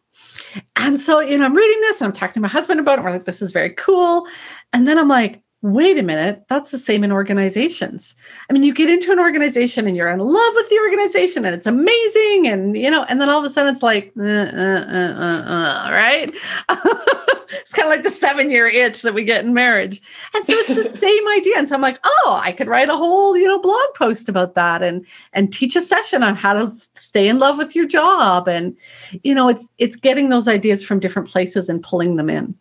And 0.75 0.99
so 0.99 1.19
you 1.19 1.37
know 1.37 1.45
i'm 1.45 1.55
reading 1.55 1.81
this 1.81 2.01
and 2.01 2.07
i'm 2.07 2.13
talking 2.13 2.35
to 2.35 2.39
my 2.41 2.47
husband 2.47 2.79
about 2.79 2.93
it 2.93 2.95
And 2.97 3.05
we're 3.05 3.11
like 3.11 3.25
this 3.25 3.41
is 3.41 3.51
very 3.51 3.71
cool. 3.71 4.27
And 4.71 4.87
then 4.87 4.97
i'm 4.97 5.07
like 5.07 5.42
wait 5.63 5.97
a 5.97 6.03
minute, 6.03 6.43
that's 6.49 6.71
the 6.71 6.77
same 6.77 7.05
in 7.05 7.11
organizations. 7.11 8.15
I 8.49 8.53
mean, 8.53 8.63
you 8.63 8.73
get 8.73 8.89
into 8.89 9.13
an 9.13 9.19
organization 9.19 9.87
and 9.87 9.95
you're 9.95 10.09
in 10.09 10.19
love 10.19 10.53
with 10.55 10.69
the 10.69 10.77
organization 10.79 11.45
and 11.45 11.55
it's 11.55 11.65
amazing. 11.65 12.47
And, 12.47 12.77
you 12.77 12.91
know, 12.91 13.05
and 13.05 13.21
then 13.21 13.29
all 13.29 13.39
of 13.39 13.45
a 13.45 13.49
sudden 13.49 13.71
it's 13.71 13.81
like, 13.81 14.11
uh, 14.19 14.23
uh, 14.23 14.85
uh, 14.85 15.89
right? 15.89 16.29
it's 16.69 17.71
kind 17.71 17.85
of 17.85 17.91
like 17.91 18.03
the 18.03 18.09
seven 18.09 18.51
year 18.51 18.67
itch 18.67 19.03
that 19.03 19.13
we 19.13 19.23
get 19.23 19.45
in 19.45 19.53
marriage. 19.53 20.01
And 20.33 20.45
so 20.45 20.53
it's 20.53 20.75
the 20.75 20.83
same 20.99 21.27
idea. 21.29 21.57
And 21.57 21.65
so 21.65 21.75
I'm 21.75 21.81
like, 21.81 21.99
oh, 22.03 22.41
I 22.43 22.51
could 22.51 22.67
write 22.67 22.89
a 22.89 22.97
whole, 22.97 23.37
you 23.37 23.47
know, 23.47 23.57
blog 23.57 23.93
post 23.95 24.27
about 24.27 24.55
that 24.55 24.83
and, 24.83 25.05
and 25.31 25.53
teach 25.53 25.77
a 25.77 25.81
session 25.81 26.23
on 26.23 26.35
how 26.35 26.53
to 26.53 26.73
stay 26.95 27.29
in 27.29 27.39
love 27.39 27.57
with 27.57 27.73
your 27.73 27.87
job. 27.87 28.49
And, 28.49 28.77
you 29.23 29.33
know, 29.33 29.47
it's, 29.47 29.69
it's 29.77 29.95
getting 29.95 30.27
those 30.27 30.49
ideas 30.49 30.85
from 30.85 30.99
different 30.99 31.29
places 31.29 31.69
and 31.69 31.81
pulling 31.81 32.17
them 32.17 32.29
in. 32.29 32.53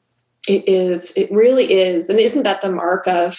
It 0.49 0.68
is. 0.68 1.16
It 1.16 1.30
really 1.30 1.72
is. 1.72 2.11
And 2.11 2.18
isn't 2.18 2.43
that 2.43 2.61
the 2.62 2.70
mark 2.70 3.07
of 3.07 3.38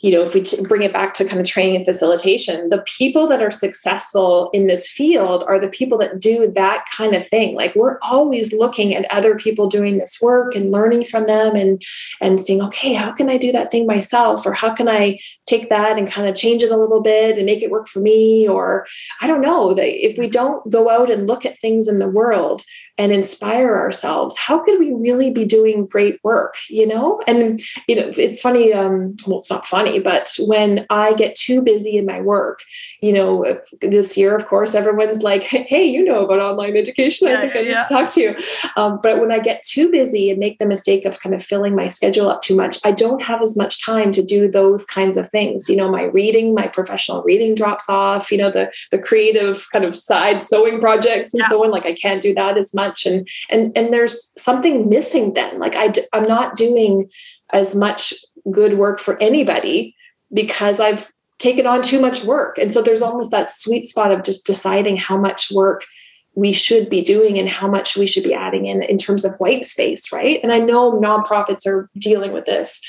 you 0.00 0.10
know, 0.12 0.22
if 0.22 0.32
we 0.32 0.42
bring 0.66 0.82
it 0.82 0.94
back 0.94 1.12
to 1.14 1.26
kind 1.26 1.40
of 1.40 1.46
training 1.46 1.76
and 1.76 1.84
facilitation, 1.84 2.70
the 2.70 2.82
people 2.98 3.26
that 3.26 3.42
are 3.42 3.50
successful 3.50 4.48
in 4.54 4.66
this 4.66 4.88
field 4.88 5.44
are 5.46 5.60
the 5.60 5.68
people 5.68 5.98
that 5.98 6.18
do 6.18 6.50
that 6.52 6.86
kind 6.96 7.14
of 7.14 7.28
thing. 7.28 7.54
Like 7.54 7.74
we're 7.74 7.98
always 8.00 8.52
looking 8.52 8.94
at 8.94 9.10
other 9.10 9.36
people 9.36 9.68
doing 9.68 9.98
this 9.98 10.18
work 10.20 10.56
and 10.56 10.70
learning 10.70 11.04
from 11.04 11.26
them 11.26 11.54
and 11.54 11.82
and 12.20 12.40
seeing, 12.40 12.62
okay, 12.62 12.94
how 12.94 13.12
can 13.12 13.28
I 13.28 13.36
do 13.36 13.52
that 13.52 13.70
thing 13.70 13.86
myself? 13.86 14.46
Or 14.46 14.54
how 14.54 14.74
can 14.74 14.88
I 14.88 15.18
take 15.44 15.68
that 15.68 15.98
and 15.98 16.10
kind 16.10 16.26
of 16.26 16.34
change 16.34 16.62
it 16.62 16.72
a 16.72 16.76
little 16.76 17.02
bit 17.02 17.36
and 17.36 17.44
make 17.44 17.62
it 17.62 17.70
work 17.70 17.86
for 17.86 18.00
me? 18.00 18.48
Or 18.48 18.86
I 19.20 19.26
don't 19.26 19.42
know. 19.42 19.74
That 19.74 19.88
if 19.88 20.16
we 20.16 20.28
don't 20.28 20.66
go 20.70 20.88
out 20.88 21.10
and 21.10 21.26
look 21.26 21.44
at 21.44 21.58
things 21.58 21.88
in 21.88 21.98
the 21.98 22.08
world 22.08 22.62
and 23.00 23.12
inspire 23.12 23.78
ourselves 23.78 24.36
how 24.36 24.58
could 24.58 24.78
we 24.78 24.92
really 24.92 25.30
be 25.30 25.46
doing 25.46 25.86
great 25.86 26.20
work 26.22 26.54
you 26.68 26.86
know 26.86 27.18
and 27.26 27.58
you 27.88 27.96
know 27.96 28.12
it's 28.14 28.42
funny 28.42 28.74
um 28.74 29.16
well 29.26 29.38
it's 29.38 29.48
not 29.48 29.66
funny 29.66 29.98
but 29.98 30.30
when 30.40 30.84
i 30.90 31.14
get 31.14 31.34
too 31.34 31.62
busy 31.62 31.96
in 31.96 32.04
my 32.04 32.20
work 32.20 32.60
you 33.00 33.10
know 33.10 33.58
this 33.80 34.18
year 34.18 34.36
of 34.36 34.46
course 34.46 34.74
everyone's 34.74 35.22
like 35.22 35.42
hey 35.42 35.82
you 35.82 36.04
know 36.04 36.26
about 36.26 36.40
online 36.40 36.76
education 36.76 37.26
i 37.28 37.40
think 37.40 37.56
i 37.56 37.62
need 37.62 37.68
yeah. 37.68 37.84
to 37.84 37.94
talk 37.94 38.10
to 38.10 38.20
you 38.20 38.36
um, 38.76 39.00
but 39.02 39.18
when 39.18 39.32
i 39.32 39.38
get 39.38 39.62
too 39.62 39.90
busy 39.90 40.28
and 40.28 40.38
make 40.38 40.58
the 40.58 40.66
mistake 40.66 41.06
of 41.06 41.18
kind 41.20 41.34
of 41.34 41.42
filling 41.42 41.74
my 41.74 41.88
schedule 41.88 42.28
up 42.28 42.42
too 42.42 42.54
much 42.54 42.76
i 42.84 42.92
don't 42.92 43.22
have 43.22 43.40
as 43.40 43.56
much 43.56 43.82
time 43.82 44.12
to 44.12 44.22
do 44.22 44.46
those 44.46 44.84
kinds 44.84 45.16
of 45.16 45.30
things 45.30 45.70
you 45.70 45.76
know 45.76 45.90
my 45.90 46.02
reading 46.02 46.54
my 46.54 46.66
professional 46.66 47.22
reading 47.22 47.54
drops 47.54 47.88
off 47.88 48.30
you 48.30 48.36
know 48.36 48.50
the 48.50 48.70
the 48.90 48.98
creative 48.98 49.66
kind 49.72 49.86
of 49.86 49.96
side 49.96 50.42
sewing 50.42 50.78
projects 50.80 51.32
and 51.32 51.40
yeah. 51.40 51.48
so 51.48 51.64
on 51.64 51.70
like 51.70 51.86
i 51.86 51.94
can't 51.94 52.20
do 52.20 52.34
that 52.34 52.58
as 52.58 52.74
much 52.74 52.89
much. 52.90 53.06
And 53.06 53.28
and 53.48 53.76
and 53.76 53.92
there's 53.92 54.32
something 54.36 54.88
missing 54.88 55.34
then. 55.34 55.58
Like 55.58 55.76
I 55.76 55.88
d- 55.88 56.02
i'm 56.12 56.26
not 56.26 56.56
doing 56.56 57.10
as 57.52 57.74
much 57.74 58.14
good 58.50 58.74
work 58.74 58.98
for 58.98 59.20
anybody 59.20 59.94
because 60.32 60.80
i've 60.80 61.10
taken 61.38 61.66
on 61.66 61.82
too 61.82 62.00
much 62.00 62.22
work. 62.24 62.58
And 62.58 62.72
so 62.72 62.82
there's 62.82 63.00
almost 63.00 63.30
that 63.30 63.50
sweet 63.50 63.86
spot 63.86 64.12
of 64.12 64.24
just 64.24 64.46
deciding 64.46 64.98
how 64.98 65.16
much 65.16 65.50
work 65.50 65.86
we 66.34 66.52
should 66.52 66.90
be 66.90 67.02
doing 67.02 67.38
and 67.38 67.48
how 67.48 67.66
much 67.66 67.96
we 67.96 68.06
should 68.06 68.24
be 68.24 68.34
adding 68.34 68.66
in 68.66 68.82
in 68.82 68.98
terms 68.98 69.24
of 69.24 69.34
white 69.38 69.64
space 69.64 70.12
right? 70.12 70.40
And 70.42 70.52
i 70.52 70.58
know 70.58 70.92
nonprofits 70.92 71.66
are 71.66 71.88
dealing 71.98 72.32
with 72.32 72.44
this. 72.44 72.80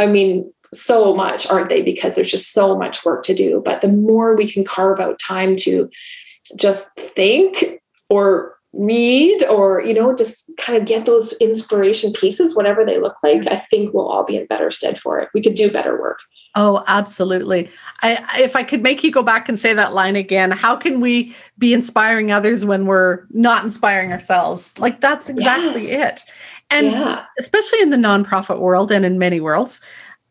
I 0.00 0.06
mean 0.06 0.52
so 0.74 1.14
much 1.14 1.48
aren't 1.50 1.70
they? 1.70 1.82
Because 1.82 2.14
there's 2.14 2.30
just 2.30 2.52
so 2.52 2.76
much 2.76 3.04
work 3.04 3.22
to 3.24 3.34
do. 3.34 3.62
But 3.64 3.80
the 3.80 3.88
more 3.88 4.36
we 4.36 4.50
can 4.50 4.64
carve 4.64 5.00
out 5.00 5.18
time 5.18 5.56
to 5.64 5.88
just 6.56 6.88
think 6.96 7.80
or 8.08 8.57
read 8.78 9.42
or 9.50 9.82
you 9.82 9.92
know 9.92 10.14
just 10.14 10.50
kind 10.56 10.78
of 10.78 10.86
get 10.86 11.04
those 11.04 11.32
inspiration 11.34 12.12
pieces 12.12 12.54
whatever 12.54 12.84
they 12.84 12.98
look 12.98 13.16
like 13.24 13.44
i 13.48 13.56
think 13.56 13.92
we'll 13.92 14.06
all 14.08 14.24
be 14.24 14.36
in 14.36 14.46
better 14.46 14.70
stead 14.70 14.98
for 14.98 15.18
it. 15.18 15.28
We 15.34 15.42
could 15.42 15.56
do 15.56 15.70
better 15.70 16.00
work. 16.00 16.20
Oh 16.54 16.84
absolutely. 16.86 17.68
I, 18.02 18.24
if 18.38 18.54
i 18.54 18.62
could 18.62 18.82
make 18.82 19.02
you 19.02 19.10
go 19.10 19.22
back 19.24 19.48
and 19.48 19.58
say 19.58 19.74
that 19.74 19.94
line 19.94 20.14
again 20.14 20.52
how 20.52 20.76
can 20.76 21.00
we 21.00 21.34
be 21.58 21.74
inspiring 21.74 22.30
others 22.30 22.64
when 22.64 22.86
we're 22.86 23.24
not 23.30 23.64
inspiring 23.64 24.12
ourselves? 24.12 24.72
Like 24.78 25.00
that's 25.00 25.28
exactly 25.28 25.88
yes. 25.88 26.22
it. 26.22 26.30
And 26.70 26.92
yeah. 26.92 27.24
especially 27.40 27.80
in 27.82 27.90
the 27.90 27.96
nonprofit 27.96 28.60
world 28.60 28.92
and 28.92 29.04
in 29.04 29.18
many 29.18 29.40
worlds 29.40 29.80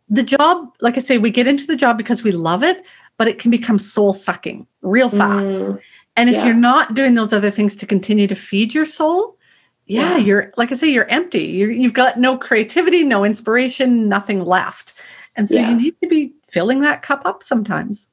the 0.07 0.23
job 0.23 0.73
like 0.79 0.95
i 0.95 1.01
say 1.01 1.17
we 1.17 1.31
get 1.31 1.47
into 1.47 1.67
the 1.67 1.75
job 1.75 1.97
because 1.97 2.23
we 2.23 2.31
love 2.31 2.63
it 2.63 2.85
but 3.17 3.27
it 3.27 3.39
can 3.39 3.51
become 3.51 3.77
soul 3.77 4.13
sucking 4.13 4.65
real 4.81 5.09
fast. 5.09 5.51
Mm 5.51 5.81
and 6.17 6.29
if 6.29 6.35
yeah. 6.35 6.45
you're 6.45 6.55
not 6.55 6.93
doing 6.93 7.15
those 7.15 7.31
other 7.31 7.51
things 7.51 7.75
to 7.77 7.85
continue 7.85 8.27
to 8.27 8.35
feed 8.35 8.73
your 8.73 8.85
soul, 8.85 9.37
yeah, 9.85 10.17
yeah. 10.17 10.17
you're 10.17 10.53
like 10.57 10.71
I 10.71 10.75
say, 10.75 10.89
you're 10.89 11.09
empty. 11.09 11.45
you 11.45 11.69
you've 11.69 11.93
got 11.93 12.19
no 12.19 12.37
creativity, 12.37 13.03
no 13.03 13.23
inspiration, 13.23 14.09
nothing 14.09 14.43
left. 14.43 14.93
And 15.35 15.47
so 15.47 15.59
yeah. 15.59 15.69
you 15.69 15.77
need 15.77 15.95
to 16.01 16.07
be 16.07 16.33
filling 16.49 16.81
that 16.81 17.03
cup 17.03 17.21
up 17.23 17.43
sometimes 17.43 18.09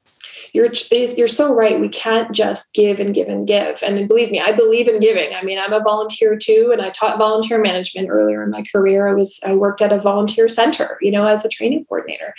you're 0.55 0.71
you're 1.17 1.27
so 1.27 1.53
right. 1.53 1.81
We 1.81 1.89
can't 1.89 2.31
just 2.31 2.73
give 2.73 3.01
and 3.01 3.13
give 3.13 3.27
and 3.27 3.45
give. 3.45 3.83
And 3.83 4.07
believe 4.07 4.31
me, 4.31 4.39
I 4.39 4.53
believe 4.53 4.87
in 4.87 5.01
giving. 5.01 5.35
I 5.35 5.43
mean, 5.43 5.59
I'm 5.59 5.73
a 5.73 5.81
volunteer 5.81 6.37
too, 6.37 6.69
and 6.71 6.81
I 6.81 6.91
taught 6.91 7.17
volunteer 7.17 7.59
management 7.59 8.07
earlier 8.09 8.41
in 8.41 8.51
my 8.51 8.63
career. 8.71 9.09
I 9.09 9.13
was 9.13 9.37
I 9.45 9.53
worked 9.53 9.81
at 9.81 9.91
a 9.91 9.99
volunteer 9.99 10.47
center, 10.47 10.97
you 11.01 11.11
know, 11.11 11.27
as 11.27 11.43
a 11.43 11.49
training 11.49 11.83
coordinator. 11.83 12.33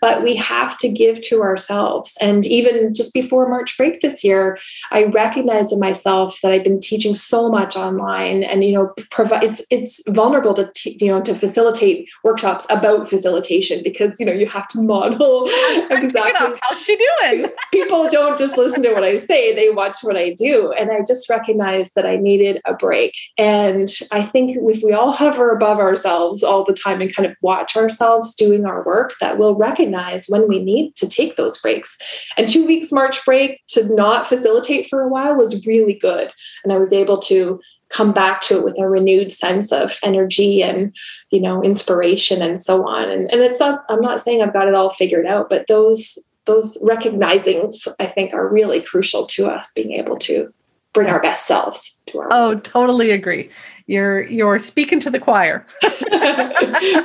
But 0.00 0.22
we 0.22 0.34
have 0.36 0.78
to 0.78 0.88
give 0.88 1.20
to 1.28 1.42
ourselves. 1.42 2.16
And 2.22 2.46
even 2.46 2.94
just 2.94 3.12
before 3.12 3.46
March 3.50 3.76
break 3.76 4.00
this 4.00 4.24
year, 4.24 4.58
I 4.90 5.04
recognized 5.04 5.70
in 5.70 5.78
myself 5.78 6.40
that 6.42 6.52
I've 6.52 6.64
been 6.64 6.80
teaching 6.80 7.14
so 7.14 7.50
much 7.50 7.76
online, 7.76 8.44
and 8.44 8.64
you 8.64 8.72
know, 8.72 8.94
provide 9.10 9.44
it's 9.44 9.62
it's 9.70 10.08
vulnerable 10.08 10.54
to 10.54 10.70
t- 10.74 10.96
you 11.02 11.08
know 11.08 11.20
to 11.20 11.34
facilitate 11.34 12.08
workshops 12.24 12.64
about 12.70 13.06
facilitation 13.06 13.82
because 13.84 14.18
you 14.18 14.24
know 14.24 14.32
you 14.32 14.46
have 14.46 14.66
to 14.68 14.80
model 14.80 15.44
exactly 15.90 16.58
how's 16.62 16.80
she 16.80 16.96
doing 16.96 17.50
people 17.72 18.08
don't 18.08 18.38
just 18.38 18.56
listen 18.56 18.82
to 18.82 18.92
what 18.92 19.04
I 19.04 19.16
say, 19.16 19.54
they 19.54 19.70
watch 19.70 19.96
what 20.02 20.16
I 20.16 20.34
do. 20.34 20.72
And 20.72 20.90
I 20.90 21.00
just 21.06 21.28
recognized 21.28 21.94
that 21.94 22.06
I 22.06 22.16
needed 22.16 22.60
a 22.64 22.74
break. 22.74 23.14
And 23.36 23.88
I 24.12 24.22
think 24.22 24.56
if 24.56 24.82
we 24.82 24.92
all 24.92 25.12
hover 25.12 25.50
above 25.50 25.78
ourselves 25.78 26.42
all 26.42 26.64
the 26.64 26.72
time 26.72 27.00
and 27.00 27.14
kind 27.14 27.26
of 27.26 27.36
watch 27.42 27.76
ourselves 27.76 28.34
doing 28.34 28.66
our 28.66 28.84
work, 28.84 29.14
that 29.20 29.38
we'll 29.38 29.54
recognize 29.54 30.26
when 30.28 30.48
we 30.48 30.62
need 30.62 30.96
to 30.96 31.08
take 31.08 31.36
those 31.36 31.60
breaks. 31.60 31.98
And 32.36 32.48
two 32.48 32.66
weeks 32.66 32.92
March 32.92 33.24
break 33.24 33.60
to 33.68 33.84
not 33.94 34.26
facilitate 34.26 34.86
for 34.86 35.02
a 35.02 35.08
while 35.08 35.36
was 35.36 35.66
really 35.66 35.94
good. 35.94 36.32
And 36.64 36.72
I 36.72 36.78
was 36.78 36.92
able 36.92 37.18
to 37.18 37.60
come 37.90 38.12
back 38.12 38.40
to 38.42 38.58
it 38.58 38.64
with 38.64 38.78
a 38.78 38.88
renewed 38.88 39.32
sense 39.32 39.72
of 39.72 39.98
energy 40.02 40.62
and 40.62 40.94
you 41.30 41.40
know 41.40 41.62
inspiration 41.62 42.42
and 42.42 42.60
so 42.60 42.86
on 42.86 43.08
and, 43.08 43.30
and 43.32 43.40
it's 43.40 43.60
not 43.60 43.84
i'm 43.88 44.00
not 44.00 44.20
saying 44.20 44.42
i've 44.42 44.52
got 44.52 44.68
it 44.68 44.74
all 44.74 44.90
figured 44.90 45.26
out 45.26 45.48
but 45.48 45.66
those 45.68 46.18
those 46.48 46.82
recognizings 46.82 47.86
i 48.00 48.06
think 48.06 48.34
are 48.34 48.48
really 48.48 48.82
crucial 48.82 49.26
to 49.26 49.46
us 49.46 49.70
being 49.76 49.92
able 49.92 50.16
to 50.16 50.52
bring 50.92 51.08
our 51.08 51.20
best 51.20 51.46
selves 51.46 52.02
to 52.06 52.18
our 52.18 52.28
oh 52.30 52.50
work. 52.50 52.64
totally 52.64 53.10
agree. 53.10 53.48
You're 53.86 54.22
you're 54.22 54.58
speaking 54.58 55.00
to 55.00 55.10
the 55.10 55.20
choir. 55.20 55.66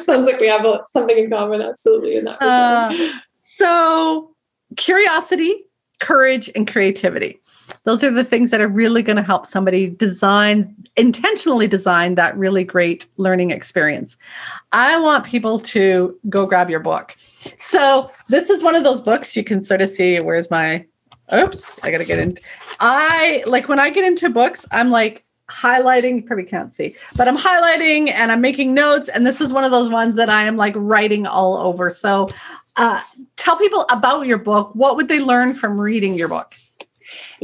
Sounds 0.01 0.25
like 0.25 0.39
we 0.39 0.47
have 0.47 0.65
something 0.87 1.17
in 1.17 1.29
common 1.29 1.61
absolutely 1.61 2.15
in 2.15 2.25
that 2.25 2.41
uh, 2.41 2.91
so 3.33 4.35
curiosity 4.77 5.65
courage 5.99 6.49
and 6.55 6.67
creativity. 6.67 7.39
Those 7.85 8.03
are 8.03 8.11
the 8.11 8.23
things 8.25 8.51
that 8.51 8.59
are 8.59 8.67
really 8.67 9.01
going 9.01 9.15
to 9.15 9.21
help 9.21 9.45
somebody 9.45 9.89
design 9.89 10.75
intentionally 10.97 11.67
design 11.67 12.15
that 12.15 12.37
really 12.37 12.63
great 12.63 13.05
learning 13.17 13.51
experience. 13.51 14.17
I 14.71 14.99
want 14.99 15.25
people 15.25 15.59
to 15.59 16.17
go 16.29 16.45
grab 16.45 16.69
your 16.69 16.79
book 16.79 17.15
so 17.57 18.11
this 18.29 18.49
is 18.49 18.63
one 18.63 18.75
of 18.75 18.83
those 18.83 19.01
books 19.01 19.35
you 19.35 19.43
can 19.43 19.61
sort 19.61 19.81
of 19.81 19.89
see 19.89 20.19
where's 20.19 20.49
my 20.49 20.85
oops 21.33 21.77
i 21.83 21.91
gotta 21.91 22.05
get 22.05 22.19
in. 22.19 22.35
I 22.79 23.43
like 23.47 23.67
when 23.69 23.79
i 23.79 23.89
get 23.89 24.05
into 24.05 24.29
books 24.29 24.65
i'm 24.71 24.89
like 24.89 25.23
highlighting 25.49 26.25
probably 26.25 26.45
can't 26.45 26.71
see 26.71 26.95
but 27.17 27.27
i'm 27.27 27.37
highlighting 27.37 28.09
and 28.09 28.31
i'm 28.31 28.41
making 28.41 28.73
notes 28.73 29.07
and 29.09 29.25
this 29.27 29.41
is 29.41 29.53
one 29.53 29.63
of 29.63 29.71
those 29.71 29.89
ones 29.89 30.15
that 30.15 30.29
i 30.29 30.43
am 30.43 30.57
like 30.57 30.73
writing 30.75 31.25
all 31.25 31.57
over. 31.57 31.89
So 31.89 32.29
uh, 32.75 33.01
tell 33.35 33.57
people 33.57 33.85
about 33.91 34.25
your 34.25 34.37
book. 34.37 34.73
What 34.73 34.95
would 34.95 35.07
they 35.07 35.19
learn 35.19 35.53
from 35.53 35.79
reading 35.79 36.15
your 36.15 36.27
book 36.27 36.55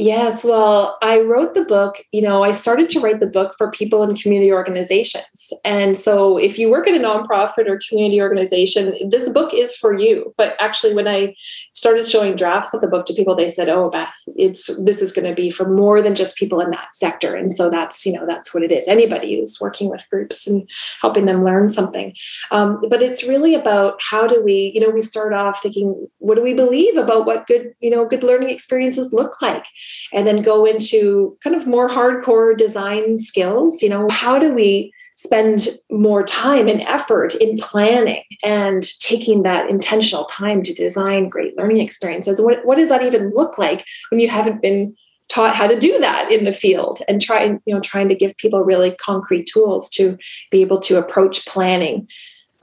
Yes, 0.00 0.46
well, 0.46 0.96
I 1.02 1.20
wrote 1.20 1.52
the 1.52 1.66
book. 1.66 2.06
You 2.10 2.22
know, 2.22 2.42
I 2.42 2.52
started 2.52 2.88
to 2.88 3.00
write 3.00 3.20
the 3.20 3.26
book 3.26 3.54
for 3.58 3.70
people 3.70 4.02
in 4.02 4.16
community 4.16 4.50
organizations. 4.50 5.52
And 5.62 5.94
so, 5.94 6.38
if 6.38 6.58
you 6.58 6.70
work 6.70 6.88
at 6.88 6.94
a 6.94 6.98
nonprofit 6.98 7.68
or 7.68 7.78
community 7.86 8.18
organization, 8.18 8.94
this 9.10 9.28
book 9.28 9.52
is 9.52 9.76
for 9.76 9.92
you. 9.92 10.32
But 10.38 10.56
actually, 10.58 10.94
when 10.94 11.06
I 11.06 11.34
started 11.74 12.08
showing 12.08 12.34
drafts 12.34 12.72
of 12.72 12.80
the 12.80 12.88
book 12.88 13.04
to 13.06 13.12
people, 13.12 13.36
they 13.36 13.50
said, 13.50 13.68
"Oh, 13.68 13.90
Beth, 13.90 14.14
it's 14.36 14.74
this 14.82 15.02
is 15.02 15.12
going 15.12 15.28
to 15.28 15.34
be 15.34 15.50
for 15.50 15.68
more 15.68 16.00
than 16.00 16.14
just 16.14 16.38
people 16.38 16.62
in 16.62 16.70
that 16.70 16.94
sector." 16.94 17.36
And 17.36 17.52
so 17.52 17.68
that's 17.68 18.06
you 18.06 18.14
know 18.14 18.24
that's 18.26 18.54
what 18.54 18.62
it 18.62 18.72
is. 18.72 18.88
Anybody 18.88 19.36
who's 19.36 19.58
working 19.60 19.90
with 19.90 20.08
groups 20.08 20.46
and 20.46 20.66
helping 21.02 21.26
them 21.26 21.44
learn 21.44 21.68
something. 21.68 22.14
Um, 22.50 22.82
but 22.88 23.02
it's 23.02 23.28
really 23.28 23.54
about 23.54 24.00
how 24.00 24.26
do 24.26 24.42
we, 24.42 24.72
you 24.74 24.80
know, 24.80 24.88
we 24.88 25.02
start 25.02 25.34
off 25.34 25.60
thinking, 25.60 26.08
what 26.20 26.36
do 26.36 26.42
we 26.42 26.54
believe 26.54 26.96
about 26.96 27.26
what 27.26 27.46
good, 27.46 27.74
you 27.80 27.90
know, 27.90 28.08
good 28.08 28.22
learning 28.22 28.48
experiences 28.48 29.12
look 29.12 29.42
like? 29.42 29.66
And 30.12 30.26
then 30.26 30.42
go 30.42 30.64
into 30.64 31.36
kind 31.42 31.56
of 31.56 31.66
more 31.66 31.88
hardcore 31.88 32.56
design 32.56 33.18
skills. 33.18 33.82
You 33.82 33.88
know, 33.88 34.06
how 34.10 34.38
do 34.38 34.52
we 34.52 34.92
spend 35.16 35.68
more 35.90 36.22
time 36.22 36.66
and 36.66 36.80
effort 36.82 37.34
in 37.34 37.58
planning 37.58 38.24
and 38.42 38.82
taking 39.00 39.42
that 39.42 39.68
intentional 39.68 40.24
time 40.24 40.62
to 40.62 40.72
design 40.72 41.28
great 41.28 41.56
learning 41.58 41.78
experiences? 41.78 42.40
What, 42.40 42.64
what 42.64 42.76
does 42.76 42.88
that 42.88 43.04
even 43.04 43.30
look 43.34 43.58
like 43.58 43.84
when 44.10 44.20
you 44.20 44.28
haven't 44.28 44.62
been 44.62 44.94
taught 45.28 45.54
how 45.54 45.66
to 45.66 45.78
do 45.78 45.98
that 46.00 46.32
in 46.32 46.44
the 46.44 46.52
field 46.52 47.00
and 47.06 47.20
trying 47.20 47.60
you 47.64 47.72
know 47.72 47.80
trying 47.80 48.08
to 48.08 48.16
give 48.16 48.36
people 48.36 48.64
really 48.64 48.96
concrete 48.96 49.44
tools 49.46 49.88
to 49.88 50.18
be 50.50 50.60
able 50.60 50.80
to 50.80 50.98
approach 50.98 51.46
planning 51.46 52.08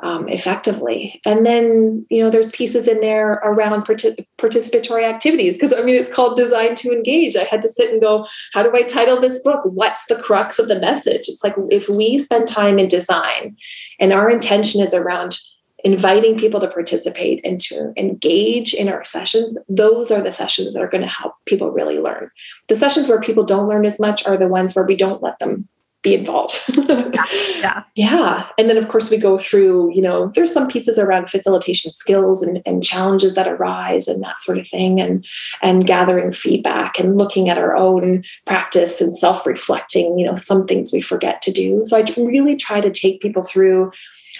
um, 0.03 0.29
effectively. 0.29 1.19
And 1.25 1.45
then, 1.45 2.05
you 2.09 2.23
know, 2.23 2.29
there's 2.29 2.51
pieces 2.51 2.87
in 2.87 2.99
there 2.99 3.33
around 3.43 3.83
partic- 3.83 4.25
participatory 4.37 5.03
activities 5.03 5.57
because 5.57 5.73
I 5.73 5.81
mean, 5.81 5.95
it's 5.95 6.13
called 6.13 6.37
Design 6.37 6.75
to 6.75 6.91
Engage. 6.91 7.35
I 7.35 7.43
had 7.43 7.61
to 7.63 7.69
sit 7.69 7.91
and 7.91 7.99
go, 7.99 8.27
how 8.53 8.63
do 8.63 8.71
I 8.75 8.83
title 8.83 9.19
this 9.19 9.41
book? 9.41 9.61
What's 9.65 10.05
the 10.05 10.15
crux 10.15 10.59
of 10.59 10.67
the 10.67 10.79
message? 10.79 11.27
It's 11.27 11.43
like 11.43 11.55
if 11.69 11.89
we 11.89 12.17
spend 12.19 12.47
time 12.47 12.77
in 12.77 12.87
design 12.87 13.55
and 13.99 14.13
our 14.13 14.29
intention 14.29 14.81
is 14.81 14.93
around 14.93 15.39
inviting 15.83 16.37
people 16.37 16.59
to 16.59 16.67
participate 16.67 17.39
and 17.43 17.59
to 17.61 17.93
engage 17.97 18.73
in 18.73 18.89
our 18.89 19.03
sessions, 19.03 19.57
those 19.69 20.11
are 20.11 20.21
the 20.21 20.31
sessions 20.31 20.73
that 20.73 20.83
are 20.83 20.89
going 20.89 21.03
to 21.03 21.07
help 21.07 21.33
people 21.45 21.71
really 21.71 21.99
learn. 21.99 22.29
The 22.67 22.75
sessions 22.75 23.09
where 23.09 23.21
people 23.21 23.43
don't 23.43 23.67
learn 23.67 23.85
as 23.85 23.99
much 23.99 24.25
are 24.27 24.37
the 24.37 24.47
ones 24.47 24.75
where 24.75 24.85
we 24.85 24.95
don't 24.95 25.23
let 25.23 25.39
them 25.39 25.67
be 26.03 26.13
involved. 26.13 26.61
yeah, 26.77 27.25
yeah. 27.57 27.83
Yeah. 27.95 28.47
And 28.57 28.69
then 28.69 28.77
of 28.77 28.87
course 28.87 29.09
we 29.09 29.17
go 29.17 29.37
through, 29.37 29.93
you 29.93 30.01
know, 30.01 30.27
there's 30.27 30.53
some 30.53 30.67
pieces 30.67 30.99
around 30.99 31.29
facilitation 31.29 31.91
skills 31.91 32.43
and, 32.43 32.61
and 32.65 32.83
challenges 32.83 33.33
that 33.35 33.47
arise 33.47 34.07
and 34.07 34.23
that 34.23 34.39
sort 34.39 34.57
of 34.57 34.67
thing 34.67 35.01
and 35.01 35.25
and 35.61 35.87
gathering 35.87 36.31
feedback 36.31 36.99
and 36.99 37.17
looking 37.17 37.49
at 37.49 37.57
our 37.57 37.75
own 37.75 38.23
practice 38.45 39.01
and 39.01 39.17
self-reflecting, 39.17 40.17
you 40.17 40.25
know, 40.25 40.35
some 40.35 40.65
things 40.67 40.93
we 40.93 41.01
forget 41.01 41.41
to 41.41 41.51
do. 41.51 41.81
So 41.85 41.97
I 41.97 42.05
really 42.17 42.55
try 42.55 42.79
to 42.79 42.91
take 42.91 43.21
people 43.21 43.41
through 43.41 43.91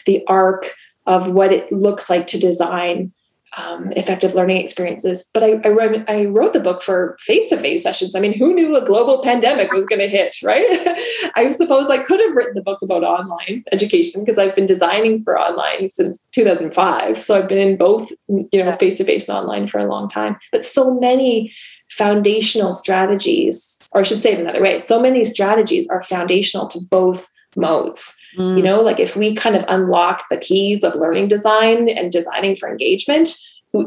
the 0.05 0.23
arc 0.27 0.73
of 1.07 1.31
what 1.31 1.51
it 1.51 1.71
looks 1.71 2.09
like 2.09 2.27
to 2.27 2.37
design 2.37 3.11
um, 3.55 3.91
effective 3.93 4.35
learning 4.35 4.57
experiences. 4.57 5.29
But 5.33 5.43
I, 5.43 5.61
I, 5.63 5.69
wrote, 5.69 6.03
I 6.07 6.25
wrote 6.25 6.53
the 6.53 6.59
book 6.59 6.81
for 6.81 7.17
face 7.21 7.49
to 7.49 7.57
face 7.57 7.83
sessions. 7.83 8.15
I 8.15 8.19
mean, 8.19 8.33
who 8.33 8.53
knew 8.53 8.75
a 8.75 8.85
global 8.85 9.23
pandemic 9.23 9.71
was 9.71 9.85
going 9.85 9.99
to 9.99 10.07
hit, 10.07 10.35
right? 10.43 10.65
I 11.35 11.51
suppose 11.51 11.89
I 11.89 12.03
could 12.03 12.19
have 12.19 12.35
written 12.35 12.55
the 12.55 12.61
book 12.61 12.81
about 12.81 13.03
online 13.03 13.63
education 13.71 14.21
because 14.21 14.37
I've 14.37 14.55
been 14.55 14.65
designing 14.65 15.19
for 15.19 15.39
online 15.39 15.89
since 15.89 16.23
2005. 16.31 17.21
So 17.21 17.37
I've 17.37 17.47
been 17.47 17.65
in 17.65 17.77
both, 17.77 18.11
you 18.27 18.63
know, 18.63 18.71
face 18.73 18.97
to 18.97 19.03
face 19.03 19.29
and 19.29 19.37
online 19.37 19.67
for 19.67 19.79
a 19.79 19.87
long 19.87 20.09
time. 20.09 20.37
But 20.51 20.65
so 20.65 20.93
many 20.93 21.53
foundational 21.89 22.73
strategies, 22.73 23.81
or 23.93 24.01
I 24.01 24.03
should 24.03 24.21
say 24.21 24.33
it 24.33 24.39
another 24.39 24.61
way, 24.61 24.81
so 24.81 24.99
many 24.99 25.23
strategies 25.23 25.87
are 25.87 26.01
foundational 26.01 26.67
to 26.67 26.79
both 26.89 27.31
modes. 27.57 28.15
Mm. 28.37 28.57
You 28.57 28.63
know, 28.63 28.81
like 28.81 28.99
if 28.99 29.15
we 29.15 29.33
kind 29.35 29.55
of 29.55 29.65
unlock 29.67 30.23
the 30.29 30.37
keys 30.37 30.83
of 30.83 30.95
learning 30.95 31.27
design 31.27 31.89
and 31.89 32.11
designing 32.11 32.55
for 32.55 32.69
engagement, 32.69 33.29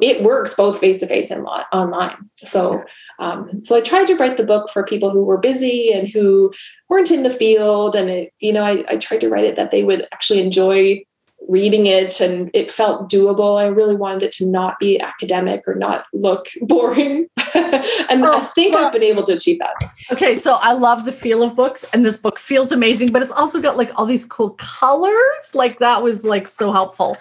it 0.00 0.22
works 0.22 0.54
both 0.54 0.78
face 0.78 1.00
to 1.00 1.06
face 1.06 1.30
and 1.30 1.46
online. 1.72 2.16
So, 2.34 2.82
um, 3.18 3.62
so 3.64 3.76
I 3.76 3.80
tried 3.80 4.06
to 4.06 4.16
write 4.16 4.36
the 4.36 4.44
book 4.44 4.70
for 4.70 4.84
people 4.84 5.10
who 5.10 5.24
were 5.24 5.38
busy 5.38 5.92
and 5.92 6.08
who 6.08 6.52
weren't 6.88 7.10
in 7.10 7.22
the 7.22 7.30
field, 7.30 7.96
and 7.96 8.10
it, 8.10 8.32
you 8.38 8.52
know, 8.52 8.62
I, 8.62 8.84
I 8.88 8.96
tried 8.96 9.20
to 9.22 9.28
write 9.28 9.44
it 9.44 9.56
that 9.56 9.70
they 9.70 9.82
would 9.82 10.06
actually 10.12 10.40
enjoy 10.40 11.02
reading 11.51 11.86
it 11.86 12.20
and 12.20 12.48
it 12.55 12.70
felt 12.70 13.11
doable. 13.11 13.61
I 13.61 13.66
really 13.66 13.96
wanted 13.96 14.22
it 14.22 14.32
to 14.32 14.46
not 14.48 14.78
be 14.78 15.01
academic 15.01 15.66
or 15.66 15.74
not 15.74 16.07
look 16.12 16.46
boring. 16.62 17.26
and 17.55 18.24
oh, 18.24 18.36
I 18.36 18.40
think 18.55 18.74
well, 18.74 18.86
I've 18.86 18.92
been 18.92 19.03
able 19.03 19.24
to 19.24 19.32
achieve 19.32 19.59
that. 19.59 19.74
Okay, 20.12 20.36
so 20.36 20.59
I 20.61 20.72
love 20.72 21.05
the 21.05 21.12
feel 21.12 21.42
of 21.42 21.57
books 21.57 21.84
and 21.92 22.07
this 22.07 22.16
book 22.16 22.38
feels 22.38 22.70
amazing, 22.70 23.11
but 23.11 23.20
it's 23.20 23.32
also 23.32 23.61
got 23.61 23.76
like 23.76 23.90
all 23.98 24.07
these 24.07 24.24
cool 24.24 24.51
colors. 24.59 25.55
Like 25.55 25.80
that 25.80 26.03
was 26.03 26.24
like 26.24 26.46
so 26.46 26.70
helpful. 26.70 27.16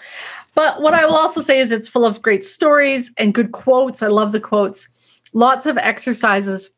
But 0.53 0.81
what 0.81 0.93
I 0.93 1.05
will 1.05 1.15
also 1.15 1.41
say 1.41 1.59
is 1.59 1.71
it's 1.71 1.89
full 1.89 2.05
of 2.05 2.21
great 2.21 2.43
stories 2.43 3.11
and 3.17 3.33
good 3.33 3.51
quotes. 3.51 4.03
I 4.03 4.07
love 4.07 4.31
the 4.31 4.39
quotes. 4.39 5.21
Lots 5.33 5.65
of 5.65 5.77
exercises, 5.77 6.69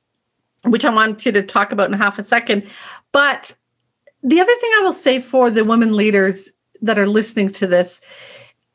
which 0.64 0.86
I 0.86 0.94
want 0.94 1.26
you 1.26 1.32
to 1.34 1.42
talk 1.42 1.72
about 1.72 1.92
in 1.92 1.98
half 1.98 2.18
a 2.18 2.24
second. 2.24 2.70
But 3.12 3.56
the 4.24 4.40
other 4.40 4.56
thing 4.56 4.72
I 4.78 4.82
will 4.84 4.94
say 4.94 5.20
for 5.20 5.50
the 5.50 5.66
women 5.66 5.96
leaders 5.96 6.52
that 6.82 7.00
are 7.00 7.08
listening 7.08 7.50
to 7.50 7.68
this 7.68 8.02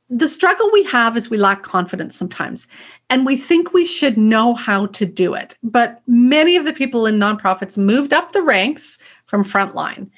the 0.09 0.29
struggle 0.29 0.71
we 0.73 0.85
have 0.85 1.17
is 1.17 1.29
we 1.29 1.37
lack 1.37 1.65
confidence 1.65 2.17
sometimes 2.17 2.69
and 3.11 3.27
we 3.27 3.37
think 3.37 3.73
we 3.73 3.85
should 3.85 4.17
know 4.17 4.55
how 4.55 4.87
to 4.87 5.05
do 5.05 5.35
it 5.35 5.57
but 5.63 6.01
many 6.07 6.57
of 6.57 6.65
the 6.65 6.73
people 6.73 7.07
in 7.07 7.19
nonprofits 7.19 7.77
moved 7.77 8.13
up 8.13 8.33
the 8.33 8.43
ranks 8.43 8.99
from 9.27 9.43
frontline 9.43 10.09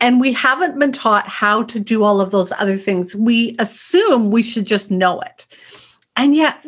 and 0.00 0.20
we 0.20 0.32
haven't 0.32 0.78
been 0.78 0.92
taught 0.92 1.28
how 1.28 1.62
to 1.62 1.78
do 1.78 2.02
all 2.02 2.20
of 2.20 2.30
those 2.30 2.52
other 2.52 2.76
things 2.76 3.14
we 3.14 3.54
assume 3.58 4.30
we 4.30 4.42
should 4.42 4.66
just 4.66 4.90
know 4.90 5.20
it 5.20 5.46
and 6.16 6.34
yet 6.34 6.64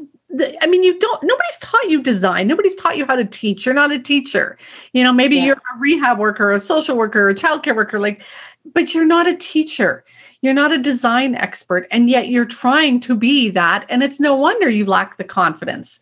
I 0.61 0.67
mean, 0.67 0.83
you 0.83 0.99
don't, 0.99 1.23
nobody's 1.23 1.59
taught 1.59 1.89
you 1.89 2.03
design. 2.03 2.47
Nobody's 2.47 2.77
taught 2.77 2.97
you 2.97 3.07
how 3.07 3.17
to 3.17 3.25
teach. 3.25 3.65
You're 3.65 3.75
not 3.75 3.93
a 3.93 3.99
teacher. 3.99 4.59
You 4.93 5.05
know, 5.05 5.13
maybe 5.13 5.37
yeah. 5.37 5.47
you're 5.47 5.57
a 5.57 5.79
rehab 5.79 6.19
worker, 6.19 6.51
a 6.51 6.61
social 6.61 6.97
worker, 6.97 7.29
a 7.29 7.35
childcare 7.35 7.77
worker, 7.77 7.99
like, 7.99 8.23
but 8.75 8.93
you're 8.93 9.07
not 9.07 9.27
a 9.27 9.37
teacher. 9.37 10.05
You're 10.47 10.55
not 10.55 10.71
a 10.71 10.79
design 10.79 11.35
expert, 11.35 11.89
and 11.91 12.09
yet 12.09 12.29
you're 12.29 12.45
trying 12.45 13.01
to 13.01 13.17
be 13.17 13.51
that. 13.51 13.85
And 13.89 14.05
it's 14.05 14.21
no 14.21 14.37
wonder 14.37 14.71
you 14.71 14.87
lack 14.87 15.17
the 15.17 15.25
confidence. 15.25 15.99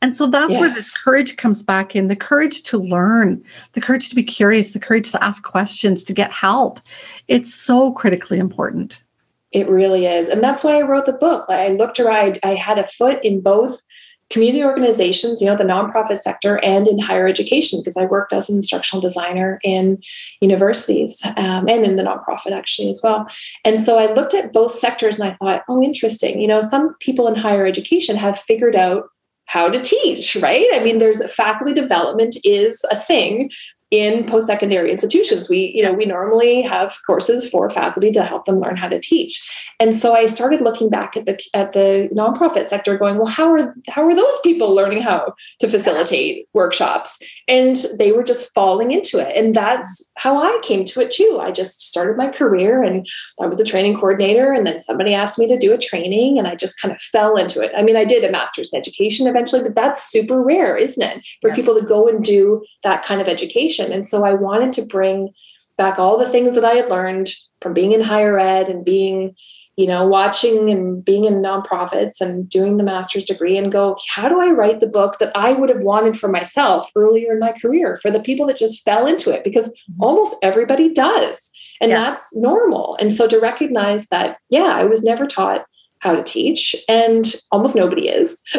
And 0.00 0.12
so 0.12 0.28
that's 0.28 0.52
yes. 0.52 0.60
where 0.60 0.70
this 0.70 0.96
courage 0.96 1.36
comes 1.36 1.64
back 1.64 1.96
in 1.96 2.06
the 2.06 2.14
courage 2.14 2.62
to 2.62 2.78
learn, 2.78 3.42
the 3.72 3.80
courage 3.80 4.08
to 4.10 4.14
be 4.14 4.22
curious, 4.22 4.72
the 4.72 4.78
courage 4.78 5.10
to 5.10 5.24
ask 5.24 5.42
questions, 5.42 6.04
to 6.04 6.12
get 6.12 6.30
help. 6.30 6.78
It's 7.26 7.52
so 7.52 7.90
critically 7.90 8.38
important. 8.38 9.02
It 9.50 9.68
really 9.68 10.06
is. 10.06 10.28
And 10.28 10.44
that's 10.44 10.62
why 10.62 10.78
I 10.78 10.82
wrote 10.82 11.06
the 11.06 11.14
book. 11.14 11.46
I 11.48 11.70
looked 11.70 11.98
around, 11.98 12.38
I 12.44 12.54
had 12.54 12.78
a 12.78 12.86
foot 12.86 13.24
in 13.24 13.40
both 13.40 13.82
community 14.30 14.62
organizations, 14.64 15.40
you 15.40 15.46
know, 15.46 15.56
the 15.56 15.64
nonprofit 15.64 16.20
sector, 16.20 16.58
and 16.64 16.86
in 16.86 16.98
higher 16.98 17.26
education, 17.26 17.80
because 17.80 17.96
I 17.96 18.04
worked 18.04 18.32
as 18.32 18.48
an 18.48 18.56
instructional 18.56 19.00
designer 19.00 19.58
in 19.64 20.02
universities 20.40 21.24
um, 21.36 21.68
and 21.68 21.84
in 21.84 21.96
the 21.96 22.02
nonprofit 22.02 22.52
actually 22.52 22.88
as 22.88 23.00
well. 23.02 23.26
And 23.64 23.80
so 23.80 23.98
I 23.98 24.12
looked 24.12 24.34
at 24.34 24.52
both 24.52 24.72
sectors 24.72 25.18
and 25.18 25.28
I 25.28 25.36
thought, 25.36 25.62
oh, 25.68 25.82
interesting. 25.82 26.40
You 26.40 26.48
know, 26.48 26.60
some 26.60 26.94
people 27.00 27.26
in 27.26 27.34
higher 27.34 27.66
education 27.66 28.16
have 28.16 28.38
figured 28.38 28.76
out 28.76 29.04
how 29.46 29.70
to 29.70 29.82
teach, 29.82 30.36
right? 30.36 30.66
I 30.74 30.84
mean, 30.84 30.98
there's 30.98 31.32
faculty 31.32 31.72
development 31.72 32.36
is 32.44 32.84
a 32.90 32.96
thing, 32.96 33.50
in 33.90 34.26
post-secondary 34.26 34.90
institutions. 34.90 35.48
We 35.48 35.72
you 35.74 35.82
know 35.82 35.92
we 35.92 36.04
normally 36.04 36.60
have 36.62 36.96
courses 37.06 37.48
for 37.48 37.70
faculty 37.70 38.12
to 38.12 38.22
help 38.22 38.44
them 38.44 38.56
learn 38.56 38.76
how 38.76 38.88
to 38.88 39.00
teach. 39.00 39.42
And 39.80 39.96
so 39.96 40.14
i 40.14 40.26
started 40.26 40.60
looking 40.60 40.90
back 40.90 41.16
at 41.16 41.24
the 41.24 41.42
at 41.54 41.72
the 41.72 42.10
nonprofit 42.12 42.68
sector 42.68 42.98
going 42.98 43.16
well 43.16 43.26
how 43.26 43.50
are 43.50 43.74
how 43.88 44.06
are 44.06 44.14
those 44.14 44.40
people 44.44 44.74
learning 44.74 45.02
how 45.02 45.34
to 45.60 45.68
facilitate 45.68 46.46
workshops? 46.52 47.18
And 47.46 47.76
they 47.98 48.12
were 48.12 48.22
just 48.22 48.52
falling 48.54 48.90
into 48.90 49.18
it. 49.18 49.34
And 49.34 49.54
that's 49.54 50.10
how 50.16 50.42
i 50.42 50.58
came 50.62 50.84
to 50.86 51.00
it 51.00 51.10
too. 51.10 51.38
I 51.40 51.50
just 51.50 51.80
started 51.80 52.16
my 52.18 52.28
career 52.28 52.82
and 52.82 53.06
i 53.40 53.46
was 53.46 53.60
a 53.60 53.64
training 53.64 53.94
coordinator 53.94 54.52
and 54.52 54.66
then 54.66 54.80
somebody 54.80 55.14
asked 55.14 55.38
me 55.38 55.46
to 55.48 55.58
do 55.58 55.72
a 55.72 55.78
training 55.78 56.38
and 56.38 56.46
i 56.46 56.54
just 56.54 56.80
kind 56.80 56.92
of 56.92 57.00
fell 57.00 57.36
into 57.36 57.62
it. 57.62 57.72
I 57.74 57.82
mean 57.82 57.96
i 57.96 58.04
did 58.04 58.22
a 58.22 58.30
master's 58.30 58.68
in 58.70 58.78
education 58.78 59.26
eventually 59.26 59.62
but 59.62 59.74
that's 59.74 60.10
super 60.10 60.42
rare 60.42 60.76
isn't 60.76 61.02
it? 61.02 61.26
For 61.40 61.54
people 61.54 61.74
to 61.80 61.86
go 61.86 62.06
and 62.06 62.22
do 62.22 62.62
that 62.82 63.02
kind 63.02 63.22
of 63.22 63.28
education 63.28 63.77
education. 63.78 63.92
And 63.92 64.06
so 64.06 64.24
I 64.24 64.34
wanted 64.34 64.72
to 64.74 64.86
bring 64.86 65.32
back 65.76 65.98
all 65.98 66.18
the 66.18 66.28
things 66.28 66.54
that 66.54 66.64
I 66.64 66.74
had 66.74 66.90
learned 66.90 67.30
from 67.60 67.72
being 67.72 67.92
in 67.92 68.00
higher 68.00 68.38
ed 68.38 68.68
and 68.68 68.84
being, 68.84 69.34
you 69.76 69.86
know, 69.86 70.06
watching 70.06 70.70
and 70.70 71.04
being 71.04 71.24
in 71.24 71.34
nonprofits 71.34 72.20
and 72.20 72.48
doing 72.48 72.76
the 72.76 72.84
master's 72.84 73.24
degree 73.24 73.56
and 73.56 73.70
go, 73.70 73.96
how 74.08 74.28
do 74.28 74.40
I 74.40 74.48
write 74.48 74.80
the 74.80 74.88
book 74.88 75.18
that 75.18 75.32
I 75.36 75.52
would 75.52 75.68
have 75.68 75.82
wanted 75.82 76.18
for 76.18 76.28
myself 76.28 76.90
earlier 76.96 77.32
in 77.32 77.38
my 77.38 77.52
career 77.52 77.98
for 78.02 78.10
the 78.10 78.20
people 78.20 78.46
that 78.46 78.56
just 78.56 78.84
fell 78.84 79.06
into 79.06 79.30
it? 79.30 79.44
Because 79.44 79.68
mm-hmm. 79.68 80.02
almost 80.02 80.36
everybody 80.42 80.92
does. 80.92 81.52
And 81.80 81.92
yes. 81.92 82.00
that's 82.00 82.36
normal. 82.36 82.96
And 82.98 83.12
so 83.12 83.28
to 83.28 83.38
recognize 83.38 84.08
that, 84.08 84.38
yeah, 84.50 84.72
I 84.74 84.84
was 84.84 85.04
never 85.04 85.26
taught 85.26 85.64
how 86.00 86.14
to 86.14 86.22
teach 86.22 86.76
and 86.88 87.34
almost 87.50 87.74
nobody 87.74 88.08
is 88.08 88.40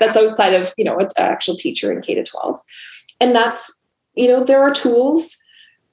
that's 0.00 0.16
outside 0.16 0.54
of 0.54 0.72
you 0.76 0.82
know 0.82 0.98
an 0.98 1.06
actual 1.18 1.54
teacher 1.54 1.92
in 1.92 2.00
k 2.02 2.16
to 2.16 2.24
12 2.24 2.58
and 3.20 3.32
that's 3.32 3.79
you 4.20 4.28
know, 4.28 4.44
there 4.44 4.62
are 4.62 4.70
tools 4.70 5.36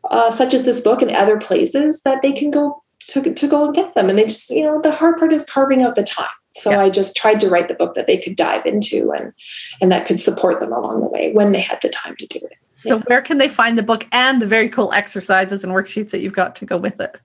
uh, 0.10 0.32
such 0.32 0.54
as 0.54 0.66
this 0.66 0.82
book 0.82 1.02
and 1.02 1.12
other 1.12 1.38
places 1.38 2.02
that 2.02 2.22
they 2.22 2.32
can 2.32 2.52
go 2.52 2.84
to, 3.00 3.34
to 3.34 3.48
go 3.48 3.66
and 3.66 3.76
get 3.76 3.94
them. 3.94 4.10
And 4.10 4.18
they 4.18 4.26
just, 4.26 4.50
you 4.50 4.64
know, 4.64 4.82
the 4.82 4.92
hard 4.92 5.18
part 5.18 5.34
is 5.34 5.46
carving 5.46 5.82
out 5.82 5.96
the 5.96 6.04
time. 6.04 6.28
So 6.54 6.72
yeah. 6.72 6.82
I 6.82 6.90
just 6.90 7.16
tried 7.16 7.40
to 7.42 7.50
write 7.50 7.68
the 7.68 7.76
book 7.76 7.94
that 7.96 8.08
they 8.08 8.18
could 8.18 8.36
dive 8.36 8.66
into 8.66 9.12
and 9.12 9.32
and 9.80 9.92
that 9.92 10.08
could 10.08 10.20
support 10.20 10.60
them 10.60 10.72
along 10.72 11.02
the 11.02 11.08
way 11.08 11.32
when 11.32 11.52
they 11.52 11.60
had 11.60 11.80
the 11.84 11.90
time 11.90 12.16
to 12.16 12.26
do 12.26 12.40
it. 12.40 12.58
So 12.72 12.98
yeah. 12.98 13.04
where 13.06 13.22
can 13.22 13.38
they 13.38 13.48
find 13.48 13.78
the 13.78 13.84
book 13.84 14.08
and 14.12 14.42
the 14.42 14.48
very 14.48 14.68
cool 14.68 14.92
exercises 14.92 15.64
and 15.64 15.72
worksheets 15.72 16.10
that 16.12 16.22
you've 16.22 16.34
got 16.34 16.56
to 16.56 16.66
go 16.66 16.78
with 16.78 17.00
it? 17.00 17.22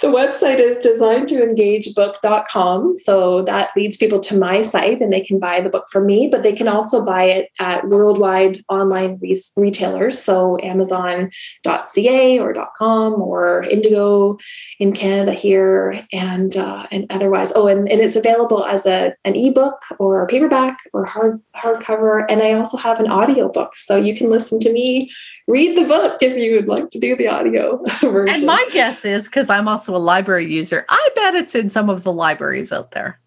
The 0.00 0.08
website 0.08 0.58
is 0.58 0.78
designtoengagebook.com. 0.78 2.96
So 2.96 3.42
that 3.42 3.70
leads 3.76 3.96
people 3.96 4.18
to 4.20 4.36
my 4.36 4.62
site 4.62 5.00
and 5.00 5.12
they 5.12 5.20
can 5.20 5.38
buy 5.38 5.60
the 5.60 5.68
book 5.68 5.86
from 5.90 6.06
me, 6.06 6.28
but 6.30 6.42
they 6.42 6.52
can 6.52 6.68
also 6.68 7.04
buy 7.04 7.24
it 7.24 7.50
at 7.58 7.88
worldwide 7.88 8.62
online 8.68 9.18
re- 9.20 9.40
retailers. 9.56 10.22
So 10.22 10.58
amazon.ca 10.62 12.38
or 12.38 12.54
.com 12.76 13.20
or 13.20 13.64
Indigo 13.64 14.38
in 14.78 14.92
Canada 14.92 15.32
here 15.32 16.02
and 16.12 16.56
uh, 16.56 16.86
and 16.90 17.06
otherwise. 17.10 17.52
Oh, 17.54 17.66
and, 17.66 17.88
and 17.88 18.00
it's 18.00 18.16
available 18.16 18.64
as 18.64 18.86
a, 18.86 19.14
an 19.24 19.34
ebook 19.34 19.82
or 19.98 20.22
a 20.22 20.26
paperback 20.26 20.78
or 20.92 21.04
hard 21.04 21.40
hardcover. 21.54 22.24
And 22.28 22.42
I 22.42 22.52
also 22.52 22.76
have 22.76 23.00
an 23.00 23.08
audio 23.08 23.48
book. 23.48 23.76
So 23.76 23.96
you 23.96 24.16
can 24.16 24.26
listen 24.26 24.58
to 24.60 24.72
me 24.72 25.10
read 25.46 25.76
the 25.76 25.86
book 25.86 26.22
if 26.22 26.36
you 26.36 26.54
would 26.56 26.68
like 26.68 26.90
to 26.90 26.98
do 26.98 27.16
the 27.16 27.28
audio 27.28 27.82
version. 28.00 28.34
And 28.34 28.46
my 28.46 28.66
guess 28.72 29.04
is 29.04 29.26
because 29.26 29.50
I'm 29.50 29.68
also 29.68 29.94
a 29.94 29.98
library 29.98 30.52
user, 30.52 30.84
I 30.88 31.08
bet 31.14 31.34
it's 31.34 31.54
in 31.54 31.68
some 31.68 31.88
of 31.88 32.02
the 32.02 32.12
libraries 32.12 32.72
out 32.72 32.92
there. 32.92 33.20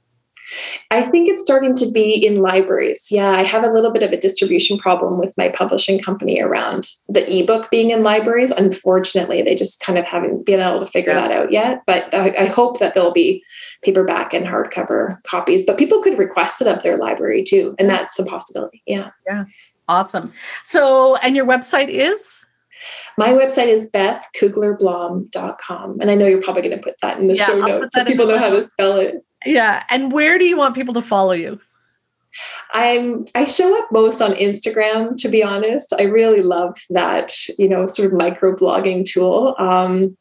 I 0.91 1.03
think 1.03 1.29
it's 1.29 1.41
starting 1.41 1.75
to 1.75 1.91
be 1.91 2.25
in 2.25 2.35
libraries. 2.35 3.11
Yeah, 3.11 3.29
I 3.29 3.43
have 3.43 3.63
a 3.63 3.69
little 3.69 3.91
bit 3.91 4.03
of 4.03 4.11
a 4.11 4.17
distribution 4.17 4.77
problem 4.77 5.19
with 5.19 5.37
my 5.37 5.49
publishing 5.49 5.99
company 5.99 6.41
around 6.41 6.89
the 7.07 7.23
ebook 7.31 7.69
being 7.69 7.91
in 7.91 8.03
libraries. 8.03 8.51
Unfortunately, 8.51 9.41
they 9.41 9.55
just 9.55 9.79
kind 9.79 9.99
of 9.99 10.05
haven't 10.05 10.45
been 10.45 10.59
able 10.59 10.79
to 10.79 10.85
figure 10.85 11.13
yeah. 11.13 11.27
that 11.27 11.31
out 11.31 11.51
yet. 11.51 11.83
But 11.85 12.13
I, 12.13 12.35
I, 12.35 12.45
hope 12.45 12.79
that 12.79 12.93
there'll 12.93 13.13
be 13.13 13.43
paperback 13.83 14.33
and 14.33 14.45
hardcover 14.45 15.21
copies. 15.23 15.65
But 15.65 15.77
people 15.77 16.01
could 16.01 16.17
request 16.17 16.61
it 16.61 16.67
of 16.67 16.81
their 16.81 16.97
library 16.97 17.43
too, 17.43 17.75
and 17.77 17.89
that's 17.89 18.17
a 18.17 18.25
possibility. 18.25 18.81
Yeah. 18.87 19.11
Yeah. 19.27 19.45
Awesome. 19.89 20.31
So, 20.63 21.17
and 21.17 21.35
your 21.35 21.45
website 21.45 21.89
is? 21.89 22.45
My 23.17 23.29
website 23.29 23.67
is 23.67 23.89
bethcouglerblom.com. 23.89 25.99
And 25.99 26.09
I 26.09 26.15
know 26.15 26.27
you're 26.27 26.41
probably 26.41 26.61
going 26.61 26.77
to 26.77 26.81
put 26.81 26.95
that 27.01 27.19
in 27.19 27.27
the 27.27 27.35
yeah, 27.35 27.45
show 27.45 27.59
notes 27.59 27.93
so 27.93 28.05
people 28.05 28.27
know 28.27 28.37
how 28.37 28.49
to 28.49 28.63
spell 28.63 28.97
it. 28.97 29.15
Yeah. 29.45 29.83
And 29.89 30.13
where 30.13 30.37
do 30.37 30.45
you 30.45 30.55
want 30.55 30.75
people 30.75 30.93
to 30.93 31.01
follow 31.01 31.33
you? 31.33 31.59
I'm 32.71 33.25
I 33.33 33.45
show 33.45 33.75
up 33.77 33.91
most 33.91 34.21
on 34.21 34.33
Instagram 34.33 35.19
to 35.21 35.29
be 35.29 35.41
honest. 35.41 35.91
I 35.97 36.03
really 36.03 36.43
love 36.43 36.77
that, 36.91 37.33
you 37.57 37.67
know, 37.67 37.87
sort 37.87 38.13
of 38.13 38.17
micro 38.17 38.55
blogging 38.55 39.03
tool. 39.03 39.55
Um, 39.57 40.15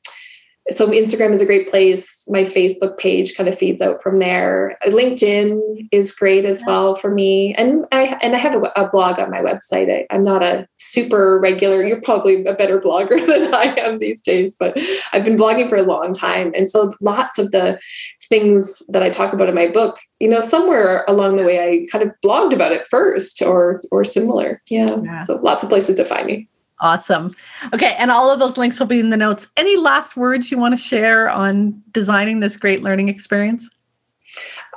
so 0.71 0.89
Instagram 0.89 1.35
is 1.35 1.43
a 1.43 1.47
great 1.47 1.71
place. 1.71 2.18
My 2.29 2.43
Facebook 2.43 2.99
page 2.99 3.37
kind 3.37 3.49
of 3.49 3.59
feeds 3.59 3.81
out 3.81 4.03
from 4.03 4.19
there. 4.19 4.77
LinkedIn 4.87 5.89
is 5.93 6.15
great 6.15 6.45
as 6.45 6.63
well 6.67 6.95
for 6.95 7.11
me, 7.11 7.55
and 7.57 7.87
I 7.93 8.19
and 8.23 8.35
I 8.35 8.39
have 8.39 8.55
a, 8.55 8.73
a 8.77 8.89
blog 8.89 9.19
on 9.19 9.31
my 9.31 9.41
website. 9.41 9.91
I, 9.91 10.15
am 10.15 10.25
not 10.25 10.43
a 10.43 10.69
super 10.77 11.39
regular. 11.39 11.83
You're 11.83 12.03
probably 12.03 12.45
a 12.45 12.55
better 12.55 12.79
blogger 12.81 13.19
than 13.27 13.55
I 13.55 13.75
am 13.79 13.99
these 13.99 14.21
days, 14.21 14.57
but 14.59 14.79
I've 15.13 15.25
been 15.25 15.37
blogging 15.37 15.69
for 15.69 15.77
a 15.77 15.83
long 15.83 16.13
time, 16.13 16.53
and 16.55 16.69
so 16.69 16.95
lots 17.01 17.39
of 17.39 17.51
the 17.51 17.79
things 18.29 18.83
that 18.89 19.03
I 19.03 19.11
talk 19.11 19.33
about 19.33 19.49
in 19.49 19.55
my 19.55 19.69
book, 19.69 19.99
you 20.21 20.29
know, 20.29 20.41
somewhere 20.41 21.05
along 21.09 21.37
the 21.37 21.45
way 21.45 21.61
I 21.61 21.87
kind 21.91 22.05
of 22.05 22.13
blogged 22.25 22.53
about 22.53 22.73
it 22.73 22.87
first, 22.89 23.43
or 23.43 23.81
or 23.91 24.05
similar. 24.05 24.63
yeah. 24.69 24.97
yeah. 25.03 25.23
So 25.23 25.37
lots 25.37 25.65
of 25.65 25.71
places 25.71 25.97
to 25.97 26.05
find 26.05 26.27
me. 26.27 26.49
Awesome. 26.81 27.35
Okay. 27.75 27.95
And 27.99 28.11
all 28.11 28.31
of 28.31 28.39
those 28.39 28.57
links 28.57 28.79
will 28.79 28.87
be 28.87 29.01
in 29.01 29.11
the 29.11 29.17
notes. 29.17 29.49
Any 29.57 29.77
last 29.77 30.17
words 30.17 30.51
you 30.51 30.59
want 30.59 30.77
to 30.77 30.81
share 30.81 31.29
on 31.29 31.83
designing 31.93 32.41
this 32.41 32.57
great 32.57 32.83
learning 32.83 33.09
experience? 33.09 33.69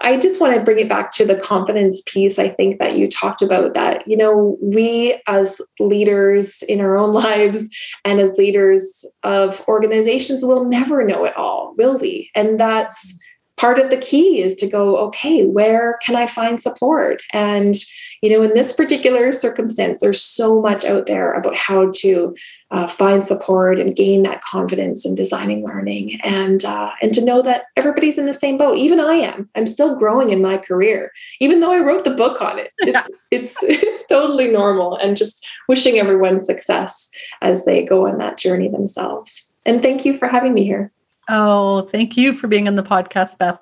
I 0.03 0.17
just 0.17 0.41
want 0.41 0.55
to 0.55 0.63
bring 0.63 0.79
it 0.79 0.89
back 0.89 1.11
to 1.13 1.25
the 1.25 1.35
confidence 1.35 2.01
piece. 2.05 2.39
I 2.39 2.49
think 2.49 2.79
that 2.79 2.97
you 2.97 3.07
talked 3.07 3.41
about 3.41 3.73
that, 3.75 4.07
you 4.07 4.17
know, 4.17 4.57
we 4.61 5.21
as 5.27 5.61
leaders 5.79 6.63
in 6.63 6.81
our 6.81 6.97
own 6.97 7.13
lives 7.13 7.69
and 8.03 8.19
as 8.19 8.37
leaders 8.37 9.05
of 9.23 9.67
organizations 9.67 10.43
will 10.43 10.65
never 10.65 11.03
know 11.03 11.25
it 11.25 11.35
all, 11.37 11.75
will 11.77 11.97
we? 11.97 12.31
And 12.35 12.59
that's 12.59 13.19
part 13.61 13.77
of 13.77 13.91
the 13.91 13.97
key 13.97 14.41
is 14.41 14.55
to 14.55 14.67
go, 14.67 14.97
okay, 14.97 15.45
where 15.45 15.99
can 16.03 16.15
I 16.15 16.25
find 16.25 16.59
support? 16.59 17.21
And 17.31 17.75
you 18.23 18.29
know, 18.29 18.43
in 18.43 18.53
this 18.53 18.73
particular 18.73 19.31
circumstance, 19.31 19.99
there's 19.99 20.21
so 20.21 20.61
much 20.61 20.83
out 20.83 21.05
there 21.05 21.33
about 21.33 21.55
how 21.55 21.91
to 21.95 22.35
uh, 22.69 22.87
find 22.87 23.23
support 23.23 23.79
and 23.79 23.95
gain 23.95 24.21
that 24.23 24.41
confidence 24.41 25.05
in 25.05 25.15
designing 25.15 25.63
learning, 25.65 26.19
and 26.21 26.63
uh, 26.65 26.91
and 27.01 27.13
to 27.13 27.25
know 27.25 27.41
that 27.41 27.63
everybody's 27.75 28.19
in 28.19 28.27
the 28.27 28.33
same 28.33 28.57
boat. 28.57 28.77
Even 28.77 28.99
I 28.99 29.13
am. 29.13 29.49
I'm 29.55 29.65
still 29.65 29.97
growing 29.97 30.29
in 30.29 30.41
my 30.41 30.57
career, 30.57 31.11
even 31.39 31.61
though 31.61 31.71
I 31.71 31.79
wrote 31.79 32.03
the 32.03 32.15
book 32.15 32.41
on 32.41 32.59
it. 32.59 32.71
It's 32.81 33.11
it's 33.31 33.63
it's 33.63 34.05
totally 34.07 34.49
normal, 34.49 34.97
and 34.97 35.17
just 35.17 35.45
wishing 35.67 35.97
everyone 35.97 36.39
success 36.39 37.09
as 37.41 37.65
they 37.65 37.83
go 37.83 38.07
on 38.07 38.17
that 38.19 38.37
journey 38.37 38.69
themselves. 38.69 39.51
And 39.65 39.81
thank 39.81 40.05
you 40.05 40.13
for 40.13 40.27
having 40.27 40.53
me 40.53 40.63
here. 40.63 40.91
Oh, 41.29 41.83
thank 41.91 42.17
you 42.17 42.33
for 42.33 42.47
being 42.47 42.67
on 42.67 42.75
the 42.75 42.83
podcast, 42.83 43.37
Beth. 43.37 43.59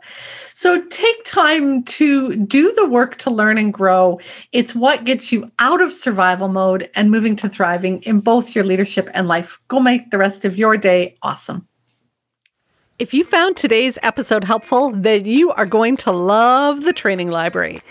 So 0.53 0.81
take 0.87 1.23
time 1.25 1.83
to 1.83 2.35
do 2.35 2.73
the 2.73 2.87
work 2.87 3.17
to 3.17 3.29
learn 3.29 3.57
and 3.57 3.73
grow. 3.73 4.19
It's 4.51 4.73
what 4.73 5.03
gets 5.05 5.31
you 5.31 5.51
out 5.59 5.81
of 5.81 5.91
survival 5.91 6.47
mode 6.47 6.89
and 6.95 7.11
moving 7.11 7.35
to 7.37 7.49
thriving 7.49 8.01
in 8.03 8.21
both 8.21 8.55
your 8.55 8.63
leadership 8.63 9.09
and 9.13 9.27
life. 9.27 9.59
Go 9.67 9.79
make 9.79 10.09
the 10.09 10.17
rest 10.17 10.45
of 10.45 10.57
your 10.57 10.77
day 10.77 11.17
awesome. 11.21 11.67
If 12.97 13.13
you 13.13 13.23
found 13.23 13.55
today's 13.55 13.97
episode 14.03 14.43
helpful, 14.43 14.89
then 14.89 15.23
you 15.23 15.51
are 15.51 15.65
going 15.65 15.95
to 15.97 16.11
love 16.11 16.83
the 16.83 16.91
training 16.91 17.29
library. 17.29 17.81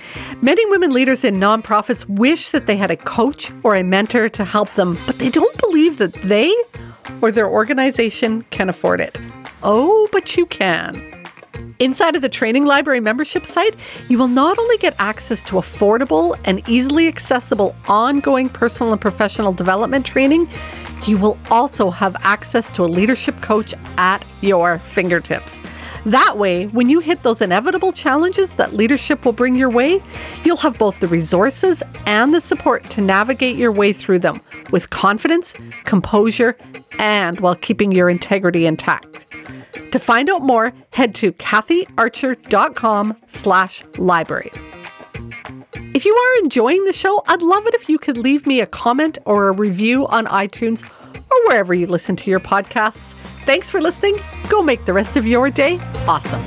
Many 0.42 0.66
women 0.66 0.90
leaders 0.90 1.24
in 1.24 1.36
nonprofits 1.36 2.06
wish 2.06 2.50
that 2.50 2.66
they 2.66 2.76
had 2.76 2.90
a 2.90 2.96
coach 2.96 3.50
or 3.62 3.74
a 3.74 3.82
mentor 3.82 4.28
to 4.28 4.44
help 4.44 4.74
them, 4.74 4.98
but 5.06 5.18
they 5.18 5.30
don't 5.30 5.58
believe 5.60 5.96
that 5.96 6.12
they 6.12 6.54
or 7.20 7.30
their 7.30 7.48
organization 7.48 8.42
can 8.50 8.68
afford 8.68 9.00
it. 9.00 9.18
Oh, 9.62 10.08
but 10.12 10.36
you 10.36 10.46
can. 10.46 10.96
Inside 11.80 12.16
of 12.16 12.22
the 12.22 12.28
Training 12.28 12.64
Library 12.64 13.00
membership 13.00 13.46
site, 13.46 13.74
you 14.08 14.18
will 14.18 14.28
not 14.28 14.58
only 14.58 14.78
get 14.78 14.96
access 14.98 15.44
to 15.44 15.54
affordable 15.54 16.36
and 16.44 16.68
easily 16.68 17.06
accessible 17.06 17.74
ongoing 17.86 18.48
personal 18.48 18.92
and 18.92 19.00
professional 19.00 19.52
development 19.52 20.04
training, 20.04 20.48
you 21.06 21.16
will 21.18 21.38
also 21.50 21.90
have 21.90 22.16
access 22.20 22.68
to 22.70 22.82
a 22.82 22.86
leadership 22.86 23.40
coach 23.40 23.74
at 23.96 24.24
your 24.40 24.78
fingertips. 24.78 25.60
That 26.06 26.38
way, 26.38 26.66
when 26.68 26.88
you 26.88 27.00
hit 27.00 27.22
those 27.22 27.40
inevitable 27.40 27.92
challenges 27.92 28.54
that 28.54 28.74
leadership 28.74 29.24
will 29.24 29.32
bring 29.32 29.56
your 29.56 29.70
way, 29.70 30.02
you'll 30.44 30.56
have 30.58 30.78
both 30.78 31.00
the 31.00 31.06
resources 31.08 31.82
and 32.06 32.32
the 32.32 32.40
support 32.40 32.88
to 32.90 33.00
navigate 33.00 33.56
your 33.56 33.72
way 33.72 33.92
through 33.92 34.20
them 34.20 34.40
with 34.70 34.90
confidence, 34.90 35.54
composure, 35.84 36.56
and 36.98 37.40
while 37.40 37.54
keeping 37.54 37.92
your 37.92 38.08
integrity 38.08 38.66
intact. 38.66 39.26
To 39.92 39.98
find 39.98 40.28
out 40.30 40.42
more, 40.42 40.72
head 40.92 41.14
to 41.16 41.32
kathyarcher.com 41.32 43.16
slash 43.26 43.84
library. 43.96 44.50
If 45.94 46.04
you 46.04 46.14
are 46.14 46.38
enjoying 46.44 46.84
the 46.84 46.92
show, 46.92 47.22
I'd 47.26 47.42
love 47.42 47.66
it 47.66 47.74
if 47.74 47.88
you 47.88 47.98
could 47.98 48.18
leave 48.18 48.46
me 48.46 48.60
a 48.60 48.66
comment 48.66 49.18
or 49.24 49.48
a 49.48 49.52
review 49.52 50.06
on 50.06 50.26
iTunes 50.26 50.88
or 51.30 51.48
wherever 51.48 51.74
you 51.74 51.86
listen 51.86 52.14
to 52.16 52.30
your 52.30 52.40
podcasts. 52.40 53.14
Thanks 53.48 53.70
for 53.70 53.80
listening. 53.80 54.14
Go 54.50 54.62
make 54.62 54.84
the 54.84 54.92
rest 54.92 55.16
of 55.16 55.26
your 55.26 55.48
day 55.48 55.80
awesome. 56.06 56.42